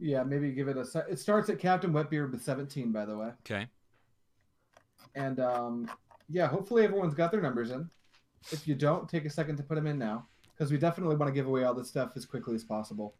[0.00, 1.04] Yeah, maybe give it a.
[1.08, 3.30] It starts at Captain Wetbeard with 17, by the way.
[3.46, 3.68] Okay.
[5.14, 5.88] And um,
[6.28, 7.88] yeah, hopefully everyone's got their numbers in.
[8.50, 11.28] If you don't, take a second to put them in now, because we definitely want
[11.28, 13.14] to give away all this stuff as quickly as possible.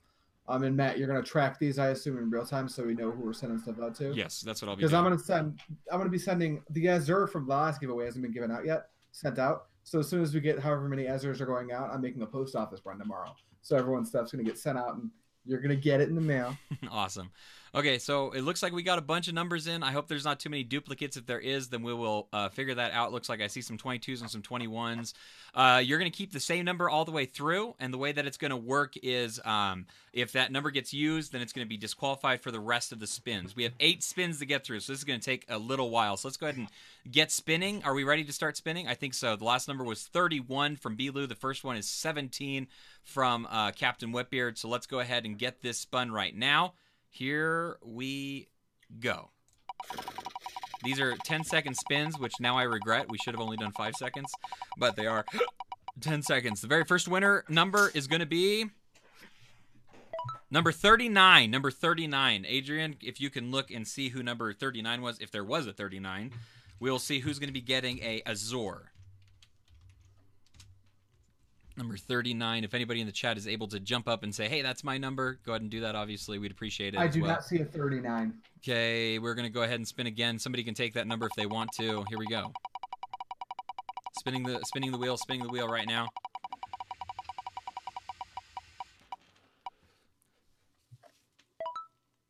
[0.48, 3.10] Um, and Matt, you're gonna track these, I assume, in real time, so we know
[3.10, 4.12] who we're sending stuff out to.
[4.12, 4.92] Yes, that's what I'll be Because.
[4.92, 5.60] I'm gonna send,
[5.90, 8.88] I'm gonna be sending the Azure from the last giveaway hasn't been given out yet,
[9.12, 9.66] sent out.
[9.84, 12.26] So as soon as we get however many Azures are going out, I'm making a
[12.26, 13.34] post office run tomorrow.
[13.62, 15.10] So everyone's stuff's gonna get sent out, and
[15.46, 16.56] you're gonna get it in the mail.
[16.90, 17.30] awesome.
[17.74, 19.82] Okay, so it looks like we got a bunch of numbers in.
[19.82, 21.16] I hope there's not too many duplicates.
[21.16, 23.12] If there is, then we will uh, figure that out.
[23.12, 25.14] Looks like I see some 22s and some 21s.
[25.54, 28.12] Uh, you're going to keep the same number all the way through, and the way
[28.12, 31.64] that it's going to work is um, if that number gets used, then it's going
[31.64, 33.56] to be disqualified for the rest of the spins.
[33.56, 35.88] We have eight spins to get through, so this is going to take a little
[35.88, 36.18] while.
[36.18, 36.68] So let's go ahead and
[37.10, 37.82] get spinning.
[37.84, 38.86] Are we ready to start spinning?
[38.86, 39.34] I think so.
[39.34, 41.26] The last number was 31 from Belu.
[41.26, 42.66] The first one is 17
[43.02, 44.58] from uh, Captain Wetbeard.
[44.58, 46.74] So let's go ahead and get this spun right now.
[47.12, 48.48] Here we
[48.98, 49.28] go.
[50.82, 53.10] These are 10 second spins, which now I regret.
[53.10, 54.32] We should have only done 5 seconds,
[54.78, 55.26] but they are
[56.00, 56.62] 10 seconds.
[56.62, 58.70] The very first winner number is going to be
[60.50, 61.50] number 39.
[61.50, 62.46] Number 39.
[62.48, 65.72] Adrian, if you can look and see who number 39 was, if there was a
[65.74, 66.32] 39,
[66.80, 68.91] we'll see who's going to be getting a Azure.
[71.76, 72.64] Number 39.
[72.64, 74.98] If anybody in the chat is able to jump up and say, hey, that's my
[74.98, 76.38] number, go ahead and do that, obviously.
[76.38, 77.00] We'd appreciate it.
[77.00, 77.30] I do well.
[77.30, 78.34] not see a 39.
[78.58, 80.38] Okay, we're gonna go ahead and spin again.
[80.38, 82.04] Somebody can take that number if they want to.
[82.08, 82.52] Here we go.
[84.18, 86.08] Spinning the spinning the wheel, spinning the wheel right now.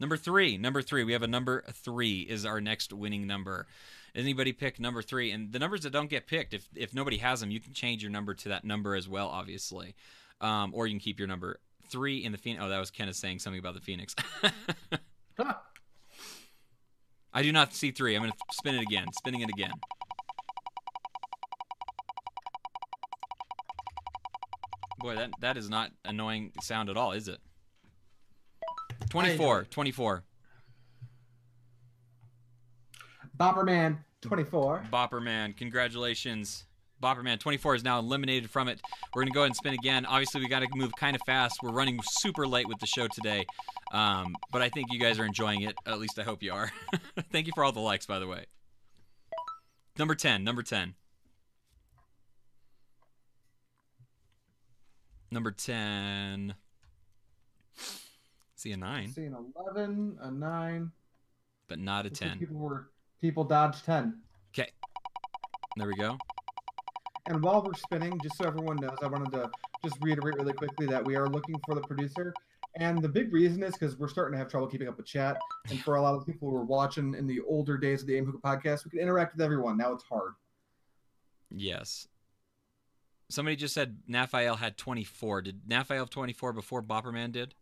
[0.03, 1.05] Number three, number three.
[1.05, 3.66] We have a number three is our next winning number.
[4.14, 5.30] Anybody pick number three?
[5.30, 8.02] And the numbers that don't get picked, if if nobody has them, you can change
[8.02, 9.94] your number to that number as well, obviously,
[10.40, 12.62] um, or you can keep your number three in the phoenix.
[12.62, 14.14] Oh, that was Kenneth saying something about the phoenix.
[17.34, 18.14] I do not see three.
[18.14, 19.06] I'm going to spin it again.
[19.14, 19.72] Spinning it again.
[25.00, 27.40] Boy, that that is not annoying sound at all, is it?
[29.10, 29.64] 24.
[29.64, 30.24] 24.
[33.39, 34.85] Bopperman 24.
[34.93, 36.64] Bopperman, congratulations.
[37.03, 38.80] Bopperman 24 is now eliminated from it.
[39.14, 40.07] We're going to go ahead and spin again.
[40.07, 41.57] Obviously, we got to move kind of fast.
[41.62, 43.45] We're running super late with the show today.
[43.93, 45.75] Um, but I think you guys are enjoying it.
[45.84, 46.71] At least I hope you are.
[47.33, 48.45] Thank you for all the likes, by the way.
[49.99, 50.45] Number 10.
[50.45, 50.95] Number 10.
[55.33, 56.54] Number 10.
[58.54, 60.92] See a 9, See an eleven, a nine.
[61.67, 62.38] but not a Looks like 10.
[62.38, 62.91] People were
[63.22, 64.20] people dodge ten.
[64.53, 64.70] Okay.
[65.76, 66.18] There we go.
[67.26, 69.50] And while we're spinning, just so everyone knows, I wanted to
[69.82, 72.34] just reiterate really quickly that we are looking for the producer.
[72.76, 75.38] And the big reason is because we're starting to have trouble keeping up with chat.
[75.70, 78.16] And for a lot of people who were watching in the older days of the
[78.16, 79.76] AM Hookah podcast, we could interact with everyone.
[79.76, 80.32] Now it's hard.
[81.50, 82.08] Yes.
[83.30, 85.42] Somebody just said Naphael had 24.
[85.42, 87.54] Did Naphael have 24 before Bopperman did?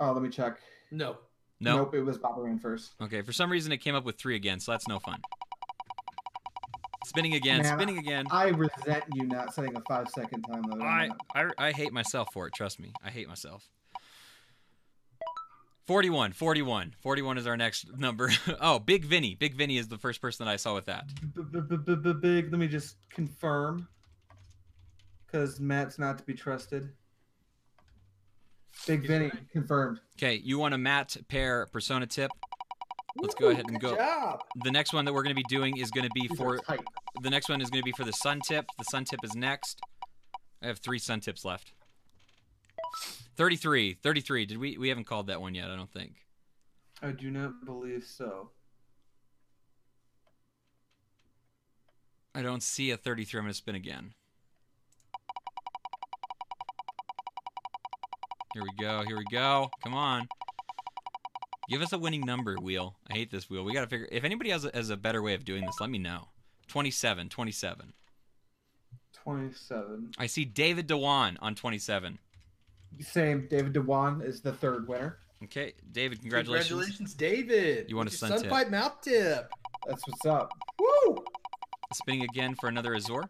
[0.00, 0.58] Oh, let me check.
[0.90, 1.18] No.
[1.62, 1.76] No.
[1.76, 2.94] Nope, it was Bopperman first.
[3.00, 5.20] Okay, for some reason it came up with 3 again, so that's no fun.
[7.06, 8.26] Spinning again, Man, spinning again.
[8.30, 10.84] I resent you not setting a five second time limit.
[10.84, 11.10] I.
[11.34, 12.92] I I hate myself for it, trust me.
[13.04, 13.68] I hate myself.
[15.86, 16.94] 41, 41.
[17.00, 18.30] 41 is our next number.
[18.60, 19.34] oh, Big Vinny.
[19.34, 21.06] Big Vinny is the first person that I saw with that.
[22.20, 22.50] Big.
[22.50, 23.88] Let me just confirm,
[25.26, 26.90] because Matt's not to be trusted.
[28.86, 29.50] Big He's Vinny right.
[29.50, 30.00] confirmed.
[30.18, 32.30] Okay, you want a matte pair persona tip?
[33.16, 33.96] Let's go Woo, ahead and good go.
[33.96, 34.40] Job.
[34.64, 36.58] The next one that we're going to be doing is going to be These for
[37.22, 38.66] the next one is going to be for the sun tip.
[38.78, 39.80] The sun tip is next.
[40.62, 41.72] I have 3 sun tips left.
[43.36, 44.46] 33, 33.
[44.46, 46.14] Did we we haven't called that one yet, I don't think.
[47.02, 48.50] I do not believe so.
[52.34, 53.38] I don't see a 33.
[53.38, 54.14] I'm going to spin again.
[58.54, 59.02] Here we go.
[59.06, 59.70] Here we go.
[59.82, 60.28] Come on.
[61.68, 62.96] Give us a winning number, wheel.
[63.10, 63.64] I hate this wheel.
[63.64, 65.76] We got to figure if anybody has a, has a better way of doing this,
[65.80, 66.28] let me know.
[66.68, 67.92] 27, 27.
[69.14, 70.12] Twenty-seven.
[70.18, 72.18] I see David Dewan on 27.
[73.00, 73.46] Same.
[73.48, 75.18] David Dewan is the third winner.
[75.44, 76.68] Okay, David, congratulations.
[76.68, 77.86] Congratulations, David.
[77.88, 78.50] You want a sun tip.
[78.50, 79.50] Sunpipe mouth tip.
[79.86, 80.52] That's what's up.
[80.78, 81.16] Woo!
[81.94, 83.28] Spinning again for another Azure.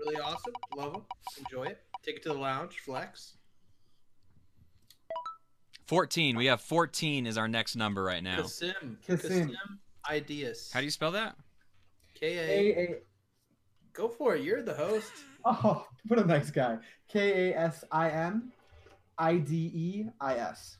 [0.00, 0.54] Really awesome.
[0.76, 1.02] Love them.
[1.38, 1.80] Enjoy it.
[2.04, 2.78] Take it to the lounge.
[2.84, 3.36] Flex.
[5.86, 6.36] 14.
[6.36, 8.42] We have 14 is our next number right now.
[8.42, 8.98] Kasim.
[9.06, 9.56] Kasim.
[10.10, 10.70] Ideas.
[10.72, 11.36] How do you spell that?
[12.14, 12.82] K A A.
[12.82, 12.94] A.
[13.92, 14.42] Go for it.
[14.42, 15.12] You're the host.
[15.48, 16.76] Oh, what a nice guy.
[17.06, 18.50] K A S I M,
[19.16, 20.76] I D E I S.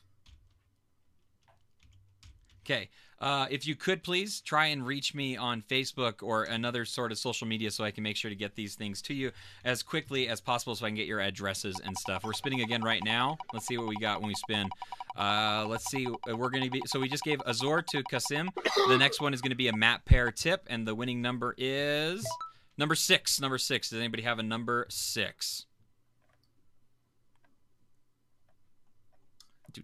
[2.66, 2.88] Okay.
[3.18, 7.18] Uh, if you could please try and reach me on Facebook or another sort of
[7.18, 9.30] social media so I can make sure to get these things to you
[9.64, 12.24] as quickly as possible so I can get your addresses and stuff.
[12.24, 13.38] We're spinning again right now.
[13.54, 14.68] Let's see what we got when we spin.
[15.16, 16.06] Uh, let's see.
[16.26, 16.82] We're going to be.
[16.86, 18.50] So we just gave Azure to Kasim.
[18.88, 22.26] The next one is going to be a Mattpear tip, and the winning number is
[22.76, 23.40] number six.
[23.40, 23.90] Number six.
[23.90, 25.64] Does anybody have a number six?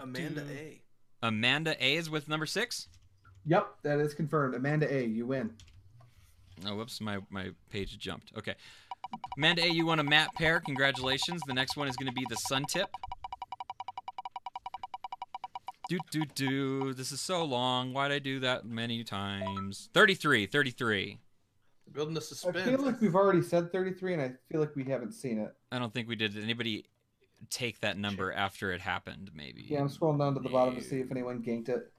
[0.01, 0.82] Amanda A.
[1.23, 2.89] Amanda A is with number six.
[3.47, 4.55] Yep, that is confirmed.
[4.55, 5.53] Amanda A, you win.
[6.67, 8.33] Oh, whoops, my, my page jumped.
[8.37, 8.55] Okay.
[9.37, 10.63] Amanda A, you won a Mattpear.
[10.65, 11.43] Congratulations.
[11.47, 12.89] The next one is going to be the sun tip.
[15.89, 16.95] Do, do, do.
[16.95, 17.93] This is so long.
[17.93, 19.91] Why'd I do that many times?
[19.93, 21.19] 33, 33.
[21.93, 22.57] Building the suspense.
[22.57, 25.55] I feel like we've already said 33, and I feel like we haven't seen it.
[25.71, 26.33] I don't think we did.
[26.33, 26.87] Did anybody
[27.51, 29.65] take that number after it happened, maybe?
[29.69, 31.93] Yeah, I'm scrolling down to the bottom to see if anyone ganked it.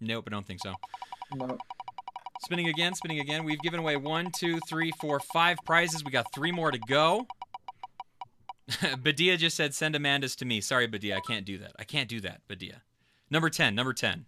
[0.00, 0.74] Nope, I don't think so.
[1.34, 1.58] No.
[2.42, 3.44] Spinning again, spinning again.
[3.44, 6.02] We've given away one, two, three, four, five prizes.
[6.02, 7.26] We got three more to go.
[9.02, 10.60] Badia just said, send Amanda's to me.
[10.60, 11.72] Sorry, Badia, I can't do that.
[11.78, 12.82] I can't do that, Badia.
[13.30, 14.24] Number 10, number 10.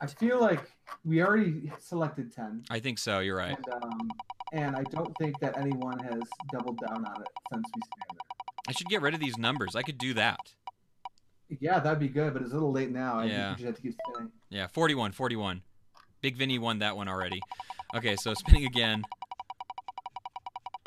[0.00, 0.60] I feel like
[1.04, 2.64] we already selected 10.
[2.70, 3.56] I think so, you're right.
[3.56, 4.10] And, um,
[4.52, 6.20] and I don't think that anyone has
[6.52, 8.20] doubled down on it since we spanned
[8.66, 9.76] I should get rid of these numbers.
[9.76, 10.38] I could do that.
[11.60, 13.18] Yeah, that'd be good, but it's a little late now.
[13.18, 13.54] I Yeah.
[13.54, 14.32] think we just have to keep spinning.
[14.48, 15.62] Yeah, 41, 41.
[16.22, 17.40] Big Vinny won that one already.
[17.94, 19.04] Okay, so spinning again.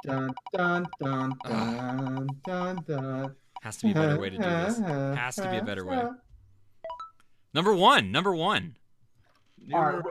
[0.04, 3.36] Dun, dun, dun, dun, dun, dun.
[3.62, 4.80] Has to be a better way to do this.
[4.80, 6.04] Has to be a better way.
[7.54, 8.76] Number one, number one.
[9.60, 10.04] Numero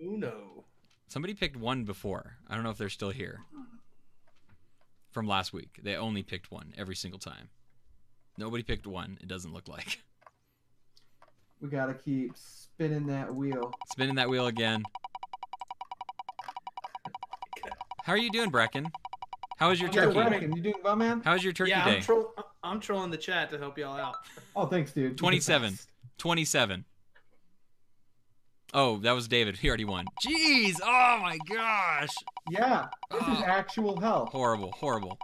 [0.00, 0.43] uno.
[1.08, 2.38] Somebody picked one before.
[2.48, 3.40] I don't know if they're still here.
[5.12, 5.80] From last week.
[5.82, 7.48] They only picked one every single time.
[8.36, 10.00] Nobody picked one, it doesn't look like.
[11.60, 13.72] We gotta keep spinning that wheel.
[13.90, 14.82] Spinning that wheel again.
[18.04, 18.90] How are you doing, Bracken?
[19.56, 20.12] How was your I'm turkey?
[20.12, 21.22] doing Bracken, you doing well, man?
[21.24, 21.96] How was your turkey yeah, day?
[21.96, 24.16] I'm, troll- I'm trolling the chat to help y'all out.
[24.54, 25.16] Oh, thanks, dude.
[25.16, 25.78] 27.
[26.18, 26.84] 27.
[28.76, 29.56] Oh, that was David.
[29.56, 30.04] He already won.
[30.26, 30.74] Jeez.
[30.82, 32.10] Oh my gosh.
[32.50, 33.44] Yeah, this is Oh.
[33.46, 34.26] actual hell.
[34.26, 34.72] Horrible.
[34.72, 35.16] Horrible.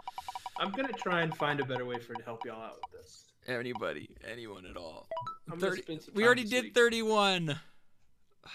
[0.57, 3.25] I'm gonna try and find a better way for to help y'all out with this.
[3.47, 4.09] Anybody.
[4.29, 5.07] Anyone at all.
[5.51, 6.75] I'm 30 spend some we already this did week.
[6.75, 7.59] 31.
[8.45, 8.49] Ah,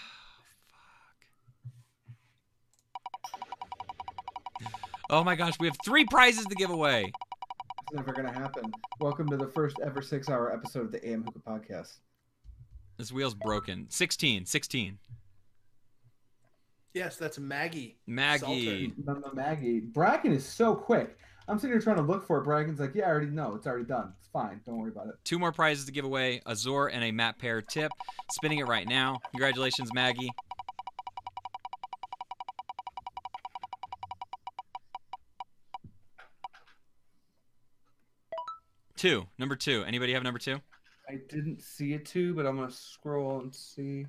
[5.09, 7.11] oh my gosh, we have three prizes to give away.
[7.83, 8.71] It's never gonna happen.
[8.99, 11.97] Welcome to the first ever six-hour episode of the AM Hookah Podcast.
[12.97, 13.85] This wheel's broken.
[13.89, 14.97] 16, 16.
[16.93, 17.99] Yes, that's Maggie.
[18.07, 18.93] Maggie.
[19.05, 19.81] Mama Maggie.
[19.81, 21.17] Bracken is so quick.
[21.47, 22.43] I'm sitting here trying to look for it.
[22.43, 23.53] Bracken's like, yeah, I already know.
[23.53, 24.13] It's already done.
[24.19, 24.59] It's fine.
[24.65, 25.13] Don't worry about it.
[25.23, 27.91] Two more prizes to give away Azure and a Mattpear tip.
[28.31, 29.19] Spinning it right now.
[29.31, 30.31] Congratulations, Maggie.
[38.97, 39.27] Two.
[39.37, 39.83] Number two.
[39.83, 40.59] Anybody have number two?
[41.09, 44.05] I didn't see it too, but I'm gonna scroll and see.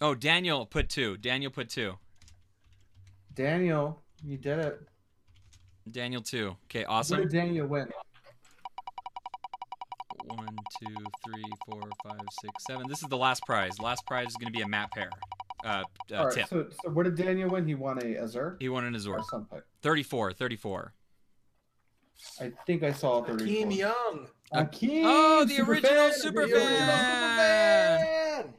[0.00, 1.16] Oh, Daniel put two.
[1.18, 1.98] Daniel put two.
[3.34, 4.80] Daniel, you did it.
[5.90, 6.56] Daniel two.
[6.64, 7.20] Okay, awesome.
[7.20, 7.88] did Daniel win?
[10.24, 10.94] One, two,
[11.24, 12.86] three, four, five, six, seven.
[12.88, 13.78] This is the last prize.
[13.80, 15.08] Last prize is going to be a Mattpear
[15.64, 15.68] uh,
[16.12, 16.34] uh, All right.
[16.34, 16.48] tip.
[16.48, 17.66] So, so what did Daniel win?
[17.66, 19.18] He won a Azure He won an Azure.
[19.18, 19.62] or Sunpipe.
[19.82, 20.92] 34, 34.
[22.40, 23.46] I think I saw 34.
[23.46, 24.26] Akeem Young.
[24.54, 28.40] Akeem, Oh, the super original fan, super the original fan.
[28.42, 28.54] super fan.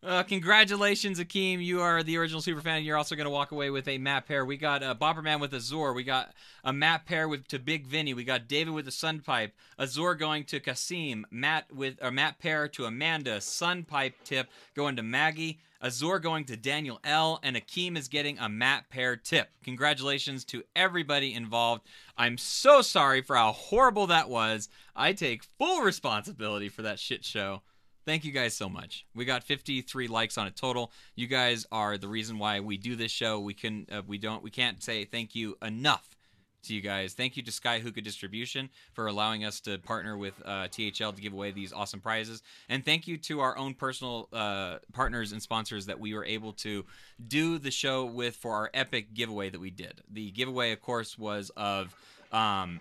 [0.00, 1.62] Uh, congratulations, Akeem.
[1.62, 2.84] You are the original super fan.
[2.84, 4.46] You're also going to walk away with a Mattpear.
[4.46, 5.92] We got a Bobberman with Azure.
[5.92, 8.14] We got a Mattpear with to Big Vinny.
[8.14, 9.54] We got David with the Sun Pipe.
[9.76, 11.26] Azure going to Kasim.
[11.32, 13.40] Matt with a Mattpear to Amanda.
[13.40, 15.58] Sun Pipe tip going to Maggie.
[15.82, 17.40] Azure going to Daniel L.
[17.42, 19.48] And Akeem is getting a Mattpear tip.
[19.64, 21.82] Congratulations to everybody involved.
[22.16, 24.68] I'm so sorry for how horrible that was.
[24.94, 27.62] I take full responsibility for that shit show.
[28.08, 29.04] Thank you guys so much.
[29.14, 30.92] We got 53 likes on it total.
[31.14, 33.38] You guys are the reason why we do this show.
[33.38, 36.16] We can uh, we don't we can't say thank you enough
[36.62, 37.12] to you guys.
[37.12, 41.20] Thank you to Sky Hookah Distribution for allowing us to partner with uh, THL to
[41.20, 45.42] give away these awesome prizes, and thank you to our own personal uh, partners and
[45.42, 46.86] sponsors that we were able to
[47.26, 50.00] do the show with for our epic giveaway that we did.
[50.10, 51.94] The giveaway, of course, was of
[52.32, 52.80] um,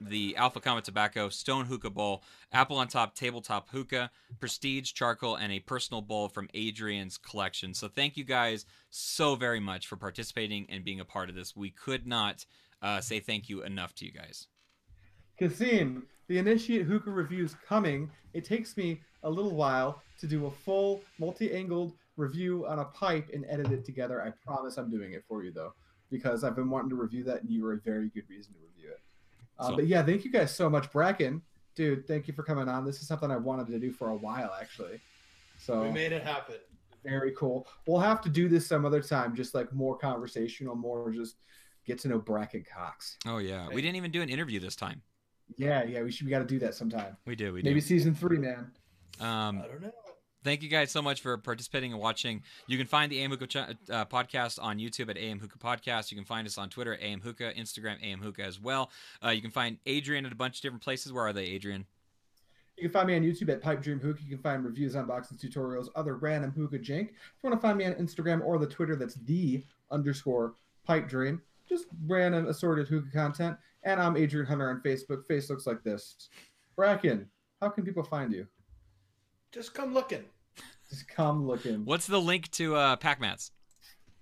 [0.00, 2.22] the Alpha Comet Tobacco Stone Hookah Bowl,
[2.52, 4.10] Apple on Top Tabletop Hookah,
[4.40, 7.74] Prestige Charcoal, and a personal bowl from Adrian's collection.
[7.74, 11.56] So thank you guys so very much for participating and being a part of this.
[11.56, 12.44] We could not
[12.82, 14.48] uh, say thank you enough to you guys.
[15.38, 18.10] Kasim, the Initiate Hookah review is coming.
[18.34, 23.30] It takes me a little while to do a full multi-angled review on a pipe
[23.32, 24.22] and edit it together.
[24.22, 25.72] I promise I'm doing it for you though,
[26.10, 28.58] because I've been wanting to review that, and you were a very good reason to
[28.60, 28.73] review.
[29.58, 31.42] Uh, So- but yeah, thank you guys so much, Bracken.
[31.74, 32.84] Dude, thank you for coming on.
[32.84, 35.00] This is something I wanted to do for a while actually.
[35.58, 36.56] So We made it happen.
[37.02, 37.66] very cool.
[37.86, 41.36] We'll have to do this some other time, just like more conversational, more just
[41.84, 43.18] get to know Bracken Cox.
[43.26, 45.02] Oh yeah, we didn't even do an interview this time.
[45.56, 46.26] Yeah, yeah, we should.
[46.26, 47.16] We got to do that sometime.
[47.26, 47.52] We did.
[47.52, 47.68] We do.
[47.68, 48.70] Maybe season three, man.
[49.20, 49.92] Um, I don't know.
[50.44, 52.42] Thank you guys so much for participating and watching.
[52.66, 56.12] You can find the AM Hookah ch- uh, podcast on YouTube at AM Hookah Podcast.
[56.12, 58.90] You can find us on Twitter at AM Hookah, Instagram AM Hookah as well.
[59.24, 61.12] Uh, you can find Adrian at a bunch of different places.
[61.12, 61.86] Where are they, Adrian?
[62.76, 64.18] You can find me on YouTube at Pipe Dream Hook.
[64.22, 67.10] You can find reviews, unboxings, tutorials, other random hookah jank.
[67.10, 67.12] If
[67.42, 70.54] you want to find me on Instagram or the Twitter, that's the underscore
[70.84, 71.40] Pipe Dream.
[71.68, 73.56] Just random assorted hookah content.
[73.84, 75.24] And I'm Adrian Hunter on Facebook.
[75.26, 76.28] Face looks like this.
[76.74, 77.28] Bracken,
[77.60, 78.46] how can people find you?
[79.52, 80.24] Just come looking.
[80.90, 81.84] Just come looking.
[81.84, 83.50] What's the link to uh, PackMatz?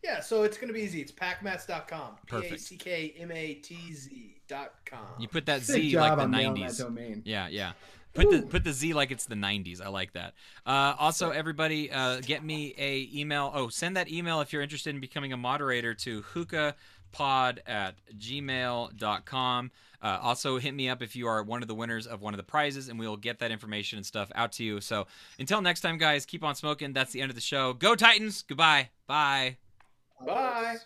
[0.02, 1.00] Yeah, so it's gonna be easy.
[1.00, 2.16] It's packmatz.com.
[2.26, 2.54] P Perfect.
[2.54, 5.00] A C K M A T Z dot com.
[5.18, 6.76] You put that Z job like the '90s.
[6.76, 7.22] that domain.
[7.24, 7.72] Yeah, yeah.
[8.12, 9.80] Put the put the Z like it's the '90s.
[9.80, 10.34] I like that.
[10.66, 13.52] Uh, also, everybody, uh, get me a email.
[13.54, 16.22] Oh, send that email if you're interested in becoming a moderator to
[17.12, 19.70] hookahpod at gmail.com.
[20.02, 22.38] Uh, also, hit me up if you are one of the winners of one of
[22.38, 24.80] the prizes, and we will get that information and stuff out to you.
[24.80, 25.06] So,
[25.38, 26.92] until next time, guys, keep on smoking.
[26.92, 27.72] That's the end of the show.
[27.72, 28.42] Go Titans.
[28.42, 28.90] Goodbye.
[29.06, 29.58] Bye.
[30.26, 30.78] Bye.